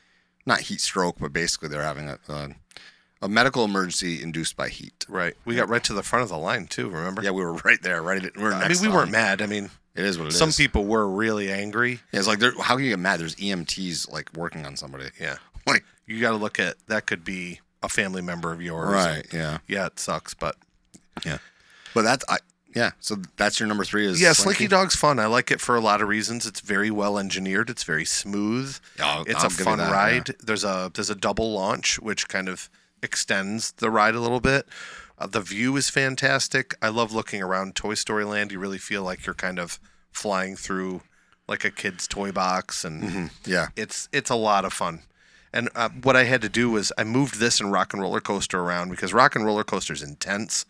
not 0.47 0.61
heat 0.61 0.81
stroke, 0.81 1.16
but 1.18 1.33
basically 1.33 1.68
they're 1.68 1.83
having 1.83 2.09
a, 2.09 2.18
a 2.29 2.51
a 3.23 3.29
medical 3.29 3.64
emergency 3.64 4.23
induced 4.23 4.57
by 4.57 4.68
heat. 4.68 5.07
Right. 5.09 5.35
We 5.45 5.55
got 5.55 5.68
right 5.68 5.83
to 5.85 5.93
the 5.95 6.03
front 6.03 6.25
of 6.25 6.29
the 6.29 6.37
line 6.39 6.66
too. 6.66 6.91
Remember? 6.91 7.23
Yeah, 7.23 7.31
we 7.31 7.43
were 7.45 7.55
right 7.55 7.81
there, 7.81 8.03
right. 8.03 8.23
At, 8.25 8.37
we 8.37 8.43
were 8.43 8.53
I 8.53 8.68
mean, 8.68 8.79
we 8.81 8.89
to 8.89 8.93
weren't 8.93 9.11
mad. 9.12 9.41
I 9.41 9.47
mean, 9.47 9.70
It 9.95 10.05
is 10.05 10.18
what 10.18 10.25
it 10.27 10.29
is. 10.33 10.39
some 10.39 10.51
people 10.53 10.85
were 10.85 11.09
really 11.09 11.51
angry. 11.51 12.01
Yeah, 12.12 12.18
it's 12.18 12.29
like 12.29 12.43
how 12.61 12.75
can 12.77 12.85
you 12.85 12.91
get 12.91 12.99
mad? 12.99 13.20
There's 13.20 13.37
EMTs 13.37 14.11
like 14.12 14.29
working 14.35 14.66
on 14.66 14.77
somebody. 14.77 15.07
Yeah. 15.20 15.37
Like 15.66 15.85
You 16.07 16.20
got 16.20 16.31
to 16.33 16.37
look 16.37 16.59
at 16.59 16.75
that. 16.89 17.07
Could 17.07 17.25
be 17.25 17.61
a 17.85 17.89
family 17.89 18.20
member 18.23 18.53
of 18.53 18.61
yours. 18.61 18.89
right, 18.93 19.23
and- 19.25 19.33
yeah, 19.33 19.59
Yeah, 19.68 19.87
it 19.87 20.01
sucks, 20.01 20.35
but 20.35 20.57
yeah. 21.25 21.39
But 21.95 22.03
that's 22.03 22.25
I 22.29 22.39
yeah. 22.75 22.91
So 23.01 23.18
that's 23.37 23.61
your 23.61 23.68
number 23.68 23.85
three 23.85 24.07
is 24.07 24.20
yeah, 24.20 24.33
Slinky 24.33 24.66
Dog's 24.66 24.97
fun. 24.97 25.18
I 25.20 25.27
like 25.27 25.51
it 25.53 25.61
for 25.61 25.77
a 25.77 25.81
lot 25.81 26.01
of 26.03 26.09
reasons. 26.09 26.47
It's 26.47 26.61
very 26.61 26.91
well 26.91 27.18
engineered. 27.18 27.68
It's 27.70 27.85
very 27.85 28.05
smooth. 28.07 28.77
Yeah, 28.99 29.07
I'll- 29.07 29.23
it's 29.25 29.41
I'll 29.41 29.47
a 29.47 29.51
fun 29.51 29.79
that, 29.79 29.91
yeah. 29.91 29.95
ride. 29.95 30.27
There's 30.43 30.64
a 30.64 30.91
there's 30.93 31.11
a 31.11 31.14
double 31.14 31.53
launch 31.53 32.01
which 32.01 32.29
kind 32.29 32.49
of 32.49 32.68
extends 33.03 33.73
the 33.73 33.91
ride 33.91 34.15
a 34.15 34.21
little 34.21 34.41
bit. 34.41 34.67
Uh, 35.19 35.27
the 35.27 35.41
view 35.41 35.77
is 35.77 35.91
fantastic. 35.91 36.75
I 36.81 36.89
love 36.89 37.13
looking 37.13 37.43
around 37.43 37.75
Toy 37.75 37.95
Story 37.95 38.25
Land. 38.25 38.53
You 38.53 38.59
really 38.59 38.79
feel 38.79 39.03
like 39.03 39.27
you're 39.27 39.35
kind 39.35 39.59
of 39.59 39.79
flying 40.11 40.57
through 40.57 41.03
like 41.49 41.65
a 41.65 41.71
kid's 41.71 42.07
toy 42.07 42.33
box 42.33 42.85
and 42.85 43.31
Yeah, 43.45 43.69
it's 43.77 44.09
it's 44.13 44.31
a 44.31 44.35
lot 44.37 44.65
of 44.65 44.73
fun. 44.73 45.01
And 45.53 45.69
uh, 45.75 45.91
what 46.03 46.17
I 46.17 46.25
had 46.25 46.41
to 46.43 46.49
do 46.49 46.71
was 46.71 46.93
I 46.97 47.05
moved 47.05 47.39
this 47.39 47.61
and 47.61 47.71
Rock 47.71 47.93
and 47.93 48.01
Roller 48.01 48.21
Coaster 48.21 48.61
around 48.61 48.89
because 48.91 49.13
Rock 49.13 49.37
and 49.37 49.45
Roller 49.45 49.65
Coaster 49.65 49.93
is 49.93 50.03
intense, 50.03 50.65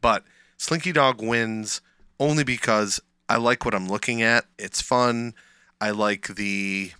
but 0.00 0.24
Slinky 0.56 0.92
Dog 0.92 1.20
wins 1.20 1.82
only 2.18 2.42
because 2.44 2.98
I 3.28 3.36
like 3.36 3.64
what 3.64 3.74
I'm 3.74 3.88
looking 3.88 4.22
at. 4.22 4.46
It's 4.58 4.80
fun. 4.80 5.34
I 5.80 5.90
like 5.90 6.28
the 6.28 6.92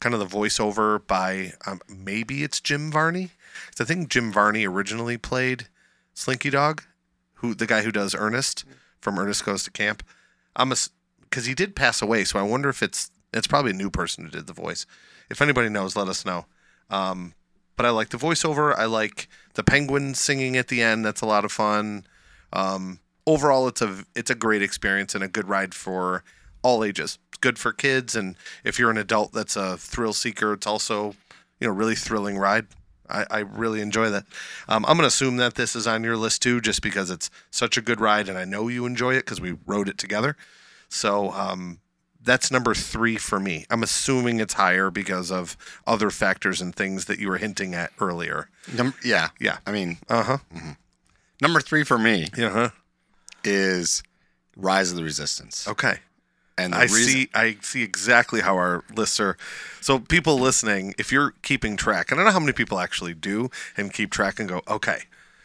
kind 0.00 0.14
of 0.14 0.20
the 0.20 0.26
voiceover 0.36 1.06
by 1.06 1.52
um, 1.66 1.80
maybe 1.88 2.42
it's 2.42 2.60
Jim 2.60 2.90
Varney. 2.90 3.30
'Cause 3.68 3.80
I 3.80 3.84
think 3.84 4.08
Jim 4.08 4.32
Varney 4.32 4.66
originally 4.66 5.16
played 5.16 5.68
Slinky 6.14 6.50
Dog, 6.50 6.82
who 7.34 7.54
the 7.54 7.66
guy 7.66 7.82
who 7.82 7.92
does 7.92 8.14
Ernest 8.14 8.64
from 9.00 9.18
Ernest 9.18 9.44
Goes 9.44 9.64
to 9.64 9.70
Camp. 9.70 10.02
I'm 10.56 10.72
because 11.22 11.46
he 11.46 11.54
did 11.54 11.76
pass 11.76 12.02
away, 12.02 12.24
so 12.24 12.38
I 12.38 12.42
wonder 12.42 12.68
if 12.68 12.82
it's 12.82 13.10
it's 13.32 13.46
probably 13.46 13.70
a 13.70 13.74
new 13.74 13.90
person 13.90 14.24
who 14.24 14.30
did 14.30 14.46
the 14.46 14.52
voice. 14.52 14.86
If 15.30 15.40
anybody 15.40 15.68
knows, 15.68 15.94
let 15.94 16.08
us 16.08 16.24
know. 16.24 16.46
Um, 16.90 17.34
but 17.76 17.86
I 17.86 17.90
like 17.90 18.10
the 18.10 18.18
voiceover. 18.18 18.76
I 18.76 18.84
like 18.84 19.28
the 19.54 19.62
penguin 19.62 20.14
singing 20.14 20.56
at 20.56 20.68
the 20.68 20.82
end. 20.82 21.04
That's 21.04 21.20
a 21.20 21.26
lot 21.26 21.44
of 21.44 21.52
fun. 21.52 22.04
Um, 22.52 22.98
overall, 23.26 23.68
it's 23.68 23.80
a 23.80 24.04
it's 24.14 24.30
a 24.30 24.34
great 24.34 24.62
experience 24.62 25.14
and 25.14 25.24
a 25.24 25.28
good 25.28 25.48
ride 25.48 25.74
for 25.74 26.24
all 26.62 26.84
ages. 26.84 27.18
It's 27.28 27.38
good 27.38 27.58
for 27.58 27.72
kids, 27.72 28.14
and 28.16 28.36
if 28.64 28.78
you're 28.78 28.90
an 28.90 28.98
adult 28.98 29.32
that's 29.32 29.56
a 29.56 29.76
thrill 29.78 30.12
seeker, 30.12 30.52
it's 30.52 30.66
also 30.66 31.14
you 31.60 31.68
know 31.68 31.72
really 31.72 31.94
thrilling 31.94 32.36
ride. 32.36 32.66
I, 33.10 33.26
I 33.30 33.38
really 33.40 33.80
enjoy 33.80 34.10
that. 34.10 34.24
Um, 34.68 34.84
I'm 34.86 34.92
going 34.96 35.02
to 35.02 35.06
assume 35.08 35.36
that 35.38 35.54
this 35.56 35.74
is 35.76 35.86
on 35.86 36.04
your 36.04 36.16
list 36.16 36.42
too, 36.42 36.60
just 36.60 36.80
because 36.82 37.10
it's 37.10 37.30
such 37.50 37.76
a 37.76 37.82
good 37.82 38.00
ride, 38.00 38.28
and 38.28 38.38
I 38.38 38.44
know 38.44 38.68
you 38.68 38.86
enjoy 38.86 39.14
it 39.14 39.24
because 39.24 39.40
we 39.40 39.56
rode 39.66 39.88
it 39.88 39.98
together. 39.98 40.36
So 40.88 41.30
um, 41.32 41.80
that's 42.22 42.50
number 42.50 42.74
three 42.74 43.16
for 43.16 43.38
me. 43.40 43.66
I'm 43.70 43.82
assuming 43.82 44.40
it's 44.40 44.54
higher 44.54 44.90
because 44.90 45.30
of 45.30 45.56
other 45.86 46.10
factors 46.10 46.60
and 46.60 46.74
things 46.74 47.04
that 47.06 47.18
you 47.18 47.28
were 47.28 47.38
hinting 47.38 47.74
at 47.74 47.92
earlier. 48.00 48.48
Num- 48.74 48.94
yeah. 49.04 49.28
Yeah. 49.40 49.58
I 49.66 49.72
mean, 49.72 49.98
Uh 50.08 50.22
huh. 50.22 50.38
number 51.40 51.60
three 51.60 51.84
for 51.84 51.98
me 51.98 52.26
Yeah. 52.36 52.50
Huh. 52.50 52.70
is 53.44 54.02
Rise 54.56 54.90
of 54.90 54.96
the 54.96 55.04
Resistance. 55.04 55.66
Okay. 55.68 56.00
And 56.58 56.74
I 56.74 56.82
reason- 56.82 57.04
see. 57.04 57.30
I 57.34 57.56
see 57.62 57.82
exactly 57.82 58.40
how 58.42 58.56
our 58.56 58.84
lists 58.94 59.18
are. 59.20 59.36
So 59.80 59.98
people 59.98 60.38
listening, 60.38 60.94
if 60.98 61.10
you're 61.10 61.32
keeping 61.42 61.76
track, 61.76 62.10
and 62.10 62.20
I 62.20 62.24
don't 62.24 62.28
know 62.28 62.32
how 62.32 62.40
many 62.40 62.52
people 62.52 62.78
actually 62.78 63.14
do 63.14 63.50
and 63.76 63.92
keep 63.92 64.10
track 64.10 64.38
and 64.38 64.48
go, 64.48 64.62
okay. 64.68 65.04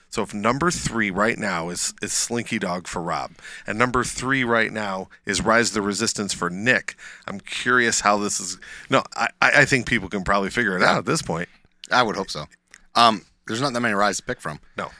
So 0.09 0.21
if 0.23 0.33
number 0.33 0.71
three 0.71 1.11
right 1.11 1.37
now 1.37 1.67
is 1.69 1.93
is 2.01 2.13
Slinky 2.13 2.57
Dog 2.57 2.87
for 2.87 3.01
Rob, 3.01 3.31
and 3.67 3.77
number 3.77 4.03
three 4.05 4.45
right 4.45 4.71
now 4.71 5.09
is 5.25 5.41
Rise 5.41 5.69
of 5.69 5.73
the 5.73 5.81
Resistance 5.81 6.33
for 6.33 6.49
Nick, 6.49 6.95
I'm 7.27 7.41
curious 7.41 7.99
how 8.01 8.17
this 8.17 8.39
is. 8.39 8.57
No, 8.89 9.03
I, 9.15 9.27
I 9.41 9.51
I 9.61 9.65
think 9.65 9.87
people 9.87 10.07
can 10.07 10.23
probably 10.23 10.49
figure 10.49 10.77
it 10.77 10.83
out 10.83 10.97
at 10.97 11.05
this 11.05 11.21
point. 11.21 11.49
I 11.91 12.01
would 12.01 12.15
hope 12.15 12.29
so. 12.29 12.45
Um, 12.95 13.25
there's 13.45 13.59
not 13.61 13.73
that 13.73 13.81
many 13.81 13.93
Rise 13.93 14.17
to 14.17 14.23
pick 14.23 14.39
from. 14.39 14.59
No. 14.77 14.91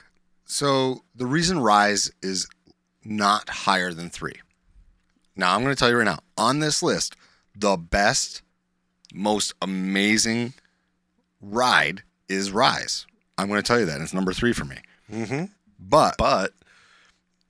So 0.44 1.02
the 1.14 1.26
reason 1.26 1.60
Rise 1.60 2.10
is 2.22 2.46
not 3.02 3.48
higher 3.48 3.94
than 3.94 4.10
three. 4.10 4.34
Now 5.36 5.54
I'm 5.54 5.62
going 5.62 5.74
to 5.74 5.78
tell 5.78 5.90
you 5.90 5.96
right 5.96 6.04
now 6.04 6.20
on 6.38 6.60
this 6.60 6.82
list, 6.82 7.14
the 7.54 7.76
best, 7.76 8.42
most 9.14 9.54
amazing 9.62 10.54
ride 11.40 12.02
is 12.28 12.50
Rise. 12.50 13.06
I'm 13.38 13.48
going 13.48 13.60
to 13.62 13.66
tell 13.66 13.78
you 13.78 13.86
that 13.86 14.00
it's 14.00 14.14
number 14.14 14.32
three 14.32 14.52
for 14.52 14.64
me. 14.64 14.76
Mm-hmm. 15.12 15.44
But 15.78 16.14
But 16.18 16.52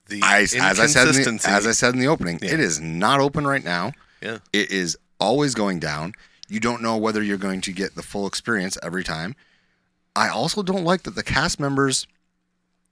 the 0.08 0.20
I, 0.22 0.40
as 0.40 0.54
I 0.80 0.86
said, 0.86 1.08
in 1.08 1.36
the, 1.36 1.44
as 1.48 1.66
I 1.66 1.72
said 1.72 1.94
in 1.94 2.00
the 2.00 2.08
opening, 2.08 2.38
Yeah. 2.42 2.54
it 2.54 2.60
is 2.60 2.80
not 2.80 3.20
open 3.20 3.46
right 3.46 3.64
now. 3.64 3.92
yeah. 4.20 4.38
It 4.52 4.70
is 4.70 4.96
always 5.20 5.54
going 5.54 5.78
down. 5.80 6.12
You 6.48 6.60
don't 6.60 6.82
know 6.82 6.96
whether 6.96 7.22
you're 7.22 7.38
going 7.38 7.60
to 7.62 7.72
get 7.72 7.94
the 7.94 8.02
full 8.02 8.26
experience 8.26 8.76
every 8.82 9.02
time. 9.04 9.34
I 10.14 10.28
also 10.28 10.62
don't 10.62 10.84
like 10.84 11.02
that 11.02 11.14
the 11.14 11.22
cast 11.22 11.58
members, 11.60 12.06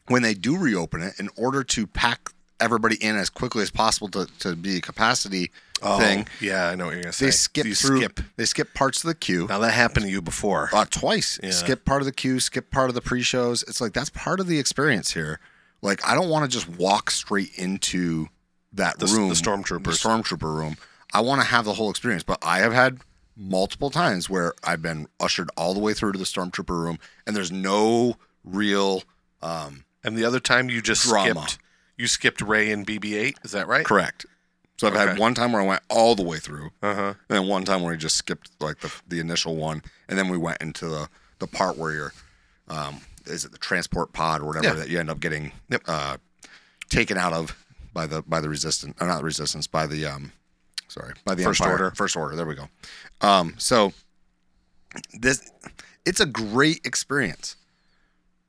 when 0.08 0.22
they 0.22 0.34
do 0.34 0.56
reopen 0.58 1.02
it, 1.02 1.18
in 1.18 1.28
order 1.36 1.62
to 1.64 1.86
pack 1.86 2.30
everybody 2.60 2.96
in 2.96 3.16
as 3.16 3.30
quickly 3.30 3.62
as 3.62 3.70
possible 3.70 4.08
to, 4.08 4.26
to 4.40 4.56
be 4.56 4.76
a 4.76 4.80
capacity 4.80 5.50
Oh, 5.82 5.98
thing, 5.98 6.26
yeah, 6.40 6.68
I 6.68 6.76
know 6.76 6.86
what 6.86 6.94
you're 6.94 7.02
gonna 7.02 7.12
say. 7.12 7.26
they 7.26 7.30
skip 7.32 7.66
you 7.66 7.74
through. 7.74 7.98
skip. 7.98 8.20
They 8.36 8.44
skip 8.46 8.72
parts 8.74 9.02
of 9.04 9.08
the 9.08 9.14
queue. 9.14 9.46
Now 9.48 9.58
that 9.58 9.72
happened 9.72 10.06
to 10.06 10.10
you 10.12 10.22
before. 10.22 10.70
Uh, 10.72 10.86
twice. 10.88 11.38
Yeah. 11.42 11.50
Skip 11.50 11.84
part 11.84 12.00
of 12.00 12.06
the 12.06 12.12
queue, 12.12 12.40
skip 12.40 12.70
part 12.70 12.88
of 12.88 12.94
the 12.94 13.02
pre-shows. 13.02 13.62
It's 13.64 13.80
like 13.80 13.92
that's 13.92 14.08
part 14.10 14.40
of 14.40 14.46
the 14.46 14.58
experience 14.58 15.12
here. 15.12 15.40
Like 15.82 16.06
I 16.08 16.14
don't 16.14 16.30
want 16.30 16.50
to 16.50 16.56
just 16.56 16.68
walk 16.78 17.10
straight 17.10 17.50
into 17.58 18.28
that 18.72 18.98
The- 18.98 19.06
room, 19.06 19.28
the 19.28 19.34
stormtroopers. 19.34 19.82
the 19.84 19.90
stormtrooper 19.90 20.42
room. 20.56 20.76
I 21.12 21.20
want 21.20 21.40
to 21.42 21.46
have 21.46 21.64
the 21.66 21.74
whole 21.74 21.90
experience. 21.90 22.22
But 22.22 22.38
I 22.42 22.58
have 22.60 22.72
had 22.72 23.00
multiple 23.36 23.90
times 23.90 24.30
where 24.30 24.54
I've 24.62 24.80
been 24.80 25.08
ushered 25.20 25.50
all 25.56 25.74
the 25.74 25.80
way 25.80 25.92
through 25.92 26.12
to 26.12 26.18
the 26.18 26.24
stormtrooper 26.24 26.70
room, 26.80 26.98
and 27.26 27.36
there's 27.36 27.52
no 27.52 28.16
real 28.44 29.02
um, 29.42 29.84
And 30.02 30.16
the 30.16 30.24
other 30.24 30.40
time 30.40 30.70
you 30.70 30.80
just 30.80 31.02
Drama. 31.02 31.46
skipped. 31.48 31.58
You 31.96 32.06
skipped 32.08 32.40
Rey 32.40 32.70
and 32.72 32.86
BB-8. 32.86 33.36
Is 33.44 33.52
that 33.52 33.68
right? 33.68 33.84
correct. 33.86 34.26
So 34.76 34.88
I've 34.88 34.94
Okay. 34.94 35.06
had 35.10 35.18
one 35.18 35.34
time 35.34 35.52
where 35.52 35.62
I 35.62 35.64
went 35.66 35.82
all 35.88 36.16
the 36.16 36.24
way 36.24 36.38
through, 36.38 36.70
Uh 36.82 36.94
huh. 36.94 37.02
and 37.28 37.38
then 37.38 37.46
one 37.46 37.64
time 37.64 37.82
where 37.82 37.92
I 37.92 37.96
just 37.96 38.16
skipped 38.16 38.50
like 38.60 38.80
the 38.80 38.92
the 39.06 39.20
initial 39.20 39.54
one, 39.54 39.82
and 40.08 40.18
then 40.18 40.28
we 40.28 40.36
went 40.36 40.60
into 40.60 40.88
the 40.88 41.08
the 41.38 41.46
part 41.46 41.76
where 41.76 41.92
you're, 41.92 42.12
um, 42.68 43.00
is 43.26 43.44
it 43.44 43.52
the 43.52 43.58
transport 43.58 44.12
pod 44.12 44.40
or 44.40 44.46
whatever 44.46 44.68
Yeah. 44.68 44.74
that 44.74 44.88
you 44.88 44.98
end 44.98 45.10
up 45.10 45.20
getting 45.20 45.52
Yep. 45.68 45.82
uh, 45.86 46.16
taken 46.90 47.16
out 47.16 47.32
of 47.32 47.56
by 47.92 48.06
the 48.08 48.22
by 48.22 48.40
the 48.40 48.48
resistance, 48.48 48.96
or 49.00 49.06
not 49.06 49.18
the 49.18 49.24
resistance, 49.24 49.68
by 49.68 49.86
the 49.86 50.04
um, 50.06 50.32
sorry, 50.88 51.14
by 51.24 51.36
the 51.36 51.44
First 51.44 51.60
Empire. 51.60 51.72
Order. 51.74 51.90
First 51.94 52.16
order. 52.16 52.34
There 52.34 52.44
we 52.46 52.56
go. 52.56 52.68
Um, 53.20 53.54
so 53.58 53.92
this 55.12 55.48
it's 56.04 56.18
a 56.18 56.26
great 56.26 56.84
experience. 56.84 57.54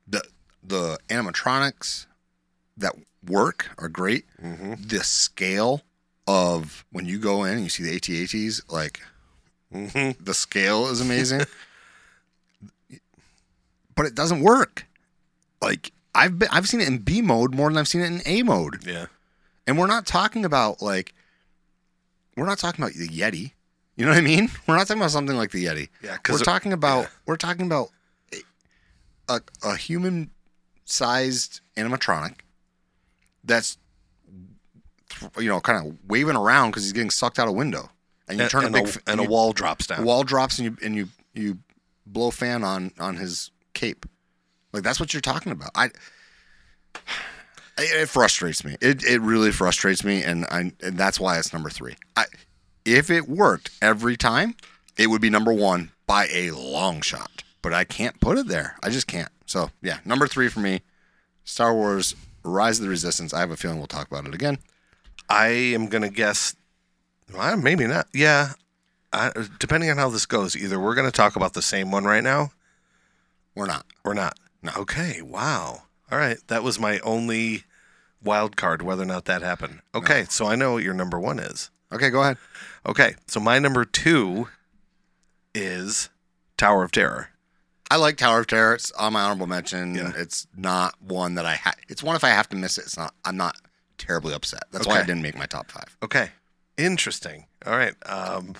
The 0.07 0.23
the 0.63 0.97
animatronics 1.09 2.07
that 2.77 2.95
work 3.27 3.69
are 3.77 3.89
great. 3.89 4.25
Mm-hmm. 4.41 4.87
The 4.87 5.03
scale 5.03 5.81
of 6.27 6.85
when 6.91 7.05
you 7.05 7.19
go 7.19 7.43
in 7.43 7.53
and 7.53 7.63
you 7.63 7.69
see 7.69 7.83
the 7.83 7.95
AT-ATs, 7.95 8.61
like 8.69 9.01
Mm-hmm. 9.73 10.23
the 10.23 10.33
scale 10.33 10.87
is 10.87 11.01
amazing. 11.01 11.41
but 13.95 14.05
it 14.05 14.15
doesn't 14.15 14.41
work. 14.41 14.85
Like 15.61 15.91
I've 16.13 16.39
been, 16.39 16.49
I've 16.51 16.67
seen 16.67 16.81
it 16.81 16.87
in 16.87 16.99
B 16.99 17.21
mode 17.21 17.53
more 17.53 17.69
than 17.69 17.77
I've 17.77 17.87
seen 17.87 18.01
it 18.01 18.07
in 18.07 18.21
A 18.25 18.43
mode. 18.43 18.85
Yeah. 18.85 19.07
And 19.67 19.77
we're 19.77 19.87
not 19.87 20.05
talking 20.05 20.45
about 20.45 20.81
like 20.81 21.13
we're 22.37 22.45
not 22.45 22.59
talking 22.59 22.83
about 22.83 22.95
the 22.95 23.07
Yeti. 23.07 23.51
You 23.97 24.05
know 24.05 24.11
what 24.11 24.17
I 24.17 24.21
mean? 24.21 24.49
We're 24.67 24.75
not 24.75 24.87
talking 24.87 25.01
about 25.01 25.11
something 25.11 25.37
like 25.37 25.51
the 25.51 25.67
Yeti. 25.67 25.87
Yeah, 26.03 26.17
we're 26.29 26.39
talking 26.39 26.73
about 26.73 27.03
yeah. 27.03 27.09
we're 27.25 27.37
talking 27.37 27.65
about 27.65 27.91
a, 28.33 29.35
a, 29.35 29.41
a 29.63 29.77
human 29.77 30.31
sized 30.83 31.61
animatronic 31.77 32.39
that's 33.45 33.77
you 35.39 35.47
know 35.49 35.59
kind 35.61 35.85
of 35.87 35.97
waving 36.09 36.35
around 36.35 36.71
because 36.71 36.83
he's 36.83 36.93
getting 36.93 37.09
sucked 37.09 37.39
out 37.39 37.47
a 37.47 37.51
window, 37.51 37.89
and 38.27 38.37
you 38.37 38.43
And, 38.43 38.51
turn 38.51 38.65
and 38.65 38.75
a 38.75 38.79
big 38.79 38.85
a, 38.87 38.89
f- 38.89 38.97
and 39.07 39.19
a 39.19 39.23
you- 39.23 39.29
wall 39.29 39.53
drops 39.53 39.87
down. 39.87 40.03
wall 40.03 40.23
drops 40.23 40.59
and 40.59 40.65
you 40.65 40.77
and 40.85 40.95
you 40.95 41.07
you 41.33 41.59
blow 42.05 42.31
fan 42.31 42.63
on 42.63 42.91
on 42.99 43.17
his 43.17 43.51
cape. 43.73 44.05
Like 44.73 44.83
that's 44.83 44.99
what 44.99 45.13
you're 45.13 45.21
talking 45.21 45.51
about. 45.51 45.71
I 45.75 45.85
it, 47.77 47.91
it 48.03 48.09
frustrates 48.09 48.63
me. 48.63 48.75
It 48.81 49.03
it 49.03 49.21
really 49.21 49.51
frustrates 49.51 50.03
me, 50.03 50.23
and 50.23 50.45
I 50.45 50.71
and 50.81 50.97
that's 50.97 51.19
why 51.19 51.37
it's 51.37 51.53
number 51.53 51.69
three. 51.69 51.95
I 52.15 52.25
if 52.85 53.09
it 53.09 53.27
worked 53.27 53.71
every 53.81 54.15
time, 54.17 54.55
it 54.97 55.07
would 55.07 55.21
be 55.21 55.29
number 55.29 55.51
one 55.53 55.91
by 56.07 56.27
a 56.31 56.51
long 56.51 57.01
shot. 57.01 57.43
But 57.61 57.73
I 57.73 57.83
can't 57.83 58.19
put 58.21 58.37
it 58.37 58.47
there. 58.47 58.75
I 58.83 58.89
just 58.89 59.07
can't. 59.07 59.29
So 59.45 59.71
yeah, 59.81 59.97
number 60.05 60.27
three 60.27 60.49
for 60.49 60.59
me, 60.59 60.81
Star 61.43 61.73
Wars: 61.73 62.15
Rise 62.49 62.79
of 62.79 62.83
the 62.83 62.89
Resistance. 62.89 63.33
I 63.33 63.39
have 63.39 63.51
a 63.51 63.57
feeling 63.57 63.77
we'll 63.77 63.87
talk 63.87 64.07
about 64.07 64.27
it 64.27 64.33
again. 64.33 64.57
I 65.29 65.47
am 65.47 65.87
gonna 65.87 66.09
guess. 66.09 66.55
Well, 67.33 67.57
maybe 67.57 67.87
not. 67.87 68.07
Yeah. 68.13 68.53
I, 69.11 69.31
depending 69.59 69.89
on 69.89 69.97
how 69.97 70.09
this 70.09 70.25
goes, 70.25 70.55
either 70.55 70.79
we're 70.79 70.95
gonna 70.95 71.11
talk 71.11 71.35
about 71.35 71.53
the 71.53 71.61
same 71.61 71.89
one 71.91 72.03
right 72.03 72.23
now 72.23 72.51
We're 73.55 73.65
not. 73.65 73.85
or 74.03 74.13
not. 74.13 74.37
No. 74.61 74.71
Okay. 74.77 75.21
Wow. 75.21 75.83
All 76.11 76.17
right. 76.17 76.37
That 76.47 76.63
was 76.63 76.79
my 76.79 76.99
only 76.99 77.63
wild 78.23 78.55
card, 78.57 78.81
whether 78.81 79.03
or 79.03 79.07
not 79.07 79.25
that 79.25 79.41
happened. 79.41 79.81
Okay. 79.93 80.25
So 80.29 80.45
I 80.47 80.55
know 80.55 80.73
what 80.73 80.83
your 80.83 80.93
number 80.93 81.19
one 81.19 81.39
is. 81.39 81.69
Okay, 81.91 82.09
go 82.09 82.21
ahead. 82.21 82.37
Okay. 82.85 83.15
So 83.27 83.39
my 83.39 83.57
number 83.59 83.85
two 83.85 84.49
is 85.53 86.09
Tower 86.57 86.83
of 86.83 86.91
Terror. 86.91 87.29
I 87.95 87.97
like 87.97 88.17
Tower 88.17 88.41
of 88.41 88.47
Terror. 88.47 88.73
It's 88.73 88.91
on 88.91 89.13
my 89.13 89.21
honorable 89.21 89.47
mention. 89.47 89.95
Yeah. 89.95 90.11
It's 90.17 90.47
not 90.53 90.95
one 91.01 91.35
that 91.35 91.45
I 91.45 91.55
ha- 91.55 91.75
it's 91.87 92.03
one 92.03 92.17
if 92.17 92.25
I 92.25 92.27
have 92.27 92.49
to 92.49 92.57
miss 92.57 92.77
it. 92.77 92.81
It's 92.81 92.97
not. 92.97 93.13
I'm 93.23 93.37
not 93.37 93.55
terribly 93.97 94.33
upset. 94.33 94.63
That's 94.71 94.85
why 94.85 94.99
I 94.99 95.05
didn't 95.05 95.21
make 95.21 95.37
my 95.37 95.45
top 95.45 95.71
five. 95.71 95.95
Okay. 96.03 96.31
Interesting. 96.77 97.45
All 97.65 97.77
right. 97.77 97.93
Um, 98.05 98.55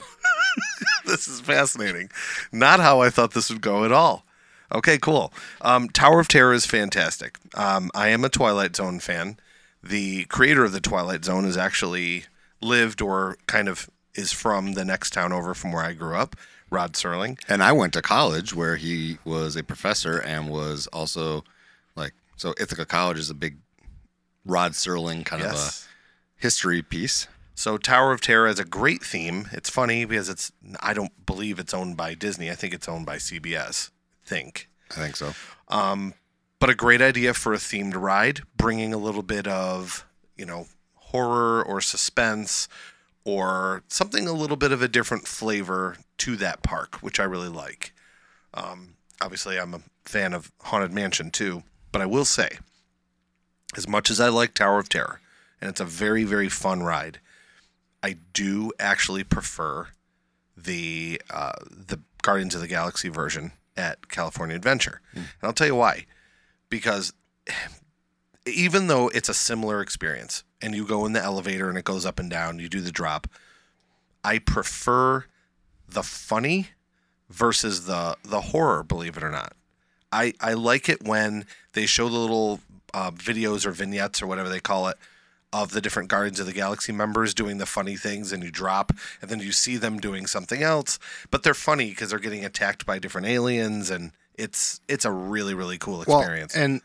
this 1.05 1.27
is 1.27 1.41
fascinating. 1.41 2.11
Not 2.53 2.79
how 2.79 3.01
I 3.01 3.09
thought 3.09 3.33
this 3.33 3.49
would 3.49 3.59
go 3.59 3.83
at 3.83 3.91
all. 3.91 4.25
Okay, 4.73 4.97
cool. 4.97 5.33
Um, 5.59 5.89
Tower 5.89 6.21
of 6.21 6.29
Terror 6.29 6.53
is 6.53 6.65
fantastic. 6.65 7.37
Um, 7.55 7.91
I 7.93 8.07
am 8.07 8.23
a 8.23 8.29
Twilight 8.29 8.73
Zone 8.73 9.01
fan. 9.01 9.37
The 9.83 10.23
creator 10.25 10.63
of 10.63 10.71
the 10.71 10.79
Twilight 10.79 11.25
Zone 11.25 11.43
has 11.43 11.57
actually 11.57 12.23
lived 12.61 13.01
or 13.01 13.37
kind 13.47 13.67
of 13.67 13.89
is 14.13 14.31
from 14.31 14.75
the 14.75 14.85
next 14.85 15.11
town 15.11 15.33
over 15.33 15.53
from 15.53 15.73
where 15.73 15.83
I 15.83 15.91
grew 15.91 16.15
up, 16.15 16.37
Rod 16.69 16.93
Serling. 16.93 17.39
And 17.47 17.63
I 17.63 17.71
went 17.71 17.93
to 17.93 18.01
college 18.01 18.53
where 18.53 18.75
he 18.75 19.17
was 19.23 19.55
a 19.55 19.63
professor 19.63 20.17
and 20.17 20.49
was 20.49 20.87
also 20.87 21.43
like 21.95 22.13
so. 22.35 22.53
Ithaca 22.59 22.85
College 22.85 23.19
is 23.19 23.29
a 23.29 23.35
big 23.35 23.57
Rod 24.45 24.73
Serling 24.73 25.25
kind 25.25 25.43
of 25.43 25.53
a 25.53 25.69
history 26.35 26.81
piece. 26.81 27.27
So 27.55 27.77
Tower 27.77 28.11
of 28.11 28.19
Terror 28.19 28.47
is 28.47 28.59
a 28.59 28.65
great 28.65 29.01
theme. 29.01 29.47
It's 29.53 29.69
funny 29.69 30.05
because 30.05 30.27
it's 30.27 30.51
I 30.81 30.93
don't 30.93 31.25
believe 31.25 31.57
it's 31.59 31.73
owned 31.73 31.95
by 31.95 32.13
Disney. 32.13 32.51
I 32.51 32.55
think 32.55 32.73
it's 32.73 32.89
owned 32.89 33.05
by 33.05 33.17
CBS. 33.17 33.91
Think. 34.25 34.69
I 34.91 34.95
think 34.95 35.15
so. 35.15 35.33
Um, 35.69 36.13
but 36.59 36.69
a 36.69 36.75
great 36.75 37.01
idea 37.01 37.33
for 37.33 37.53
a 37.53 37.57
themed 37.57 37.95
ride, 37.95 38.41
bringing 38.57 38.93
a 38.93 38.97
little 38.97 39.23
bit 39.23 39.47
of, 39.47 40.05
you 40.35 40.45
know, 40.45 40.67
horror 40.95 41.63
or 41.63 41.79
suspense 41.79 42.67
or 43.25 43.83
something 43.87 44.27
a 44.27 44.33
little 44.33 44.55
bit 44.55 44.71
of 44.71 44.81
a 44.81 44.87
different 44.87 45.27
flavor 45.27 45.97
to 46.19 46.35
that 46.37 46.63
park, 46.63 46.97
which 47.01 47.19
I 47.19 47.23
really 47.23 47.49
like. 47.49 47.93
Um, 48.53 48.95
obviously, 49.19 49.59
I'm 49.59 49.73
a 49.73 49.81
fan 50.05 50.33
of 50.33 50.51
Haunted 50.61 50.93
Mansion 50.93 51.31
too, 51.31 51.63
but 51.91 52.01
I 52.01 52.05
will 52.05 52.25
say, 52.25 52.59
as 53.75 53.87
much 53.87 54.09
as 54.09 54.21
I 54.21 54.29
like 54.29 54.53
Tower 54.53 54.79
of 54.79 54.87
Terror, 54.87 55.19
and 55.59 55.69
it's 55.69 55.81
a 55.81 55.85
very, 55.85 56.23
very 56.23 56.47
fun 56.47 56.83
ride, 56.83 57.19
I 58.03 58.17
do 58.33 58.71
actually 58.79 59.23
prefer 59.23 59.87
the 60.55 61.21
uh, 61.29 61.53
the 61.69 61.99
Guardians 62.21 62.55
of 62.55 62.61
the 62.61 62.67
Galaxy 62.67 63.09
version 63.09 63.51
at 63.75 64.07
California 64.07 64.55
Adventure, 64.55 65.01
and 65.13 65.25
I'll 65.41 65.53
tell 65.53 65.67
you 65.67 65.75
why. 65.75 66.05
Because 66.69 67.13
even 68.45 68.87
though 68.87 69.09
it's 69.09 69.29
a 69.29 69.33
similar 69.33 69.81
experience, 69.81 70.43
and 70.61 70.75
you 70.75 70.85
go 70.85 71.05
in 71.05 71.13
the 71.13 71.21
elevator 71.21 71.69
and 71.69 71.77
it 71.77 71.85
goes 71.85 72.05
up 72.05 72.19
and 72.19 72.29
down, 72.29 72.59
you 72.59 72.69
do 72.69 72.81
the 72.81 72.91
drop. 72.91 73.27
I 74.23 74.39
prefer 74.39 75.25
the 75.87 76.03
funny 76.03 76.69
versus 77.29 77.85
the 77.85 78.17
the 78.23 78.41
horror. 78.41 78.83
Believe 78.83 79.17
it 79.17 79.23
or 79.23 79.31
not, 79.31 79.53
I 80.11 80.33
I 80.41 80.53
like 80.53 80.89
it 80.89 81.03
when 81.03 81.45
they 81.73 81.85
show 81.85 82.09
the 82.09 82.17
little 82.17 82.59
uh, 82.93 83.11
videos 83.11 83.65
or 83.65 83.71
vignettes 83.71 84.21
or 84.21 84.27
whatever 84.27 84.49
they 84.49 84.59
call 84.59 84.87
it 84.87 84.97
of 85.53 85.71
the 85.71 85.79
different 85.81 86.09
Guardians 86.09 86.39
of 86.39 86.45
the 86.47 86.53
Galaxy 86.53 86.91
members 86.91 87.33
doing 87.33 87.59
the 87.59 87.65
funny 87.65 87.95
things, 87.95 88.31
and 88.33 88.43
you 88.43 88.51
drop, 88.51 88.91
and 89.21 89.29
then 89.29 89.39
you 89.39 89.51
see 89.53 89.77
them 89.77 89.99
doing 89.99 90.25
something 90.27 90.61
else. 90.63 90.99
But 91.31 91.43
they're 91.43 91.53
funny 91.53 91.89
because 91.91 92.09
they're 92.09 92.19
getting 92.19 92.43
attacked 92.43 92.85
by 92.85 92.99
different 92.99 93.27
aliens, 93.27 93.89
and 93.89 94.11
it's 94.35 94.81
it's 94.87 95.05
a 95.05 95.11
really 95.11 95.53
really 95.53 95.77
cool 95.77 96.03
Well, 96.05 96.19
experience. 96.19 96.55
and 96.55 96.81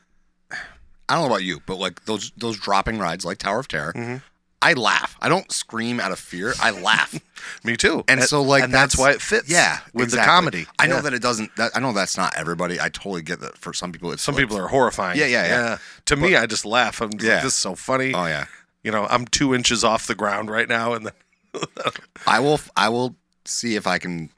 I 1.10 1.14
don't 1.14 1.22
know 1.22 1.26
about 1.34 1.42
you, 1.42 1.60
but 1.66 1.76
like 1.78 2.04
those 2.06 2.32
those 2.36 2.58
dropping 2.58 2.98
rides 2.98 3.24
like 3.24 3.38
Tower 3.38 3.58
of 3.60 3.68
Terror, 3.68 3.92
Mm-hmm. 3.94 4.16
I 4.62 4.74
laugh. 4.74 5.16
I 5.22 5.30
don't 5.30 5.50
scream 5.50 6.00
out 6.00 6.12
of 6.12 6.18
fear. 6.18 6.52
I 6.60 6.70
laugh. 6.70 7.18
Me 7.64 7.78
too. 7.78 8.04
And 8.08 8.22
so 8.22 8.42
like 8.42 8.62
and 8.62 8.74
that's, 8.74 8.94
why 8.98 9.10
it 9.12 9.22
fits. 9.22 9.48
Yeah, 9.48 9.78
with 9.94 10.04
exactly. 10.04 10.20
the 10.20 10.26
comedy. 10.26 10.66
I 10.78 10.86
know 10.86 10.96
Yeah. 10.96 11.00
that 11.00 11.14
it 11.14 11.22
doesn't. 11.22 11.56
That, 11.56 11.70
I 11.74 11.80
know 11.80 11.92
that's 11.94 12.18
not 12.18 12.34
everybody. 12.36 12.78
I 12.78 12.90
totally 12.90 13.22
get 13.22 13.40
that. 13.40 13.56
For 13.56 13.72
some 13.72 13.90
people, 13.90 14.12
it's 14.12 14.22
Some 14.22 14.34
like- 14.34 14.42
people 14.42 14.58
are 14.58 14.68
horrifying. 14.68 15.18
Yeah, 15.18 15.26
yeah, 15.26 15.46
yeah. 15.46 15.78
To 16.06 16.16
me, 16.16 16.36
I 16.36 16.44
just 16.44 16.66
laugh. 16.66 17.00
I'm 17.00 17.10
just 17.12 17.24
Yeah. 17.24 17.34
like, 17.36 17.42
this 17.44 17.54
is 17.54 17.58
so 17.58 17.74
funny. 17.74 18.12
Oh 18.14 18.26
yeah. 18.26 18.44
You 18.84 18.90
know, 18.92 19.06
I'm 19.08 19.24
two 19.26 19.54
inches 19.54 19.82
off 19.82 20.06
the 20.06 20.14
ground 20.14 20.50
right 20.50 20.68
now, 20.68 20.92
and 20.92 21.06
then 21.06 21.12
I 22.26 22.40
will. 22.40 22.60
I 22.76 22.90
will 22.90 23.16
see 23.46 23.76
if 23.76 23.86
I 23.86 23.96
can. 23.98 24.28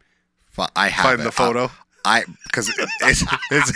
Fi- 0.46 0.68
I 0.76 0.88
have 0.88 1.04
Find 1.04 1.20
it. 1.20 1.24
the 1.24 1.32
photo? 1.32 1.70
I 2.04 2.24
because 2.44 2.68
it's, 3.00 3.24
it's 3.50 3.72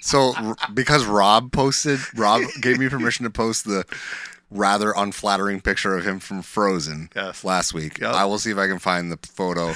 so 0.00 0.34
because 0.72 1.04
Rob 1.04 1.52
posted. 1.52 2.00
Rob 2.16 2.42
gave 2.60 2.78
me 2.78 2.88
permission 2.88 3.24
to 3.24 3.30
post 3.30 3.64
the 3.64 3.84
rather 4.50 4.92
unflattering 4.96 5.60
picture 5.60 5.96
of 5.96 6.04
him 6.06 6.20
from 6.20 6.42
Frozen 6.42 7.10
Yes. 7.16 7.42
last 7.44 7.74
week. 7.74 7.98
Yep. 7.98 8.14
I 8.14 8.24
will 8.24 8.38
see 8.38 8.50
if 8.50 8.58
I 8.58 8.66
can 8.68 8.78
find 8.78 9.10
the 9.10 9.18
photo 9.26 9.72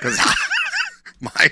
because 0.00 0.18
my. 1.20 1.50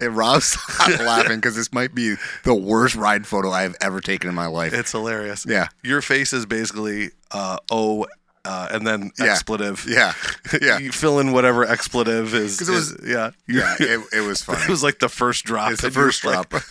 And 0.00 0.16
Rob's 0.16 0.58
laughing 0.88 1.36
because 1.36 1.54
this 1.54 1.72
might 1.72 1.94
be 1.94 2.16
the 2.42 2.54
worst 2.54 2.96
ride 2.96 3.28
photo 3.28 3.50
I 3.52 3.62
have 3.62 3.76
ever 3.80 4.00
taken 4.00 4.28
in 4.28 4.34
my 4.34 4.46
life. 4.46 4.74
it's 4.74 4.90
hilarious. 4.90 5.46
Yeah. 5.48 5.68
Your 5.84 6.02
face 6.02 6.32
is 6.32 6.46
basically 6.46 7.10
uh, 7.30 7.58
O, 7.70 8.04
uh, 8.44 8.68
and 8.72 8.86
then 8.86 9.10
Yeah. 9.18 9.26
expletive. 9.32 9.84
yeah, 9.88 10.12
yeah, 10.62 10.78
You 10.78 10.92
fill 10.92 11.18
in 11.20 11.32
whatever 11.32 11.64
expletive 11.64 12.34
is. 12.34 12.58
'Cause 12.58 12.68
it 12.68 12.72
was- 12.72 12.90
is- 12.92 13.08
yeah. 13.08 13.30
yeah. 13.46 13.74
It, 13.80 14.00
it 14.12 14.20
was 14.20 14.42
fun. 14.42 14.60
It 14.62 14.68
was 14.68 14.82
like 14.82 14.98
the 14.98 15.08
first 15.08 15.44
drop. 15.44 15.72
It's 15.72 15.82
the 15.82 15.90
first 15.90 16.24
like, 16.24 16.48
drop. 16.48 16.62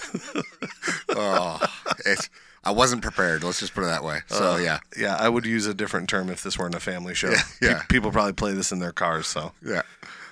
oh, 1.09 1.59
it's, 2.05 2.29
I 2.63 2.71
wasn't 2.71 3.01
prepared. 3.01 3.43
Let's 3.43 3.59
just 3.59 3.73
put 3.73 3.83
it 3.83 3.87
that 3.87 4.03
way. 4.03 4.19
So 4.27 4.57
yeah, 4.57 4.79
Yeah, 4.97 5.15
I 5.19 5.27
would 5.29 5.45
use 5.45 5.65
a 5.67 5.73
different 5.73 6.09
term 6.09 6.29
if 6.29 6.43
this 6.43 6.57
weren't 6.57 6.75
a 6.75 6.79
family 6.79 7.13
show. 7.13 7.31
Pe- 7.33 7.67
yeah. 7.67 7.81
people 7.89 8.11
probably 8.11 8.33
play 8.33 8.53
this 8.53 8.71
in 8.71 8.79
their 8.79 8.91
cars, 8.93 9.27
so 9.27 9.51
yeah. 9.65 9.81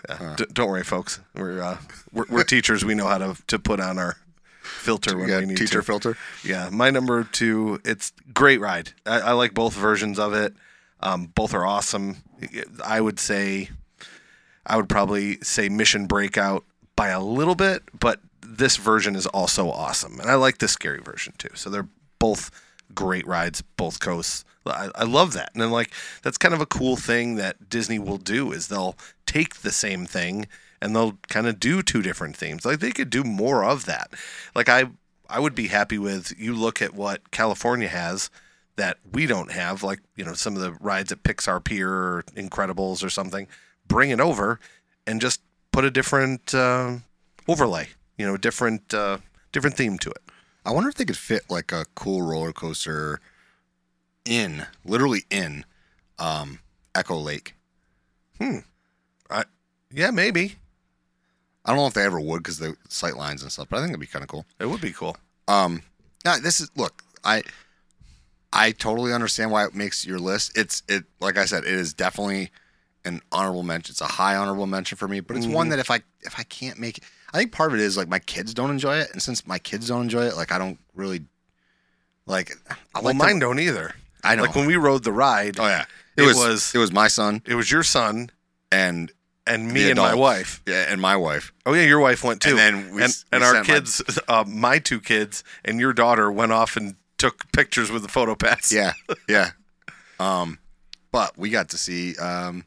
yeah. 0.10 0.36
D- 0.38 0.46
don't 0.54 0.70
worry, 0.70 0.84
folks. 0.84 1.20
We're, 1.36 1.62
uh, 1.62 1.78
we're 2.14 2.26
we're 2.30 2.44
teachers. 2.44 2.86
We 2.86 2.96
know 2.96 3.08
how 3.08 3.18
to 3.18 3.38
to 3.48 3.60
put 3.60 3.80
on 3.80 3.98
our 4.00 4.16
filter 4.62 5.18
when 5.18 5.28
We 5.28 5.36
we 5.40 5.46
need 5.48 5.58
teacher 5.58 5.80
to. 5.80 5.84
filter. 5.84 6.18
Yeah, 6.44 6.70
my 6.72 6.90
number 6.90 7.24
two. 7.26 7.82
It's 7.84 8.14
great 8.34 8.60
ride. 8.62 8.92
I, 9.06 9.20
I 9.20 9.32
like 9.34 9.54
both 9.54 9.74
versions 9.74 10.18
of 10.20 10.34
it. 10.34 10.54
Um, 11.02 11.32
both 11.34 11.54
are 11.54 11.66
awesome. 11.66 12.18
I 12.84 13.02
would 13.02 13.20
say, 13.20 13.70
I 14.66 14.78
would 14.78 14.90
probably 14.90 15.40
say 15.42 15.70
Mission 15.70 16.06
Breakout 16.06 16.64
by 16.96 17.10
a 17.10 17.22
little 17.22 17.56
bit, 17.56 17.84
but 17.98 18.20
this 18.42 18.78
version 18.78 19.16
is 19.16 19.26
also 19.28 19.70
awesome, 19.70 20.20
and 20.20 20.30
I 20.30 20.36
like 20.36 20.60
the 20.60 20.68
scary 20.68 21.00
version 21.00 21.34
too. 21.38 21.50
So 21.56 21.70
they're 21.70 21.88
both 22.20 22.52
great 22.94 23.26
rides, 23.26 23.62
both 23.78 24.00
coasts. 24.00 24.46
I, 24.66 24.90
I 24.94 25.04
love 25.06 25.34
that, 25.34 25.52
and 25.54 25.62
then 25.62 25.72
like 25.72 25.92
that's 26.22 26.38
kind 26.38 26.54
of 26.54 26.62
a 26.62 26.66
cool 26.66 26.96
thing 26.96 27.36
that 27.36 27.70
Disney 27.70 27.98
will 27.98 28.18
do 28.18 28.52
is 28.52 28.68
they'll 28.68 28.98
take 29.26 29.62
the 29.62 29.72
same 29.72 30.06
thing 30.06 30.48
and 30.82 30.96
they'll 30.96 31.18
kind 31.30 31.48
of 31.48 31.60
do 31.60 31.82
two 31.82 32.02
different 32.02 32.36
themes. 32.36 32.66
Like 32.66 32.80
they 32.80 32.92
could 32.92 33.10
do 33.10 33.24
more 33.24 33.64
of 33.64 33.86
that. 33.86 34.12
Like 34.56 34.70
I 34.70 34.86
I 35.30 35.40
would 35.40 35.56
be 35.56 35.68
happy 35.68 35.98
with 35.98 36.34
you 36.38 36.54
look 36.54 36.82
at 36.82 36.94
what 36.94 37.32
California 37.32 37.88
has 37.88 38.30
that 38.82 38.98
we 39.12 39.28
don't 39.28 39.52
have, 39.52 39.84
like, 39.84 40.00
you 40.16 40.26
know, 40.26 40.34
some 40.34 40.56
of 40.56 40.62
the 40.64 40.72
rides 40.72 41.12
at 41.12 41.22
Pixar 41.22 41.64
Pier 41.64 41.88
or 41.88 42.24
Incredibles 42.36 43.04
or 43.04 43.12
something. 43.12 43.48
Bring 43.88 44.10
it 44.10 44.20
over 44.20 44.60
and 45.06 45.22
just 45.22 45.40
put 45.72 45.86
a 45.86 45.92
different 45.92 46.56
uh, 46.56 46.98
overlay, 47.48 47.90
you 48.18 48.26
know, 48.26 48.38
different 48.38 48.92
uh, 48.92 49.20
different 49.52 49.78
theme 49.78 50.00
to 50.00 50.10
it. 50.10 50.24
I 50.66 50.72
wonder 50.72 50.90
if 50.90 50.96
they 50.96 51.06
could 51.06 51.16
fit 51.16 51.44
like 51.48 51.72
a 51.72 51.86
cool 51.94 52.24
roller 52.24 52.52
coaster 52.52 53.20
in, 54.26 54.66
literally 54.84 55.26
in, 55.30 55.64
um, 56.18 56.58
Echo 56.96 57.18
Lake. 57.18 57.54
Hmm. 58.40 58.58
I, 59.30 59.44
yeah, 59.92 60.10
maybe. 60.10 60.56
I 61.66 61.70
don't 61.70 61.78
know 61.78 61.86
if 61.86 61.94
they 61.94 62.04
ever 62.04 62.20
would 62.20 62.40
because 62.40 62.58
the 62.58 62.76
sight 62.90 63.16
lines 63.16 63.44
and 63.44 63.52
stuff, 63.52 63.68
but 63.70 63.78
I 63.78 63.82
think 63.82 63.92
it'd 63.92 64.00
be 64.00 64.08
kind 64.08 64.24
of 64.24 64.30
cool. 64.30 64.48
It 64.60 64.66
would 64.66 64.82
be 64.82 64.92
cool. 64.92 65.18
Um, 65.48 65.84
now 66.26 66.40
this 66.40 66.60
is 66.60 66.72
look, 66.76 67.04
I, 67.24 67.44
I 68.54 68.72
totally 68.72 69.14
understand 69.14 69.52
why 69.52 69.66
it 69.66 69.74
makes 69.76 70.06
your 70.06 70.20
list. 70.20 70.58
It's 70.58 70.84
it 70.88 71.06
like 71.20 71.38
I 71.38 71.46
said, 71.46 71.64
it 71.64 71.74
is 71.74 71.94
definitely 71.94 72.52
an 73.06 73.22
honorable 73.32 73.64
mention. 73.64 73.94
It's 73.94 74.02
a 74.02 74.06
high 74.06 74.36
honorable 74.36 74.68
mention 74.68 74.98
for 74.98 75.08
me, 75.08 75.20
but 75.22 75.36
it's 75.38 75.46
Mm-hmm. 75.46 75.56
one 75.56 75.70
that 75.70 75.80
if 75.80 75.90
I 75.90 76.02
if 76.22 76.38
I 76.38 76.44
can't 76.44 76.78
make 76.78 76.98
it, 77.00 77.04
I 77.34 77.38
think 77.38 77.52
part 77.52 77.72
of 77.74 77.80
it 77.80 77.84
is 77.84 77.96
like 77.98 78.08
my 78.10 78.20
kids 78.20 78.54
don't 78.54 78.70
enjoy 78.70 78.98
it, 78.98 79.10
and 79.14 79.22
since 79.22 79.48
my 79.48 79.58
kids 79.58 79.88
don't 79.88 80.02
enjoy 80.04 80.26
it, 80.26 80.36
like 80.36 80.52
I 80.52 80.58
don't 80.58 80.78
really 80.94 81.22
like. 82.26 82.52
I 82.70 82.76
well, 82.96 83.06
like 83.06 83.14
to- 83.14 83.18
mine 83.26 83.40
don't 83.40 83.60
either. 83.60 83.94
I 84.24 84.36
know. 84.36 84.44
Like 84.44 84.56
when 84.56 84.68
we 84.68 84.76
rode 84.76 85.04
the 85.04 85.12
ride, 85.12 85.60
oh 85.60 85.66
yeah, 85.68 85.86
it 86.18 86.24
it, 86.24 86.26
was, 86.28 86.38
was- 86.38 86.76
it 86.76 86.78
was 86.78 86.92
my 86.92 87.08
son 87.08 87.42
it 87.48 87.56
was 87.56 87.72
your 87.72 87.82
son 87.84 88.30
and 88.72 89.12
and 89.48 89.72
me 89.74 89.90
and 89.90 89.98
my 89.98 90.14
wife. 90.14 90.62
yeah, 90.68 90.86
and 90.90 91.02
my 91.02 91.16
wife. 91.16 91.52
Oh 91.66 91.74
yeah, 91.74 91.84
your 91.84 92.00
wife 92.00 92.24
went 92.24 92.42
too. 92.42 92.52
And 92.52 92.60
then 92.60 92.76
we 92.94 93.02
and, 93.04 93.12
we 93.32 93.36
and 93.38 93.44
our 93.44 93.54
sent 93.56 93.68
my- 93.68 93.74
kids, 93.74 94.20
uh, 94.28 94.44
my 94.48 94.78
two 94.78 95.00
kids, 95.00 95.44
and 95.66 95.80
your 95.80 95.94
daughter 95.94 96.32
went 96.32 96.52
off 96.52 96.78
and 96.78 96.96
took 97.22 97.52
pictures 97.52 97.90
with 97.92 98.02
the 98.02 98.08
photo 98.10 98.36
pass. 98.36 98.72
Yeah, 98.72 98.94
yeah. 99.30 99.52
Um, 100.20 100.60
but 101.12 101.38
we 101.38 101.50
got 101.50 101.70
to 101.70 101.78
see 101.78 102.16
um, 102.18 102.64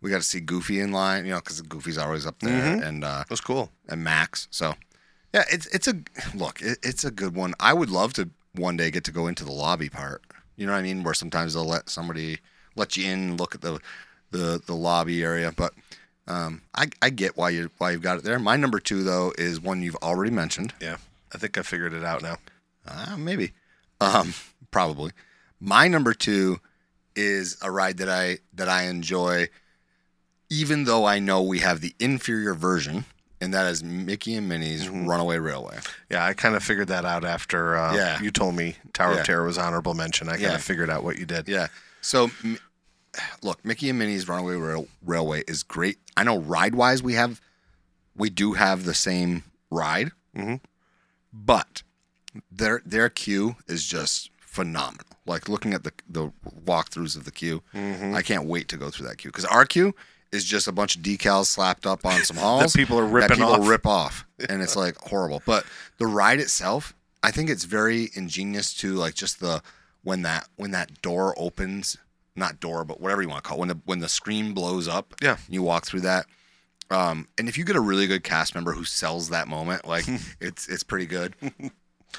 we 0.00 0.10
got 0.10 0.18
to 0.18 0.26
see 0.26 0.40
Goofy 0.40 0.80
in 0.80 0.92
line, 0.92 1.24
you 1.26 1.32
know, 1.32 1.38
because 1.40 1.60
Goofy's 1.62 1.98
always 1.98 2.26
up 2.26 2.38
there, 2.40 2.50
Mm-hmm. 2.76 2.82
and 2.82 3.04
uh, 3.04 3.22
it 3.26 3.30
was 3.30 3.40
cool. 3.40 3.70
and 3.88 4.02
Max. 4.04 4.48
So 4.50 4.74
yeah, 5.34 5.44
it's 5.50 5.66
it's 5.66 5.88
a 5.88 5.94
look. 6.34 6.60
It, 6.62 6.78
it's 6.82 7.04
a 7.04 7.10
good 7.10 7.34
one. 7.34 7.54
I 7.60 7.72
would 7.72 7.90
love 7.90 8.12
to 8.14 8.28
one 8.54 8.76
day 8.76 8.90
get 8.90 9.04
to 9.04 9.12
go 9.12 9.26
into 9.26 9.44
the 9.44 9.52
lobby 9.52 9.88
part. 9.88 10.22
You 10.56 10.66
know 10.66 10.72
what 10.72 10.78
I 10.78 10.82
mean? 10.82 11.02
Where 11.04 11.14
sometimes 11.14 11.54
they'll 11.54 11.64
let 11.64 11.88
somebody 11.88 12.38
let 12.76 12.96
you 12.96 13.10
in, 13.10 13.18
and 13.30 13.40
look 13.40 13.54
at 13.54 13.60
the 13.60 13.80
the 14.30 14.60
the 14.66 14.74
lobby 14.74 15.22
area. 15.22 15.52
But 15.56 15.72
um, 16.26 16.62
I 16.74 16.86
I 17.02 17.10
get 17.10 17.36
why 17.36 17.50
you 17.50 17.70
why 17.78 17.90
you've 17.92 18.02
got 18.02 18.18
it 18.18 18.24
there. 18.24 18.38
My 18.38 18.56
number 18.56 18.80
two 18.80 19.02
though 19.04 19.32
is 19.38 19.60
one 19.60 19.82
you've 19.82 19.96
already 20.02 20.30
mentioned. 20.32 20.72
Yeah, 20.80 20.96
I 21.34 21.38
think 21.38 21.56
I 21.58 21.62
figured 21.62 21.92
it 21.92 22.04
out 22.04 22.22
now. 22.22 22.36
Uh, 22.86 23.16
maybe. 23.18 23.52
Um, 24.00 24.34
probably. 24.70 25.12
My 25.60 25.88
number 25.88 26.14
two 26.14 26.60
is 27.16 27.56
a 27.62 27.70
ride 27.70 27.98
that 27.98 28.08
I 28.08 28.38
that 28.54 28.68
I 28.68 28.84
enjoy, 28.84 29.48
even 30.50 30.84
though 30.84 31.04
I 31.04 31.18
know 31.18 31.42
we 31.42 31.58
have 31.60 31.80
the 31.80 31.94
inferior 31.98 32.54
version, 32.54 33.04
and 33.40 33.52
that 33.54 33.66
is 33.66 33.82
Mickey 33.82 34.34
and 34.34 34.48
Minnie's 34.48 34.88
Runaway 34.88 35.38
Railway. 35.38 35.78
Yeah, 36.10 36.24
I 36.24 36.34
kind 36.34 36.54
of 36.54 36.62
figured 36.62 36.88
that 36.88 37.04
out 37.04 37.24
after 37.24 37.76
uh, 37.76 37.94
Yeah. 37.94 38.20
you 38.22 38.30
told 38.30 38.54
me 38.54 38.76
Tower 38.92 39.14
Yeah. 39.14 39.20
of 39.20 39.26
Terror 39.26 39.44
was 39.46 39.58
honorable 39.58 39.94
mention. 39.94 40.28
I 40.28 40.32
kind 40.32 40.42
Yeah. 40.42 40.54
of 40.54 40.62
figured 40.62 40.90
out 40.90 41.02
what 41.02 41.18
you 41.18 41.26
did. 41.26 41.48
Yeah. 41.48 41.66
So, 42.00 42.30
m- 42.44 42.58
look, 43.42 43.64
Mickey 43.64 43.90
and 43.90 43.98
Minnie's 43.98 44.28
Runaway 44.28 44.54
Rail- 44.54 44.88
Railway 45.04 45.42
is 45.48 45.62
great. 45.64 45.98
I 46.16 46.22
know 46.22 46.38
ride 46.38 46.74
wise 46.76 47.02
we 47.02 47.14
have, 47.14 47.40
we 48.16 48.30
do 48.30 48.52
have 48.52 48.84
the 48.84 48.94
same 48.94 49.42
ride, 49.70 50.12
Mhm. 50.36 50.60
but 51.32 51.82
their 52.50 52.82
their 52.84 53.08
queue 53.08 53.56
is 53.66 53.84
just 53.86 54.30
phenomenal. 54.40 55.06
Like 55.26 55.48
looking 55.48 55.74
at 55.74 55.84
the 55.84 55.92
the 56.08 56.32
walkthroughs 56.64 57.16
of 57.16 57.24
the 57.24 57.30
queue, 57.32 57.62
Mm-hmm. 57.74 58.14
I 58.14 58.22
can't 58.22 58.44
wait 58.44 58.68
to 58.68 58.76
go 58.76 58.90
through 58.90 59.08
that 59.08 59.18
queue 59.18 59.30
because 59.30 59.44
our 59.44 59.64
queue 59.64 59.94
is 60.32 60.44
just 60.44 60.68
a 60.68 60.72
bunch 60.72 60.94
of 60.96 61.02
decals 61.02 61.46
slapped 61.46 61.86
up 61.86 62.04
on 62.04 62.22
some 62.24 62.36
halls 62.44 62.72
that 62.72 62.78
people 62.78 62.98
are 62.98 63.06
ripping 63.06 63.28
that 63.28 63.34
people 63.36 63.52
off. 63.62 63.68
rip 63.68 63.86
off, 63.86 64.26
and 64.48 64.60
it's 64.62 64.76
like 64.76 64.96
horrible. 64.98 65.42
But 65.46 65.64
the 65.98 66.06
ride 66.06 66.38
itself, 66.40 66.94
I 67.22 67.30
think 67.30 67.48
it's 67.50 67.64
very 67.64 68.10
ingenious 68.14 68.74
to 68.74 68.94
like 68.94 69.14
just 69.14 69.40
the 69.40 69.62
when 70.02 70.22
that 70.22 70.48
when 70.56 70.70
that 70.72 71.00
door 71.02 71.34
opens, 71.38 71.96
not 72.36 72.60
door, 72.60 72.84
but 72.84 73.00
whatever 73.00 73.22
you 73.22 73.28
want 73.28 73.42
to 73.42 73.48
call 73.48 73.56
it, 73.58 73.60
when 73.60 73.68
the 73.68 73.80
when 73.86 73.98
the 74.00 74.08
screen 74.08 74.52
blows 74.54 74.86
up, 74.88 75.14
Yeah. 75.22 75.36
you 75.48 75.62
walk 75.62 75.86
through 75.86 76.00
that. 76.02 76.26
Um, 76.90 77.28
and 77.36 77.48
if 77.50 77.58
you 77.58 77.64
get 77.64 77.76
a 77.76 77.80
really 77.80 78.06
good 78.06 78.24
cast 78.24 78.54
member 78.54 78.72
who 78.72 78.84
sells 78.84 79.28
that 79.28 79.46
moment, 79.48 79.86
like 79.86 80.06
it's 80.40 80.68
it's 80.68 80.82
pretty 80.82 81.06
good. 81.06 81.34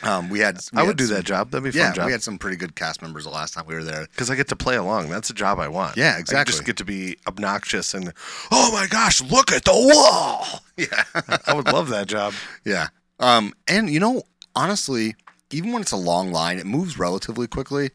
Um, 0.04 0.30
we 0.30 0.40
had 0.40 0.60
we 0.72 0.80
I 0.80 0.84
would 0.84 0.90
had 0.92 0.98
do 0.98 1.08
some- 1.08 1.16
that 1.18 1.26
job. 1.26 1.52
That'd 1.52 1.64
be 1.64 1.78
a 1.78 1.82
Yeah, 1.82 1.88
fun 1.90 1.96
job. 1.96 2.06
we 2.06 2.12
had 2.14 2.24
some 2.24 2.38
pretty 2.38 2.56
good 2.58 2.76
cast 2.76 3.02
members 3.02 3.26
the 3.26 3.30
last 3.32 3.54
time 3.54 3.66
we 3.68 3.74
were 3.76 3.84
there. 3.84 4.08
because 4.12 4.30
I 4.30 4.36
get 4.36 4.48
to 4.50 4.56
play 4.56 4.76
along. 4.78 5.10
That's 5.10 5.30
a 5.30 5.34
job 5.34 5.60
I 5.60 5.68
want. 5.68 5.98
Yeah, 5.98 6.14
I 6.16 6.20
exactly. 6.20 6.52
just 6.54 6.64
get 6.66 6.78
to 6.78 6.86
be 6.86 7.18
obnoxious 7.28 7.94
and, 7.94 8.14
oh 8.52 8.72
my 8.72 8.88
gosh, 8.88 9.22
look 9.22 9.52
at 9.52 9.66
the 9.66 9.74
wall. 9.74 10.46
Yeah. 10.78 11.04
I 11.46 11.54
would 11.54 11.66
love 11.68 11.90
that 11.90 12.08
job. 12.08 12.34
Yeah. 12.64 12.88
Um, 13.20 13.54
and 13.68 13.90
you 13.90 14.00
know, 14.00 14.24
honestly, 14.56 15.16
even 15.52 15.74
when 15.74 15.82
it's 15.82 15.92
a 15.92 15.98
long 15.98 16.32
line, 16.32 16.58
it 16.58 16.66
moves 16.66 16.98
relatively 16.98 17.48
quickly. 17.48 17.90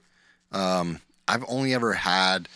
Um, 0.53 1.01
I've 1.27 1.45
only 1.49 1.73
ever 1.73 1.95
had 1.95 2.47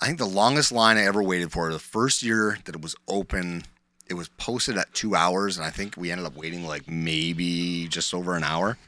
I 0.00 0.06
think 0.06 0.18
the 0.18 0.26
longest 0.26 0.70
line 0.72 0.96
I 0.98 1.04
ever 1.06 1.22
waited 1.22 1.50
for 1.52 1.72
the 1.72 1.78
first 1.80 2.22
year 2.22 2.58
that 2.66 2.74
it 2.76 2.82
was 2.82 2.94
open. 3.08 3.64
It 4.08 4.14
was 4.14 4.28
posted 4.30 4.76
at 4.78 4.92
two 4.94 5.14
hours, 5.16 5.56
and 5.56 5.66
I 5.66 5.70
think 5.70 5.96
we 5.96 6.10
ended 6.12 6.26
up 6.26 6.36
waiting 6.36 6.64
like 6.66 6.88
maybe 6.88 7.88
just 7.88 8.14
over 8.14 8.36
an 8.36 8.44
hour. 8.44 8.78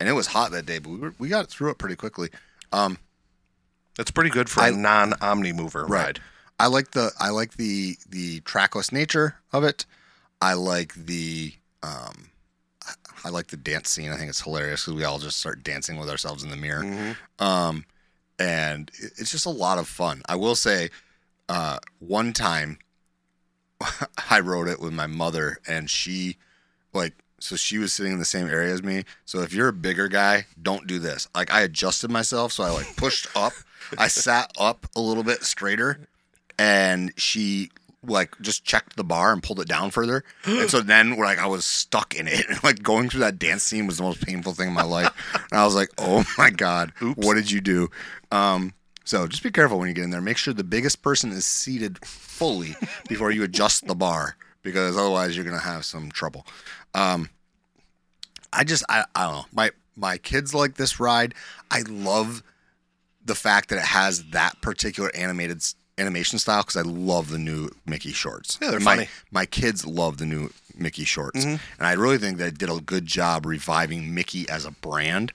And 0.00 0.08
it 0.08 0.12
was 0.12 0.26
hot 0.28 0.50
that 0.52 0.66
day, 0.66 0.78
but 0.78 0.90
we 0.90 0.96
were, 0.98 1.14
we 1.18 1.28
got 1.28 1.48
through 1.48 1.70
it 1.70 1.78
pretty 1.78 1.94
quickly. 1.96 2.30
That's 2.72 4.10
pretty 4.10 4.30
good 4.30 4.48
for 4.48 4.60
a 4.60 4.64
I- 4.64 4.70
non 4.70 5.14
Omni 5.20 5.52
mover 5.52 5.84
ride. 5.86 6.20
I 6.58 6.66
like 6.68 6.92
the 6.92 7.10
I 7.20 7.30
like 7.30 7.54
the 7.56 7.96
the 8.08 8.40
trackless 8.40 8.90
nature 8.92 9.36
of 9.52 9.64
it. 9.64 9.84
I 10.40 10.54
like 10.54 10.94
the 10.94 11.52
um, 11.82 12.30
I- 12.86 12.94
I 13.24 13.28
like 13.28 13.48
the 13.48 13.56
dance 13.56 13.90
scene. 13.90 14.10
I 14.10 14.16
think 14.16 14.30
it's 14.30 14.40
hilarious 14.40 14.82
because 14.84 14.94
we 14.94 15.04
all 15.04 15.18
just 15.18 15.38
start 15.38 15.62
dancing 15.62 15.98
with 15.98 16.08
ourselves 16.08 16.42
in 16.42 16.50
the 16.50 16.56
mirror. 16.56 17.14
Um, 17.38 17.84
and 18.38 18.90
it- 18.98 19.12
it's 19.18 19.30
just 19.30 19.46
a 19.46 19.50
lot 19.50 19.78
of 19.78 19.86
fun. 19.88 20.22
I 20.28 20.36
will 20.36 20.54
say, 20.56 20.90
uh, 21.48 21.78
one 21.98 22.32
time 22.32 22.78
I 24.30 24.40
rode 24.40 24.68
it 24.68 24.80
with 24.80 24.92
my 24.92 25.06
mother, 25.06 25.58
and 25.66 25.88
she 25.88 26.36
like 26.92 27.14
so 27.38 27.56
she 27.56 27.78
was 27.78 27.92
sitting 27.92 28.12
in 28.12 28.18
the 28.18 28.24
same 28.24 28.46
area 28.46 28.72
as 28.72 28.82
me. 28.82 29.04
So 29.24 29.40
if 29.40 29.52
you're 29.52 29.68
a 29.68 29.72
bigger 29.72 30.08
guy, 30.08 30.46
don't 30.60 30.86
do 30.86 30.98
this. 30.98 31.28
Like 31.34 31.52
I 31.52 31.62
adjusted 31.62 32.10
myself, 32.10 32.52
so 32.52 32.64
I 32.64 32.70
like 32.70 32.96
pushed 32.96 33.26
up. 33.36 33.52
I 33.98 34.08
sat 34.08 34.52
up 34.58 34.86
a 34.94 35.00
little 35.00 35.24
bit 35.24 35.42
straighter, 35.42 36.06
and 36.58 37.12
she 37.16 37.70
like 38.04 38.40
just 38.40 38.64
checked 38.64 38.96
the 38.96 39.04
bar 39.04 39.32
and 39.32 39.42
pulled 39.42 39.60
it 39.60 39.68
down 39.68 39.90
further. 39.90 40.24
And 40.44 40.70
so 40.70 40.80
then 40.82 41.16
like 41.16 41.38
I 41.38 41.46
was 41.46 41.64
stuck 41.64 42.14
in 42.14 42.28
it. 42.28 42.48
And, 42.48 42.62
like 42.64 42.82
going 42.82 43.08
through 43.08 43.20
that 43.20 43.38
dance 43.38 43.62
scene 43.62 43.86
was 43.86 43.98
the 43.98 44.02
most 44.04 44.24
painful 44.24 44.54
thing 44.54 44.68
in 44.68 44.74
my 44.74 44.82
life. 44.82 45.10
And 45.50 45.60
I 45.60 45.64
was 45.64 45.74
like, 45.74 45.90
oh 45.98 46.24
my 46.38 46.50
God, 46.50 46.92
what 47.16 47.34
did 47.34 47.50
you 47.50 47.60
do? 47.60 47.90
Um, 48.30 48.74
so 49.04 49.26
just 49.26 49.42
be 49.42 49.50
careful 49.50 49.78
when 49.78 49.88
you 49.88 49.94
get 49.94 50.04
in 50.04 50.10
there. 50.10 50.20
Make 50.20 50.36
sure 50.36 50.54
the 50.54 50.64
biggest 50.64 51.02
person 51.02 51.30
is 51.30 51.44
seated 51.46 52.04
fully 52.04 52.74
before 53.08 53.30
you 53.30 53.42
adjust 53.42 53.86
the 53.86 53.94
bar, 53.94 54.36
because 54.62 54.96
otherwise 54.96 55.36
you're 55.36 55.44
gonna 55.44 55.58
have 55.58 55.84
some 55.84 56.10
trouble. 56.10 56.46
Um, 56.94 57.28
I 58.52 58.64
just 58.64 58.84
I, 58.88 59.04
I 59.14 59.24
don't 59.26 59.34
know. 59.36 59.44
My 59.52 59.70
my 59.96 60.18
kids 60.18 60.54
like 60.54 60.74
this 60.74 60.98
ride. 61.00 61.34
I 61.70 61.82
love 61.88 62.42
the 63.24 63.34
fact 63.34 63.68
that 63.70 63.76
it 63.76 63.84
has 63.84 64.24
that 64.30 64.60
particular 64.60 65.10
animated 65.14 65.62
animation 65.98 66.38
style 66.38 66.62
because 66.62 66.76
I 66.76 66.82
love 66.82 67.28
the 67.30 67.38
new 67.38 67.70
Mickey 67.86 68.12
shorts. 68.12 68.58
Yeah, 68.60 68.70
they're 68.70 68.80
my, 68.80 68.96
funny. 68.96 69.08
My 69.30 69.46
kids 69.46 69.86
love 69.86 70.16
the 70.18 70.26
new 70.26 70.50
Mickey 70.76 71.04
shorts, 71.04 71.40
Mm-hmm. 71.44 71.62
and 71.78 71.86
I 71.86 71.92
really 71.92 72.18
think 72.18 72.38
they 72.38 72.50
did 72.50 72.70
a 72.70 72.80
good 72.80 73.06
job 73.06 73.44
reviving 73.46 74.14
Mickey 74.14 74.48
as 74.48 74.64
a 74.64 74.70
brand. 74.70 75.32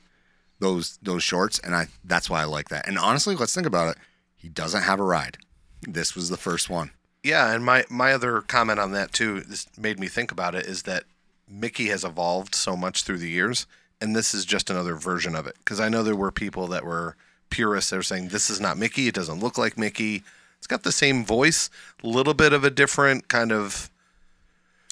Those 0.60 0.97
those 1.01 1.24
shorts, 1.24 1.60
and 1.60 1.76
I 1.76 1.88
that's 2.03 2.30
why 2.30 2.41
I 2.41 2.45
like 2.45 2.70
that. 2.70 2.88
And 2.88 2.97
honestly, 2.97 3.36
let's 3.36 3.53
think 3.53 3.68
about 3.68 3.89
it. 3.89 3.97
He 4.36 4.49
doesn't 4.49 4.84
have 4.84 4.99
a 4.99 5.03
ride. 5.03 5.38
This 5.82 6.16
was 6.16 6.30
the 6.30 6.38
first 6.38 6.70
one. 6.70 6.91
Yeah, 7.24 7.53
and 7.53 7.64
my 7.64 7.86
my 7.89 8.14
other 8.14 8.41
comment 8.41 8.80
on 8.80 8.91
that 8.93 9.14
too, 9.14 9.41
this 9.41 9.68
made 9.78 9.99
me 9.99 10.08
think 10.08 10.32
about 10.32 10.55
it, 10.55 10.66
is 10.66 10.84
that 10.84 11.03
Mickey 11.49 11.88
has 11.88 12.03
evolved 12.03 12.55
so 12.55 12.76
much 12.76 13.03
through 13.03 13.20
the 13.20 13.30
years, 13.30 13.68
and 14.01 14.16
this 14.16 14.34
is 14.34 14.45
just 14.45 14.70
another 14.70 14.95
version 14.95 15.36
of 15.36 15.45
it. 15.47 15.55
Because 15.60 15.80
I 15.80 15.89
know 15.89 16.03
there 16.03 16.16
were 16.16 16.32
people 16.32 16.68
that 16.68 16.86
were 16.86 17.16
purists 17.49 17.91
that 17.91 17.97
were 17.97 18.03
saying 18.03 18.30
this 18.30 18.49
is 18.49 18.60
not 18.60 18.78
Mickey, 18.78 19.08
it 19.08 19.16
doesn't 19.16 19.39
look 19.39 19.58
like 19.58 19.78
Mickey. 19.78 20.24
It's 20.58 20.68
got 20.68 20.84
the 20.84 20.91
same 20.91 21.24
voice, 21.24 21.70
a 22.03 22.08
little 22.08 22.34
bit 22.34 22.51
of 22.51 22.64
a 22.64 22.72
different 22.72 23.28
kind 23.28 23.51
of 23.51 23.91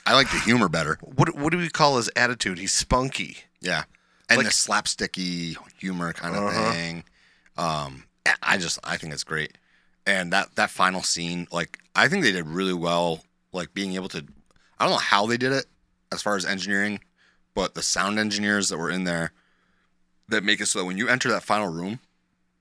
I 0.06 0.14
like 0.14 0.30
the 0.32 0.40
humor 0.40 0.70
better. 0.70 1.00
what 1.02 1.36
what 1.36 1.52
do 1.52 1.58
we 1.58 1.70
call 1.70 1.98
his 1.98 2.10
attitude? 2.16 2.60
He's 2.60 2.74
spunky. 2.74 3.38
Yeah. 3.60 3.86
And 4.30 4.38
Like- 4.40 4.48
the 4.48 4.52
slapsticky 4.54 5.56
humor 5.80 6.14
kind 6.14 6.36
of 6.36 6.44
Uh-huh. 6.46 6.72
thing. 6.72 7.04
Um, 7.58 8.06
I- 8.42 8.58
just 8.58 8.80
I 8.84 8.98
think 8.98 9.14
it's 9.14 9.24
great. 9.24 9.58
And 10.06 10.32
that 10.34 10.56
that 10.56 10.72
final 10.72 11.04
scene, 11.04 11.48
like 11.52 11.80
I 11.96 12.08
think 12.08 12.24
they 12.24 12.32
did 12.32 12.48
really 12.48 12.74
well, 12.74 13.24
like 13.54 13.74
being 13.74 13.94
able 13.96 14.10
to. 14.10 14.26
I 14.80 14.86
don't 14.86 14.92
know 14.94 14.98
how 15.00 15.26
they 15.26 15.38
did 15.38 15.52
it 15.52 15.66
as 16.12 16.22
far 16.22 16.36
as 16.36 16.46
engineering, 16.46 17.00
but 17.54 17.74
the 17.76 17.82
sound 17.84 18.20
engineers 18.20 18.70
that 18.70 18.78
were 18.78 18.90
in 18.92 19.04
there 19.06 19.32
that 20.28 20.44
make 20.44 20.60
it 20.60 20.66
so 20.66 20.80
that 20.80 20.86
when 20.86 20.98
you 20.98 21.08
enter 21.08 21.30
that 21.30 21.44
final 21.44 21.68
room, 21.68 22.00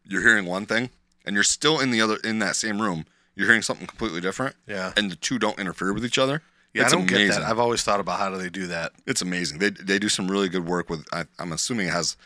you're 0.05 0.21
hearing 0.23 0.45
one 0.47 0.67
thing, 0.67 0.91
and 1.25 1.35
you're 1.35 1.43
still 1.43 1.81
in 1.81 1.91
the 1.91 2.01
other 2.01 2.17
in 2.17 2.39
that 2.41 2.57
same 2.57 2.81
room, 2.81 3.07
you're 3.35 3.47
hearing 3.47 3.63
something 3.63 3.87
completely 3.87 4.21
different. 4.21 4.55
Yeah. 4.67 4.93
And 4.97 5.11
the 5.11 5.17
two 5.17 5.39
don't 5.39 5.59
interfere 5.59 5.93
with 5.93 6.05
each 6.05 6.19
other. 6.19 6.43
Yeah, 6.75 6.83
It's 6.83 6.93
I 6.93 6.97
don't 6.97 7.07
get 7.07 7.21
amazing. 7.21 7.43
that. 7.43 7.49
I've 7.51 7.59
always 7.61 7.83
thought 7.83 8.01
about 8.01 8.19
how 8.19 8.29
do 8.31 8.37
they 8.37 8.51
do 8.51 8.67
that. 8.67 8.93
It's 9.07 9.23
amazing. 9.23 9.59
They 9.61 9.71
they 9.71 9.99
do 9.99 10.09
some 10.09 10.29
really 10.31 10.49
good 10.49 10.67
work 10.67 10.91
with. 10.91 11.07
I, 11.13 11.25
I'm 11.39 11.53
assuming 11.53 11.87
it 11.87 11.93
has 11.93 12.17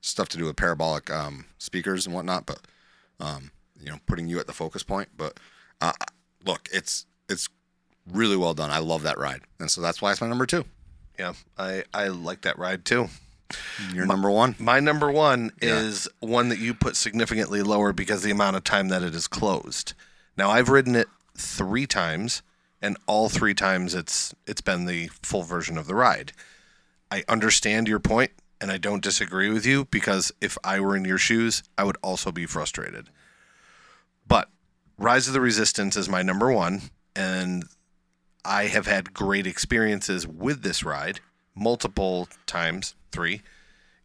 stuff 0.00 0.28
to 0.30 0.38
do 0.38 0.44
with 0.46 0.56
parabolic 0.56 1.10
um, 1.10 1.44
speakers 1.58 2.06
and 2.06 2.14
whatnot, 2.14 2.46
but 2.46 2.60
um, 3.20 3.50
you 3.78 3.90
know, 3.90 3.98
putting 4.06 4.26
you 4.28 4.38
at 4.40 4.46
the 4.46 4.52
focus 4.52 4.82
point. 4.82 5.10
But 5.16 5.38
uh, 5.80 5.92
look, 6.44 6.68
it's 6.72 7.04
it's 7.28 7.48
really 8.10 8.36
well 8.36 8.54
done. 8.54 8.70
I 8.70 8.78
love 8.78 9.02
that 9.02 9.18
ride, 9.18 9.42
and 9.60 9.70
so 9.70 9.80
that's 9.82 10.00
why 10.00 10.10
it's 10.12 10.20
my 10.22 10.26
number 10.28 10.46
two. 10.46 10.64
Yeah, 11.18 11.34
I 11.58 11.84
I 11.92 12.08
like 12.08 12.40
that 12.42 12.58
ride 12.58 12.84
too. 12.86 13.08
Your 13.94 14.06
number 14.06 14.30
one. 14.30 14.54
My 14.58 14.78
number 14.80 15.10
one 15.10 15.52
Yeah. 15.62 15.78
is 15.80 16.08
one 16.20 16.48
that 16.50 16.58
you 16.58 16.74
put 16.74 16.96
significantly 16.96 17.62
lower 17.62 17.92
because 17.92 18.22
the 18.22 18.30
amount 18.30 18.56
of 18.56 18.64
time 18.64 18.88
that 18.88 19.02
it 19.02 19.14
is 19.14 19.26
closed. 19.26 19.94
Now 20.36 20.50
I've 20.50 20.68
ridden 20.68 20.94
it 20.94 21.08
three 21.36 21.86
times, 21.86 22.42
and 22.80 22.96
all 23.06 23.28
three 23.28 23.54
times 23.54 23.94
it's 23.94 24.34
it's 24.46 24.60
been 24.60 24.84
the 24.86 25.08
full 25.22 25.42
version 25.42 25.76
of 25.78 25.86
the 25.86 25.94
ride. 25.94 26.32
I 27.10 27.24
understand 27.28 27.88
your 27.88 27.98
point, 28.00 28.32
and 28.60 28.70
I 28.70 28.76
don't 28.78 29.02
disagree 29.02 29.50
with 29.50 29.64
you 29.66 29.86
because 29.86 30.30
if 30.40 30.58
I 30.62 30.78
were 30.80 30.96
in 30.96 31.04
your 31.04 31.18
shoes, 31.18 31.62
I 31.76 31.84
would 31.84 31.96
also 32.02 32.30
be 32.30 32.46
frustrated. 32.46 33.08
But 34.26 34.48
Rise 34.98 35.26
of 35.26 35.32
the 35.34 35.40
Resistance 35.40 35.96
is 35.96 36.08
my 36.08 36.22
number 36.22 36.52
one, 36.52 36.82
and 37.16 37.64
I 38.44 38.64
have 38.64 38.86
had 38.86 39.14
great 39.14 39.46
experiences 39.46 40.26
with 40.26 40.62
this 40.62 40.84
ride 40.84 41.20
multiple 41.54 42.28
times, 42.46 42.94
three. 43.10 43.42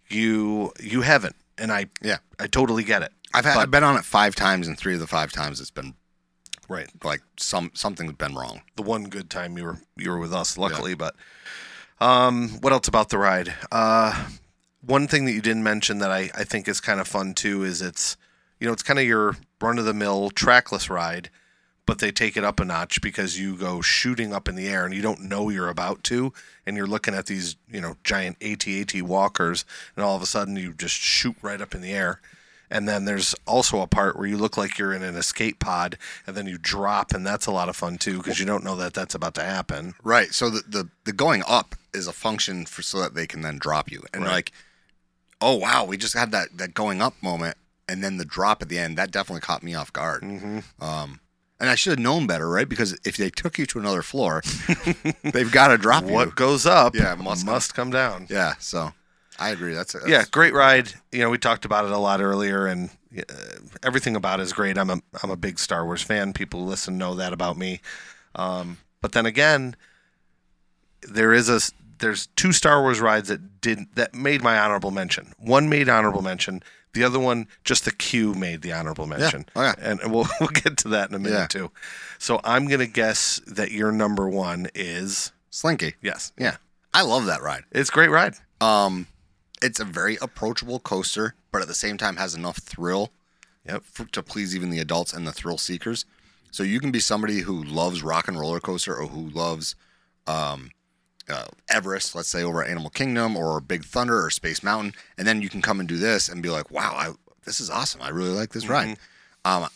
You 0.09 0.71
you 0.79 1.01
haven't, 1.01 1.35
and 1.57 1.71
I 1.71 1.87
Yeah. 2.01 2.17
I 2.39 2.47
totally 2.47 2.83
get 2.83 3.01
it. 3.03 3.11
I've 3.33 3.45
had, 3.45 3.55
But- 3.55 3.61
I've 3.61 3.71
been 3.71 3.83
on 3.83 3.97
it 3.97 4.05
five 4.05 4.35
times, 4.35 4.67
and 4.67 4.77
three 4.77 4.93
of 4.93 4.99
the 4.99 5.07
five 5.07 5.31
times 5.31 5.59
it's 5.59 5.71
been 5.71 5.95
Right. 6.69 6.89
like 7.03 7.21
some 7.37 7.71
something's 7.73 8.13
been 8.13 8.35
wrong. 8.35 8.61
the 8.75 8.83
one 8.83 9.05
good 9.05 9.29
time 9.29 9.57
you 9.57 9.65
were 9.65 9.77
you 9.97 10.09
were 10.09 10.19
with 10.19 10.33
us, 10.33 10.57
luckily. 10.57 10.93
But 10.95 11.15
um, 11.99 12.49
what 12.61 12.73
else 12.73 12.87
about 12.87 13.09
the 13.09 13.17
ride? 13.17 13.53
Uh, 13.71 14.27
one 14.85 15.07
thing 15.07 15.25
that 15.25 15.33
you 15.33 15.41
didn't 15.41 15.63
mention 15.63 15.99
that 15.99 16.11
I, 16.11 16.29
I 16.35 16.43
think 16.43 16.67
is 16.67 16.81
kind 16.81 16.99
of 16.99 17.07
fun 17.07 17.33
too 17.33 17.63
is 17.63 17.81
it's 17.81 18.17
you 18.59 18.67
know 18.67 18.73
it's 18.73 18.83
kind 18.83 18.99
of 18.99 19.05
your 19.05 19.35
run 19.61 19.79
of 19.79 19.85
the 19.85 19.93
mill 19.93 20.29
trackless 20.29 20.89
ride, 20.89 21.29
but 21.85 21.99
they 21.99 22.11
take 22.11 22.35
it 22.37 22.43
up 22.43 22.59
a 22.59 22.65
notch 22.65 23.01
because 23.01 23.39
you 23.39 23.55
go 23.55 23.81
shooting 23.81 24.33
up 24.33 24.47
in 24.49 24.55
the 24.55 24.67
air 24.67 24.85
and 24.85 24.93
you 24.93 25.01
don't 25.01 25.21
know 25.21 25.49
you're 25.49 25.69
about 25.69 26.03
to, 26.05 26.33
and 26.65 26.75
you're 26.75 26.87
looking 26.87 27.13
at 27.13 27.27
these 27.27 27.55
you 27.69 27.81
know 27.81 27.97
giant 28.03 28.37
AT-AT 28.41 29.01
walkers, 29.01 29.65
and 29.95 30.03
all 30.03 30.15
of 30.15 30.21
a 30.21 30.27
sudden 30.27 30.55
you 30.55 30.73
just 30.73 30.95
shoot 30.95 31.35
right 31.41 31.61
up 31.61 31.75
in 31.75 31.81
the 31.81 31.91
air. 31.93 32.19
And 32.73 32.87
then 32.89 33.05
there's 33.05 33.35
also 33.45 33.81
a 33.81 33.87
part 33.87 34.17
where 34.17 34.25
you 34.27 34.35
look 34.35 34.57
like 34.57 34.79
you're 34.79 34.93
in 34.93 35.03
an 35.03 35.15
escape 35.15 35.59
pod, 35.59 35.95
and 36.25 36.35
then 36.35 36.47
you 36.47 36.57
drop, 36.57 37.11
and 37.13 37.23
that's 37.25 37.45
a 37.45 37.51
lot 37.51 37.69
of 37.69 37.75
fun 37.75 37.97
too 37.99 38.17
because 38.17 38.39
you 38.39 38.47
don't 38.47 38.63
know 38.63 38.75
that 38.77 38.93
that's 38.95 39.13
about 39.13 39.35
to 39.35 39.43
happen. 39.43 39.93
Right. 40.03 40.33
So 40.33 40.49
the, 40.49 40.63
the 40.67 40.89
the 41.05 41.13
going 41.13 41.43
up 41.47 41.75
is 41.93 42.07
a 42.07 42.11
function 42.11 42.65
for 42.65 42.81
so 42.81 42.99
that 43.01 43.13
they 43.13 43.27
can 43.27 43.41
then 43.41 43.59
drop 43.59 43.91
you. 43.91 44.01
And 44.11 44.23
Right. 44.23 44.31
like, 44.31 44.51
oh 45.39 45.55
wow, 45.55 45.85
we 45.85 45.97
just 45.97 46.15
had 46.15 46.31
that 46.31 46.57
that 46.57 46.73
going 46.73 46.99
up 46.99 47.13
moment, 47.21 47.57
and 47.87 48.03
then 48.03 48.17
the 48.17 48.25
drop 48.25 48.63
at 48.63 48.69
the 48.69 48.79
end 48.79 48.97
that 48.97 49.11
definitely 49.11 49.41
caught 49.41 49.61
me 49.61 49.75
off 49.75 49.93
guard. 49.93 50.23
Mm-hmm. 50.23 50.83
Um, 50.83 51.19
and 51.59 51.69
I 51.69 51.75
should 51.75 51.91
have 51.91 51.99
known 51.99 52.25
better, 52.27 52.49
right? 52.49 52.67
Because 52.67 52.97
if 53.05 53.15
they 53.17 53.29
took 53.29 53.57
you 53.59 53.65
to 53.67 53.79
another 53.79 54.01
floor, 54.01 54.41
they've 55.23 55.51
got 55.51 55.67
to 55.67 55.77
drop 55.77 56.05
you. 56.05 56.11
What 56.11 56.35
goes 56.35 56.65
up, 56.65 56.95
Yeah, 56.95 57.15
must 57.15 57.45
must, 57.45 57.73
come- 57.75 57.91
come 57.91 57.91
down. 57.91 58.27
Yeah. 58.29 58.55
So 58.59 58.93
I 59.43 59.49
agree. 59.49 59.73
That's, 59.73 59.93
that's 59.93 60.07
yeah, 60.07 60.23
great 60.31 60.53
ride. 60.53 60.91
You 61.11 61.19
know, 61.19 61.29
we 61.29 61.37
talked 61.37 61.65
about 61.65 61.85
it 61.85 61.91
a 61.91 61.97
lot 61.97 62.21
earlier, 62.21 62.65
and 62.67 62.89
uh, 63.17 63.21
everything 63.83 64.15
about 64.15 64.39
it 64.39 64.43
is 64.43 64.53
great. 64.53 64.77
I'm 64.77 64.89
a 64.89 65.01
I'm 65.21 65.29
a 65.29 65.35
big 65.37 65.59
Star 65.59 65.85
Wars 65.85 66.01
fan. 66.01 66.33
People 66.33 66.61
who 66.61 66.65
listen 66.67 66.97
know 66.97 67.15
that 67.15 67.33
about 67.33 67.57
me. 67.57 67.81
Um, 68.35 68.77
but 69.01 69.11
then 69.11 69.25
again, 69.25 69.75
there 71.01 71.33
is 71.33 71.49
a 71.49 71.59
there's 71.99 72.27
two 72.35 72.51
Star 72.51 72.81
Wars 72.81 72.99
rides 72.99 73.29
that 73.29 73.61
didn't 73.61 73.95
that 73.95 74.13
made 74.15 74.41
my 74.41 74.57
honorable 74.57 74.91
mention. 74.91 75.33
One 75.37 75.69
made 75.69 75.89
honorable 75.89 76.21
mention. 76.21 76.63
The 76.93 77.03
other 77.03 77.19
one, 77.19 77.47
just 77.63 77.85
the 77.85 77.91
queue 77.91 78.35
made 78.35 78.61
the 78.61 78.71
honorable 78.71 79.07
mention. 79.07 79.47
Oh, 79.55 79.63
yeah. 79.63 79.73
And 79.79 79.99
we'll 80.11 80.27
we'll 80.39 80.49
get 80.49 80.77
to 80.77 80.89
that 80.89 81.09
in 81.09 81.15
a 81.15 81.19
minute 81.19 81.35
Yeah. 81.37 81.47
too. 81.47 81.71
So 82.19 82.39
I'm 82.43 82.67
gonna 82.67 82.85
guess 82.87 83.41
that 83.47 83.71
your 83.71 83.91
number 83.91 84.29
one 84.29 84.67
is 84.75 85.31
Slinky. 85.49 85.95
yes. 86.01 86.31
Yeah. 86.37 86.57
I 86.93 87.01
love 87.01 87.25
that 87.25 87.41
ride. 87.41 87.63
It's 87.71 87.89
a 87.89 87.93
great 87.93 88.11
ride. 88.11 88.35
Um, 88.61 89.07
it's 89.63 89.79
a 89.79 89.85
very 89.85 90.17
approachable 90.21 90.79
coaster, 90.79 91.35
but 91.51 91.61
at 91.61 91.67
the 91.67 91.73
same 91.73 91.97
time 91.97 92.17
has 92.17 92.35
enough 92.35 92.57
thrill 92.57 93.11
Yep. 93.65 93.83
for, 93.85 94.05
to 94.05 94.21
please 94.21 94.53
even 94.55 94.69
the 94.71 94.79
adults 94.79 95.13
and 95.13 95.25
the 95.25 95.31
thrill 95.31 95.57
seekers. 95.57 96.05
So 96.51 96.63
you 96.63 96.79
can 96.81 96.91
be 96.91 96.99
somebody 96.99 97.39
who 97.39 97.63
loves 97.63 98.03
rock 98.03 98.27
and 98.27 98.37
roller 98.39 98.59
coaster 98.59 98.93
or 98.95 99.07
who 99.07 99.29
loves 99.29 99.75
um, 100.27 100.69
uh, 101.29 101.45
Everest, 101.69 102.13
let's 102.13 102.27
say 102.27 102.43
over 102.43 102.61
at 102.63 102.69
Animal 102.69 102.89
Kingdom 102.89 103.37
or 103.37 103.59
Big 103.61 103.85
Thunder 103.85 104.23
or 104.23 104.29
Space 104.29 104.61
Mountain, 104.63 104.93
and 105.17 105.25
then 105.25 105.41
you 105.41 105.49
can 105.49 105.61
come 105.61 105.79
and 105.79 105.87
do 105.87 105.97
this 105.97 106.27
and 106.29 106.43
be 106.43 106.49
like, 106.49 106.69
"Wow, 106.69 106.93
I, 106.95 107.13
this 107.45 107.59
is 107.61 107.69
awesome! 107.69 108.01
I 108.01 108.09
really 108.09 108.29
like 108.31 108.49
this 108.51 108.67
ride." 108.67 108.97
Um, 109.45 109.67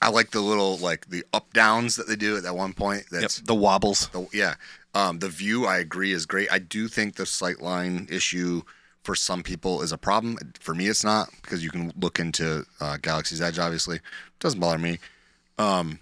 I 0.00 0.08
like 0.10 0.30
the 0.30 0.40
little 0.40 0.78
like 0.78 1.08
the 1.08 1.24
up 1.32 1.52
downs 1.52 1.96
that 1.96 2.08
they 2.08 2.16
do 2.16 2.36
at 2.36 2.42
that 2.44 2.56
one 2.56 2.72
point. 2.72 3.04
Yep. 3.12 3.20
That's 3.20 3.40
The 3.40 3.54
wobbles. 3.54 4.08
the, 4.08 4.26
yeah. 4.32 4.54
Um, 4.94 5.18
the 5.18 5.28
view 5.28 5.66
I 5.66 5.78
agree 5.78 6.12
is 6.12 6.24
great. 6.26 6.50
I 6.50 6.58
do 6.58 6.88
think 6.88 7.16
the 7.16 7.26
sight 7.26 7.60
line 7.60 8.08
issue 8.10 8.62
for 9.08 9.14
some 9.14 9.42
people 9.42 9.80
is 9.80 9.90
a 9.90 9.96
problem. 9.96 10.36
For 10.60 10.74
me, 10.74 10.86
it's 10.86 11.02
not 11.02 11.30
because 11.40 11.64
you 11.64 11.70
can 11.70 11.94
look 11.98 12.20
into 12.20 12.66
uh, 12.78 12.98
Galaxy's 13.00 13.40
Edge. 13.40 13.58
Obviously, 13.58 13.96
it 13.96 14.02
doesn't 14.38 14.60
bother 14.60 14.76
me. 14.76 14.98
Um, 15.56 16.00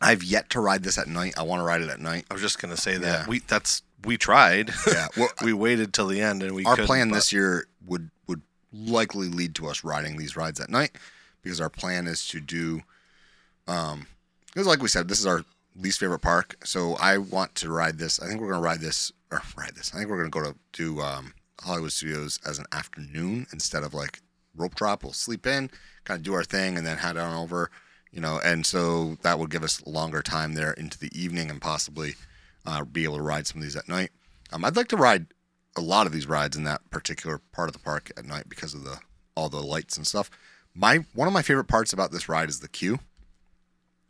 I've 0.00 0.22
yet 0.22 0.50
to 0.50 0.60
ride 0.60 0.84
this 0.84 0.98
at 0.98 1.08
night. 1.08 1.34
I 1.36 1.42
want 1.42 1.58
to 1.58 1.64
ride 1.64 1.82
it 1.82 1.88
at 1.90 1.98
night. 1.98 2.26
I 2.30 2.34
was 2.34 2.42
just 2.42 2.60
gonna 2.60 2.76
say 2.76 2.96
that 2.96 3.22
Yeah. 3.22 3.28
we 3.28 3.40
that's 3.40 3.82
we 4.04 4.16
tried. 4.16 4.70
Yeah, 4.86 5.08
well, 5.16 5.30
we 5.42 5.52
waited 5.52 5.92
till 5.92 6.06
the 6.06 6.20
end 6.20 6.44
and 6.44 6.54
we 6.54 6.64
our 6.64 6.76
plan 6.76 7.08
but- 7.08 7.16
this 7.16 7.32
year 7.32 7.66
would 7.84 8.12
would 8.28 8.42
likely 8.72 9.26
lead 9.28 9.56
to 9.56 9.66
us 9.66 9.82
riding 9.82 10.16
these 10.16 10.36
rides 10.36 10.60
at 10.60 10.70
night 10.70 10.92
because 11.42 11.60
our 11.60 11.68
plan 11.70 12.06
is 12.06 12.24
to 12.28 12.38
do 12.40 12.82
um 13.66 14.06
because 14.46 14.64
like 14.68 14.80
we 14.80 14.86
said 14.86 15.08
this 15.08 15.18
is 15.18 15.26
our 15.26 15.44
least 15.74 15.98
favorite 15.98 16.20
park 16.20 16.54
so 16.62 16.94
i 17.00 17.18
want 17.18 17.52
to 17.56 17.68
ride 17.68 17.98
this 17.98 18.20
i 18.20 18.28
think 18.28 18.40
we're 18.40 18.46
going 18.48 18.60
to 18.62 18.64
ride 18.64 18.80
this 18.80 19.10
or 19.32 19.42
ride 19.56 19.74
this 19.74 19.92
i 19.92 19.98
think 19.98 20.08
we're 20.08 20.18
going 20.18 20.30
to 20.30 20.38
go 20.38 20.44
to 20.52 20.56
do 20.72 21.00
um 21.00 21.32
hollywood 21.62 21.92
studios 21.92 22.38
as 22.46 22.58
an 22.58 22.66
afternoon 22.72 23.46
instead 23.52 23.82
of 23.82 23.94
like 23.94 24.20
rope 24.56 24.74
drop 24.74 25.02
we'll 25.02 25.12
sleep 25.12 25.46
in 25.46 25.70
kind 26.04 26.18
of 26.18 26.24
do 26.24 26.34
our 26.34 26.44
thing 26.44 26.76
and 26.76 26.86
then 26.86 26.98
head 26.98 27.16
on 27.16 27.34
over 27.34 27.70
you 28.10 28.20
know 28.20 28.40
and 28.44 28.66
so 28.66 29.16
that 29.22 29.38
would 29.38 29.50
give 29.50 29.62
us 29.62 29.84
longer 29.86 30.22
time 30.22 30.54
there 30.54 30.72
into 30.72 30.98
the 30.98 31.10
evening 31.18 31.50
and 31.50 31.60
possibly 31.60 32.14
uh, 32.66 32.84
be 32.84 33.04
able 33.04 33.16
to 33.16 33.22
ride 33.22 33.46
some 33.46 33.58
of 33.58 33.62
these 33.62 33.76
at 33.76 33.88
night 33.88 34.10
um, 34.52 34.64
i'd 34.64 34.76
like 34.76 34.88
to 34.88 34.96
ride 34.96 35.26
a 35.76 35.80
lot 35.80 36.06
of 36.06 36.12
these 36.12 36.26
rides 36.26 36.56
in 36.56 36.64
that 36.64 36.88
particular 36.90 37.40
part 37.52 37.68
of 37.68 37.72
the 37.72 37.78
park 37.78 38.10
at 38.16 38.24
night 38.24 38.48
because 38.48 38.74
of 38.74 38.84
the 38.84 38.98
all 39.34 39.48
the 39.48 39.62
lights 39.62 39.96
and 39.96 40.06
stuff. 40.06 40.30
My 40.74 41.04
one 41.14 41.28
of 41.28 41.34
my 41.34 41.42
favorite 41.42 41.68
parts 41.68 41.92
about 41.92 42.12
this 42.12 42.28
ride 42.28 42.48
is 42.48 42.60
the 42.60 42.68
queue 42.68 42.98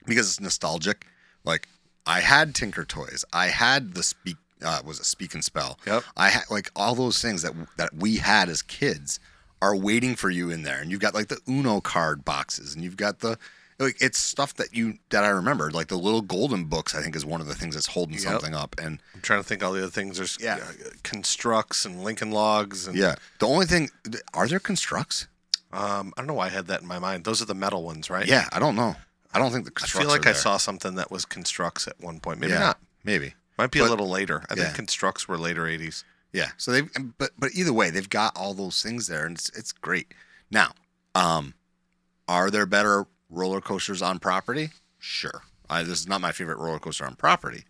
because 0.06 0.28
it's 0.28 0.40
nostalgic. 0.40 1.06
Like 1.44 1.68
I 2.06 2.20
had 2.20 2.54
Tinker 2.54 2.84
Toys, 2.84 3.24
I 3.32 3.46
had 3.46 3.94
the 3.94 4.02
speak 4.02 4.36
uh, 4.62 4.80
was 4.84 5.00
a 5.00 5.04
Speak 5.04 5.34
and 5.34 5.44
Spell. 5.44 5.78
Yep. 5.86 6.04
I 6.16 6.28
had 6.30 6.44
like 6.50 6.70
all 6.76 6.94
those 6.94 7.20
things 7.22 7.42
that 7.42 7.52
that 7.76 7.94
we 7.94 8.16
had 8.16 8.48
as 8.48 8.62
kids 8.62 9.20
are 9.62 9.76
waiting 9.76 10.16
for 10.16 10.30
you 10.30 10.50
in 10.50 10.62
there, 10.62 10.80
and 10.80 10.90
you've 10.90 11.00
got 11.00 11.14
like 11.14 11.28
the 11.28 11.38
Uno 11.48 11.80
card 11.80 12.24
boxes, 12.24 12.74
and 12.74 12.82
you've 12.84 12.96
got 12.96 13.18
the 13.20 13.38
like 13.78 13.96
it's 14.00 14.18
stuff 14.18 14.54
that 14.54 14.74
you 14.74 14.98
that 15.10 15.24
I 15.24 15.28
remember. 15.28 15.70
Like 15.70 15.88
the 15.88 15.98
little 15.98 16.22
golden 16.22 16.64
books, 16.64 16.94
I 16.94 17.02
think 17.02 17.16
is 17.16 17.24
one 17.24 17.40
of 17.40 17.46
the 17.46 17.54
things 17.54 17.74
that's 17.74 17.86
holding 17.86 18.14
Yep. 18.14 18.22
something 18.22 18.54
up, 18.54 18.76
and 18.78 19.00
I'm 19.14 19.20
trying 19.22 19.40
to 19.40 19.44
think 19.48 19.62
all 19.62 19.72
the 19.72 19.80
other 19.82 19.90
things. 19.90 20.16
There's 20.18 20.36
Yeah. 20.40 20.56
uh, 20.56 20.90
Construx 21.02 21.84
and 21.84 22.02
Lincoln 22.02 22.30
logs 22.30 22.86
and 22.86 22.96
yeah. 22.96 23.14
The 23.38 23.46
only 23.46 23.66
thing 23.66 23.90
are 24.34 24.46
there 24.48 24.60
Construx? 24.60 25.26
Um, 25.72 26.12
I 26.16 26.20
don't 26.20 26.26
know 26.26 26.34
why 26.34 26.46
I 26.46 26.50
had 26.50 26.66
that 26.66 26.82
in 26.82 26.88
my 26.88 26.98
mind. 26.98 27.24
Those 27.24 27.40
are 27.40 27.44
the 27.46 27.54
metal 27.54 27.82
ones, 27.84 28.10
right? 28.10 28.26
Yeah, 28.26 28.48
I 28.52 28.58
don't 28.58 28.74
know. 28.76 28.96
I 29.32 29.38
don't 29.38 29.52
think 29.52 29.64
the 29.64 29.70
Construx 29.70 29.96
I 29.96 30.00
feel 30.00 30.08
like 30.08 30.26
I 30.26 30.32
saw 30.32 30.56
something 30.56 30.96
that 30.96 31.10
was 31.12 31.24
Construx 31.24 31.86
at 31.86 32.00
one 32.00 32.18
point. 32.18 32.40
Maybe 32.40 32.52
yeah, 32.54 32.58
not. 32.58 32.78
Maybe. 33.04 33.34
Might 33.60 33.72
be 33.72 33.80
a 33.80 33.84
little 33.84 34.08
later. 34.08 34.42
I 34.48 34.54
yeah. 34.54 34.70
think 34.70 34.88
Construx 34.88 35.28
were 35.28 35.36
later 35.36 35.64
80s. 35.64 36.02
Yeah. 36.32 36.48
So 36.56 36.72
they've, 36.72 36.90
but 37.18 37.32
but 37.38 37.50
either 37.54 37.74
way, 37.74 37.90
they've 37.90 38.08
got 38.08 38.34
all 38.34 38.54
those 38.54 38.82
things 38.82 39.06
there, 39.06 39.26
and 39.26 39.36
it's 39.36 39.50
it's 39.50 39.70
great. 39.70 40.14
Now, 40.50 40.72
um, 41.14 41.52
are 42.26 42.50
there 42.50 42.64
better 42.64 43.06
roller 43.28 43.60
coasters 43.60 44.00
on 44.00 44.18
property? 44.18 44.70
Sure. 44.98 45.42
I, 45.68 45.82
this 45.82 46.00
is 46.00 46.08
not 46.08 46.22
my 46.22 46.32
favorite 46.32 46.56
roller 46.56 46.78
coaster 46.78 47.04
on 47.04 47.16
property. 47.16 47.64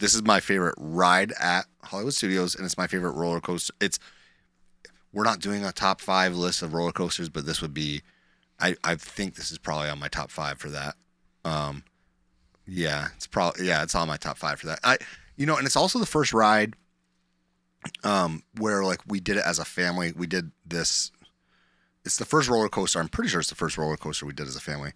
This 0.00 0.14
is 0.14 0.22
my 0.22 0.38
favorite 0.38 0.74
ride 0.76 1.32
at 1.40 1.64
Hollywood 1.84 2.12
Studios, 2.12 2.54
and 2.54 2.66
it's 2.66 2.76
my 2.76 2.86
favorite 2.86 3.12
roller 3.12 3.40
coaster. 3.40 3.72
It's 3.80 3.98
we're 5.14 5.24
not 5.24 5.40
doing 5.40 5.64
a 5.64 5.72
top 5.72 6.02
five 6.02 6.36
list 6.36 6.60
of 6.60 6.74
roller 6.74 6.92
coasters, 6.92 7.30
but 7.30 7.46
this 7.46 7.62
would 7.62 7.72
be. 7.72 8.02
I 8.60 8.76
I 8.84 8.96
think 8.96 9.36
this 9.36 9.50
is 9.50 9.56
probably 9.56 9.88
on 9.88 9.98
my 9.98 10.08
top 10.08 10.30
five 10.30 10.58
for 10.58 10.68
that. 10.68 10.96
Um, 11.42 11.84
yeah, 12.66 13.08
it's 13.16 13.26
probably 13.26 13.66
yeah, 13.66 13.82
it's 13.82 13.94
on 13.94 14.08
my 14.08 14.18
top 14.18 14.36
five 14.36 14.60
for 14.60 14.66
that. 14.66 14.80
I 14.84 14.98
you 15.42 15.46
know, 15.46 15.56
and 15.56 15.66
it's 15.66 15.74
also 15.74 15.98
the 15.98 16.06
first 16.06 16.32
ride 16.32 16.76
um 18.04 18.44
where 18.58 18.84
like 18.84 19.00
we 19.08 19.18
did 19.18 19.36
it 19.36 19.42
as 19.44 19.58
a 19.58 19.64
family. 19.64 20.12
We 20.16 20.28
did 20.28 20.52
this 20.64 21.10
it's 22.04 22.16
the 22.16 22.24
first 22.24 22.48
roller 22.48 22.68
coaster. 22.68 23.00
I'm 23.00 23.08
pretty 23.08 23.28
sure 23.28 23.40
it's 23.40 23.48
the 23.48 23.56
first 23.56 23.76
roller 23.76 23.96
coaster 23.96 24.24
we 24.24 24.32
did 24.32 24.46
as 24.46 24.54
a 24.54 24.60
family. 24.60 24.92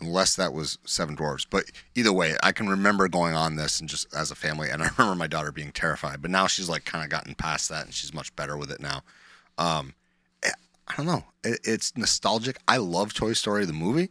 Unless 0.00 0.34
that 0.34 0.52
was 0.52 0.78
Seven 0.84 1.14
Dwarfs. 1.14 1.44
But 1.44 1.66
either 1.94 2.12
way, 2.12 2.34
I 2.42 2.50
can 2.50 2.68
remember 2.68 3.06
going 3.06 3.36
on 3.36 3.54
this 3.54 3.78
and 3.78 3.88
just 3.88 4.12
as 4.12 4.32
a 4.32 4.34
family 4.34 4.68
and 4.68 4.82
I 4.82 4.88
remember 4.98 5.14
my 5.16 5.28
daughter 5.28 5.52
being 5.52 5.70
terrified. 5.70 6.20
But 6.20 6.32
now 6.32 6.48
she's 6.48 6.68
like 6.68 6.84
kind 6.84 7.04
of 7.04 7.08
gotten 7.10 7.36
past 7.36 7.68
that 7.68 7.84
and 7.84 7.94
she's 7.94 8.12
much 8.12 8.34
better 8.34 8.56
with 8.56 8.72
it 8.72 8.80
now. 8.80 9.02
Um 9.58 9.94
eh, 10.42 10.50
I 10.88 10.96
don't 10.96 11.06
know. 11.06 11.22
It, 11.44 11.60
it's 11.62 11.96
nostalgic. 11.96 12.58
I 12.66 12.78
love 12.78 13.14
Toy 13.14 13.34
Story 13.34 13.64
the 13.64 13.72
movie. 13.72 14.10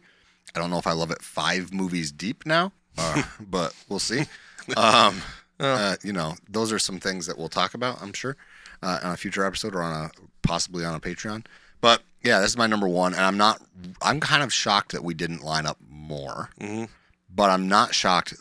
I 0.54 0.60
don't 0.60 0.70
know 0.70 0.78
if 0.78 0.86
I 0.86 0.92
love 0.92 1.10
it 1.10 1.20
five 1.20 1.74
movies 1.74 2.10
deep 2.10 2.46
now, 2.46 2.72
uh, 2.96 3.22
but 3.40 3.74
we'll 3.90 3.98
see. 3.98 4.24
Um, 4.78 5.20
uh, 5.60 5.96
you 6.02 6.12
know, 6.12 6.34
those 6.48 6.72
are 6.72 6.78
some 6.78 6.98
things 7.00 7.26
that 7.26 7.38
we'll 7.38 7.48
talk 7.48 7.74
about, 7.74 8.00
I'm 8.02 8.12
sure, 8.12 8.36
uh, 8.82 9.00
on 9.02 9.12
a 9.12 9.16
future 9.16 9.44
episode 9.44 9.74
or 9.74 9.82
on 9.82 10.06
a 10.06 10.10
possibly 10.42 10.84
on 10.84 10.94
a 10.94 11.00
Patreon. 11.00 11.46
But 11.80 12.02
yeah, 12.22 12.40
this 12.40 12.50
is 12.50 12.56
my 12.56 12.66
number 12.66 12.88
one, 12.88 13.12
and 13.14 13.22
I'm 13.22 13.36
not. 13.36 13.60
I'm 14.02 14.20
kind 14.20 14.42
of 14.42 14.52
shocked 14.52 14.92
that 14.92 15.04
we 15.04 15.14
didn't 15.14 15.42
line 15.42 15.66
up 15.66 15.78
more, 15.88 16.50
Mhm. 16.60 16.88
but 17.34 17.50
I'm 17.50 17.68
not 17.68 17.94
shocked 17.94 18.34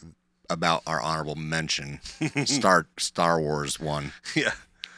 about 0.50 0.84
our 0.88 1.02
honorable 1.02 1.36
mention, 1.36 2.00
Star 2.46 2.88
Star 2.98 3.40
Wars 3.42 3.80
one, 3.80 4.14
Yeah. 4.36 4.52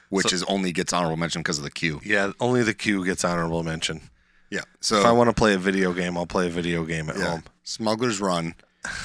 which 0.10 0.32
is 0.34 0.44
only 0.44 0.72
gets 0.72 0.94
honorable 0.94 1.18
mention 1.18 1.42
because 1.42 1.58
of 1.58 1.64
the 1.64 1.72
queue. 1.72 2.02
Yeah. 2.04 2.32
Only 2.40 2.62
the 2.64 2.74
queue 2.74 3.04
gets 3.06 3.24
honorable 3.24 3.64
mention. 3.64 4.10
Yeah. 4.52 4.62
So 4.82 5.00
If 5.00 5.06
I 5.06 5.12
want 5.12 5.30
to 5.30 5.34
play 5.34 5.54
a 5.54 5.58
video 5.58 5.92
game, 5.94 6.18
I'll 6.18 6.26
play 6.28 6.48
a 6.48 6.52
video 6.52 6.84
game 6.86 7.10
at 7.10 7.18
yeah, 7.18 7.26
home. 7.32 7.44
Smuggler's 7.64 8.20
Run. 8.22 8.56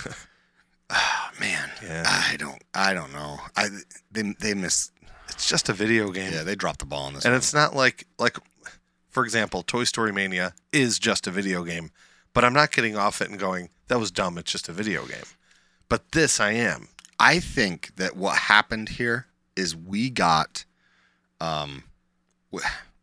Ah, 0.90 1.30
man, 1.38 1.70
Yeah. 1.82 2.04
I 2.06 2.36
don't, 2.36 2.62
I 2.74 2.92
don't 2.94 3.12
know. 3.12 3.38
I 3.56 3.68
they 4.10 4.34
they 4.40 4.54
miss. 4.54 4.90
It's 5.28 5.48
just 5.48 5.68
a 5.68 5.72
video 5.72 6.10
game. 6.10 6.32
Yeah, 6.32 6.42
they 6.42 6.54
dropped 6.56 6.80
the 6.80 6.86
ball 6.86 7.04
on 7.04 7.14
this. 7.14 7.24
and 7.24 7.32
one. 7.32 7.38
it's 7.38 7.54
not 7.54 7.74
like 7.74 8.06
like 8.18 8.36
for 9.08 9.24
example 9.24 9.62
toy 9.62 9.84
story 9.84 10.12
mania 10.12 10.52
is 10.72 10.98
just 10.98 11.26
a 11.26 11.30
video 11.32 11.64
game 11.64 11.90
but 12.32 12.44
i'm 12.44 12.52
not 12.52 12.70
getting 12.70 12.96
off 12.96 13.20
it 13.20 13.28
and 13.28 13.40
going 13.40 13.68
that 13.88 13.98
was 13.98 14.12
dumb 14.12 14.38
it's 14.38 14.52
just 14.52 14.68
a 14.68 14.72
video 14.72 15.04
game 15.04 15.24
but 15.88 16.12
this 16.12 16.38
i 16.38 16.52
am 16.52 16.86
I 17.22 17.38
think 17.38 17.96
that 17.96 18.16
what 18.16 18.34
happened 18.38 18.88
here 18.88 19.26
is 19.54 19.76
we 19.76 20.08
got, 20.08 20.64
um, 21.38 21.84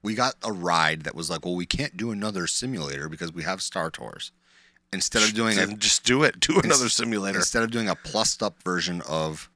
we 0.02 0.16
got 0.16 0.34
a 0.44 0.52
ride 0.52 1.04
that 1.04 1.14
was 1.14 1.30
like, 1.30 1.46
well, 1.46 1.56
we 1.56 1.68
can't 1.68 1.96
do 1.96 2.10
another 2.10 2.48
simulator 2.48 3.10
because 3.10 3.32
we 3.32 3.44
have 3.44 3.62
Star 3.62 3.92
Tours. 3.92 4.32
Instead 4.94 5.24
of 5.24 5.34
doing 5.34 5.60
a, 5.60 5.68
just 5.76 6.06
do 6.06 6.24
it 6.24 6.40
do 6.40 6.60
another 6.64 6.90
simulator 6.90 7.40
instead 7.40 7.64
of 7.64 7.72
doing 7.72 7.90
a 7.90 7.96
plussed 7.96 8.42
up 8.42 8.62
version 8.64 9.02
of 9.08 9.50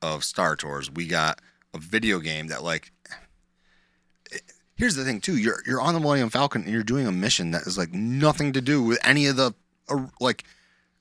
of 0.00 0.24
Star 0.24 0.56
Tours, 0.56 0.90
we 0.90 1.06
got 1.06 1.40
a 1.74 1.78
video 1.78 2.18
game 2.18 2.48
that 2.48 2.62
like. 2.62 2.92
Here's 4.74 4.96
the 4.96 5.04
thing 5.04 5.20
too. 5.20 5.36
You're 5.36 5.62
you're 5.66 5.80
on 5.80 5.94
the 5.94 6.00
Millennium 6.00 6.30
Falcon 6.30 6.62
and 6.62 6.72
you're 6.72 6.82
doing 6.82 7.06
a 7.06 7.12
mission 7.12 7.50
that 7.52 7.62
is 7.62 7.76
like 7.76 7.92
nothing 7.92 8.52
to 8.54 8.60
do 8.60 8.82
with 8.82 8.98
any 9.04 9.26
of 9.26 9.36
the 9.36 9.52
uh, 9.88 10.06
like. 10.20 10.44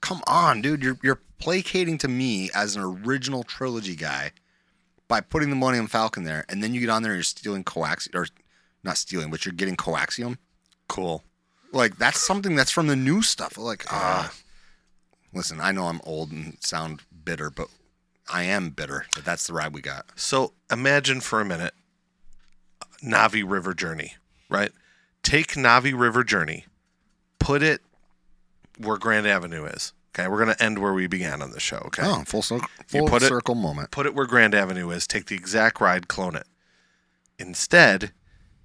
Come 0.02 0.22
on, 0.28 0.62
dude. 0.62 0.84
You're 0.84 0.98
you're 1.02 1.22
placating 1.40 1.98
to 2.00 2.08
me 2.08 2.50
as 2.54 2.76
an 2.76 2.84
original 2.84 3.44
trilogy 3.44 3.96
guy 3.96 4.32
by 5.08 5.22
putting 5.22 5.50
the 5.50 5.56
Millennium 5.56 5.88
Falcon 5.88 6.24
there, 6.24 6.46
and 6.50 6.62
then 6.62 6.74
you 6.74 6.82
get 6.82 6.90
on 6.90 7.04
there 7.04 7.14
and 7.14 7.18
you're 7.18 7.24
stealing 7.24 7.64
coaxium 7.64 8.16
or 8.16 8.28
not 8.84 8.98
stealing, 8.98 9.32
but 9.32 9.46
you're 9.46 9.54
getting 9.54 9.78
coaxium. 9.78 10.38
cool 10.88 11.24
Like 11.72 11.98
that's 11.98 12.20
something 12.20 12.56
that's 12.56 12.72
from 12.72 12.88
the 12.88 12.96
new 12.96 13.22
stuff. 13.22 13.58
Like, 13.58 13.86
ah, 13.92 14.34
listen, 15.34 15.60
I 15.62 15.72
know 15.72 15.86
I'm 15.86 16.02
old 16.04 16.32
and 16.32 16.58
sound 16.60 17.02
bitter, 17.24 17.50
but 17.50 17.68
I 18.32 18.44
am 18.44 18.70
bitter 18.72 19.06
that 19.16 19.26
that's 19.26 19.48
the 19.48 19.54
ride 19.54 19.74
we 19.74 19.82
got. 19.82 20.06
so 20.16 20.54
imagine 20.72 21.20
for 21.22 21.42
a 21.42 21.46
minute 21.46 21.74
Na'vi 23.04 23.44
River 23.46 23.74
Journey 23.74 24.14
right 24.50 24.72
take 25.24 25.54
Na'vi 25.54 25.98
River 25.98 26.24
Journey 26.24 26.66
put 27.40 27.62
it 27.64 27.82
where 28.78 28.98
grand 28.98 29.28
avenue 29.28 29.66
is 29.66 29.92
okay 30.16 30.28
we're 30.30 30.42
going 30.44 30.56
to 30.56 30.64
end 30.64 30.80
where 30.80 30.94
we 30.94 31.08
began 31.08 31.42
on 31.42 31.52
the 31.52 31.60
show 31.60 31.78
okay 31.88 32.04
Oh, 32.06 32.24
full 32.26 32.42
circle, 32.42 32.68
full 32.88 33.08
put 33.08 33.24
it- 33.24 33.28
circle 33.28 33.56
moment. 33.56 33.92
put 33.92 34.06
it 34.06 34.14
where 34.16 34.26
Grand 34.28 34.54
Avenue 34.56 34.90
is, 34.92 35.08
take 35.08 35.26
the 35.26 35.36
exact 35.36 35.82
ride, 35.82 36.08
clone 36.08 36.36
it. 36.36 36.48
Instead, 37.40 38.12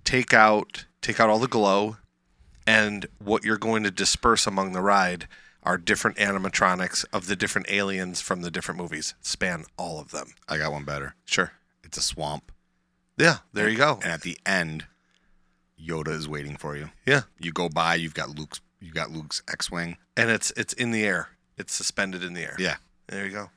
take 0.04 0.32
out 0.34 0.84
take 1.00 1.18
out 1.18 1.30
all 1.30 1.38
the 1.38 1.48
glow 1.48 1.96
and 2.66 3.06
what 3.18 3.44
you're 3.44 3.56
going 3.58 3.82
to 3.84 3.90
disperse 3.90 4.46
among 4.46 4.72
the 4.72 4.80
ride 4.80 5.28
are 5.62 5.78
different 5.78 6.16
animatronics 6.18 7.04
of 7.12 7.26
the 7.26 7.36
different 7.36 7.70
aliens 7.70 8.20
from 8.20 8.42
the 8.42 8.50
different 8.50 8.80
movies. 8.80 9.14
Span 9.20 9.64
all 9.76 9.98
of 10.00 10.10
them. 10.10 10.28
I 10.48 10.58
got 10.58 10.72
one 10.72 10.84
better. 10.84 11.14
Sure. 11.24 11.52
It's 11.82 11.98
a 11.98 12.02
swamp, 12.02 12.50
Yeah, 13.16 13.38
there 13.52 13.68
you 13.68 13.76
go. 13.76 13.94
and 14.02 14.12
at 14.12 14.22
the 14.22 14.38
end, 14.46 14.86
Yoda 15.80 16.08
is 16.08 16.28
waiting 16.28 16.56
for 16.56 16.76
you. 16.76 16.90
Yeah. 17.04 17.22
You 17.38 17.52
go 17.52 17.68
by, 17.68 17.94
you've 17.96 18.14
got 18.14 18.30
Luke's, 18.30 18.60
you 18.80 18.92
got 18.92 19.10
Luke's 19.10 19.42
X-wing. 19.50 19.96
And 20.16 20.30
it's 20.30 20.50
it's 20.56 20.72
in 20.72 20.90
the 20.90 21.04
air. 21.04 21.28
It's 21.58 21.72
suspended 21.74 22.22
in 22.24 22.32
the 22.34 22.42
air. 22.42 22.56
Yeah, 22.58 22.76
There 23.08 23.24
you 23.26 23.32
go. 23.32 23.50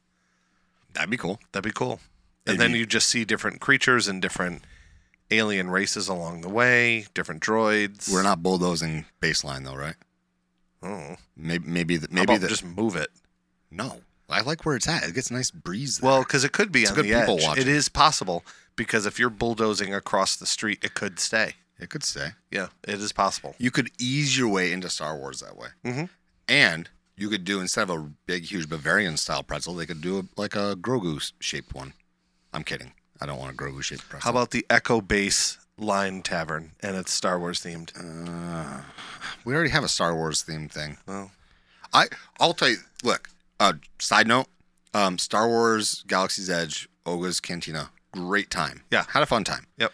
that'd 0.93 1.09
be 1.09 1.17
cool. 1.17 1.39
That'd 1.51 1.63
be 1.69 1.75
cool. 1.75 1.99
And 2.45 2.55
It'd 2.55 2.59
then 2.61 2.73
be- 2.73 2.79
you 2.79 2.85
just 2.85 3.09
see 3.09 3.23
different 3.25 3.59
creatures 3.61 4.07
and 4.07 4.21
different 4.21 4.63
alien 5.31 5.69
races 5.69 6.07
along 6.07 6.41
the 6.41 6.49
way, 6.49 7.05
different 7.13 7.41
droids. 7.41 8.11
We're 8.11 8.23
not 8.23 8.41
bulldozing 8.43 9.05
baseline 9.21 9.63
though, 9.65 9.75
right? 9.75 9.95
Oh, 10.81 11.15
Maybe 11.35 11.67
maybe 11.67 11.97
the, 11.97 12.07
maybe 12.11 12.37
the, 12.37 12.47
just 12.47 12.63
move 12.65 12.95
it. 12.95 13.09
no. 13.71 14.01
I 14.31 14.41
like 14.41 14.63
where 14.63 14.75
it's 14.75 14.87
at. 14.87 15.03
It 15.05 15.15
gets 15.15 15.31
a 15.31 15.33
nice 15.33 15.49
breeze. 15.49 15.97
There. 15.97 16.07
Well, 16.07 16.19
because 16.21 16.43
it 16.43 16.51
could 16.51 16.71
be 16.71 16.83
It's 16.83 16.91
on 16.91 16.97
good 16.97 17.05
the 17.05 17.19
people 17.19 17.37
edge. 17.39 17.43
watching. 17.47 17.61
It 17.63 17.67
is 17.67 17.89
possible 17.89 18.45
because 18.75 19.07
if 19.07 19.17
you're 19.17 19.31
bulldozing 19.31 19.91
across 19.91 20.35
the 20.35 20.45
street, 20.45 20.77
it 20.83 20.93
could 20.93 21.19
stay. 21.19 21.55
it 21.79 21.89
could 21.89 22.03
stay. 22.03 22.29
Yeah, 22.51 22.67
it 22.87 22.99
is 23.01 23.11
possible. 23.11 23.55
You 23.57 23.71
could 23.71 23.89
ease 23.97 24.37
your 24.37 24.47
way 24.49 24.71
into 24.71 24.87
Star 24.89 25.17
Wars 25.17 25.39
that 25.39 25.57
way. 25.57 25.69
Mhm. 25.83 26.09
And 26.47 26.89
you 27.17 27.27
could 27.29 27.43
do 27.43 27.59
instead 27.59 27.89
of 27.89 27.89
a 27.89 28.11
big, 28.27 28.43
huge 28.43 28.69
Bavarian 28.69 29.17
style 29.17 29.41
pretzel, 29.43 29.73
they 29.73 29.85
could 29.87 30.01
do 30.01 30.19
a, 30.19 30.23
like 30.39 30.55
a 30.55 30.75
Grogu 30.75 31.31
shaped 31.39 31.73
one. 31.73 31.93
I'm 32.53 32.63
kidding. 32.63 32.93
I 33.21 33.25
don't 33.25 33.39
want 33.39 33.51
a 33.51 33.55
Grogu 33.55 33.83
shaped 33.83 34.07
pretzel. 34.07 34.23
How 34.25 34.31
about 34.31 34.51
the 34.51 34.65
Echo 34.69 35.01
Base 35.01 35.57
Line 35.77 36.21
Tavern 36.21 36.71
and 36.81 36.95
it's 36.95 37.13
Star 37.13 37.39
Wars 37.39 37.61
themed? 37.61 37.91
Uh, 37.97 38.81
we 39.45 39.53
already 39.53 39.69
have 39.71 39.83
a 39.83 39.89
Star 39.89 40.15
Wars 40.15 40.43
themed 40.43 40.71
thing. 40.71 40.97
Well, 41.07 41.31
I 41.93 42.07
I'll 42.39 42.53
tell 42.53 42.69
you. 42.69 42.77
Look. 43.03 43.29
Uh, 43.59 43.73
side 43.99 44.27
note. 44.27 44.47
Um, 44.93 45.17
Star 45.17 45.47
Wars 45.47 46.03
Galaxy's 46.07 46.49
Edge 46.49 46.87
Oga's 47.05 47.39
Cantina. 47.39 47.91
Great 48.11 48.49
time. 48.49 48.83
Yeah. 48.91 49.05
Had 49.09 49.23
a 49.23 49.27
fun 49.27 49.43
time. 49.43 49.67
Yep. 49.77 49.91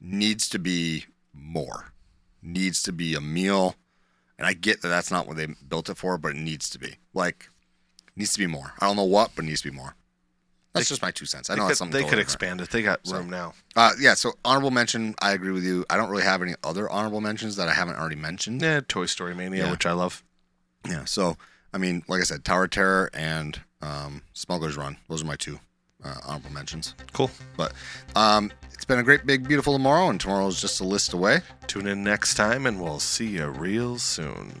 Needs 0.00 0.48
to 0.50 0.58
be 0.58 1.06
more. 1.32 1.92
Needs 2.42 2.82
to 2.84 2.92
be 2.92 3.14
a 3.14 3.20
meal. 3.20 3.74
And 4.38 4.46
I 4.46 4.52
get 4.52 4.82
that 4.82 4.88
that's 4.88 5.10
not 5.10 5.26
what 5.26 5.36
they 5.36 5.48
built 5.68 5.88
it 5.88 5.96
for, 5.96 6.16
but 6.16 6.32
it 6.32 6.36
needs 6.38 6.70
to 6.70 6.78
be. 6.78 6.94
Like, 7.12 7.50
needs 8.14 8.32
to 8.34 8.38
be 8.38 8.46
more. 8.46 8.74
I 8.80 8.86
don't 8.86 8.94
know 8.94 9.02
what, 9.02 9.32
but 9.34 9.44
it 9.44 9.48
needs 9.48 9.62
to 9.62 9.70
be 9.70 9.76
more. 9.76 9.96
That's 10.78 10.88
just 10.88 11.02
my 11.02 11.10
two 11.10 11.26
cents. 11.26 11.50
I 11.50 11.54
they 11.54 11.60
know 11.60 11.68
could, 11.68 11.76
something 11.76 12.02
they 12.02 12.08
could 12.08 12.18
expand 12.18 12.60
it. 12.60 12.70
They 12.70 12.82
got 12.82 13.00
room 13.10 13.28
now. 13.30 13.54
Uh, 13.76 13.92
yeah. 14.00 14.14
So 14.14 14.32
honorable 14.44 14.70
mention. 14.70 15.14
I 15.20 15.32
agree 15.32 15.52
with 15.52 15.64
you. 15.64 15.84
I 15.90 15.96
don't 15.96 16.10
really 16.10 16.22
have 16.24 16.42
any 16.42 16.54
other 16.64 16.88
honorable 16.88 17.20
mentions 17.20 17.56
that 17.56 17.68
I 17.68 17.72
haven't 17.74 17.96
already 17.96 18.16
mentioned. 18.16 18.62
Yeah, 18.62 18.80
Toy 18.86 19.06
Story 19.06 19.34
Mania, 19.34 19.64
Yeah. 19.64 19.70
which 19.70 19.86
I 19.86 19.92
love. 19.92 20.22
Yeah. 20.88 21.04
So, 21.04 21.36
I 21.72 21.78
mean, 21.78 22.02
like 22.08 22.20
I 22.20 22.24
said, 22.24 22.44
Tower 22.44 22.64
of 22.64 22.70
Terror 22.70 23.10
and 23.12 23.60
um, 23.82 24.22
Smuggler's 24.32 24.76
Run. 24.76 24.96
Those 25.08 25.22
are 25.22 25.26
my 25.26 25.36
two 25.36 25.60
uh, 26.04 26.14
honorable 26.26 26.52
mentions. 26.52 26.94
Cool. 27.12 27.30
But 27.56 27.72
um, 28.16 28.52
it's 28.72 28.84
been 28.84 28.98
a 28.98 29.02
great, 29.02 29.26
big, 29.26 29.46
beautiful 29.46 29.72
tomorrow, 29.72 30.08
and 30.08 30.20
tomorrow 30.20 30.46
is 30.46 30.60
just 30.60 30.80
a 30.80 30.84
list 30.84 31.12
away. 31.12 31.40
Tune 31.66 31.86
in 31.86 32.02
next 32.04 32.34
time 32.34 32.66
and 32.66 32.80
we'll 32.80 33.00
see 33.00 33.26
you 33.26 33.46
real 33.48 33.98
soon. 33.98 34.54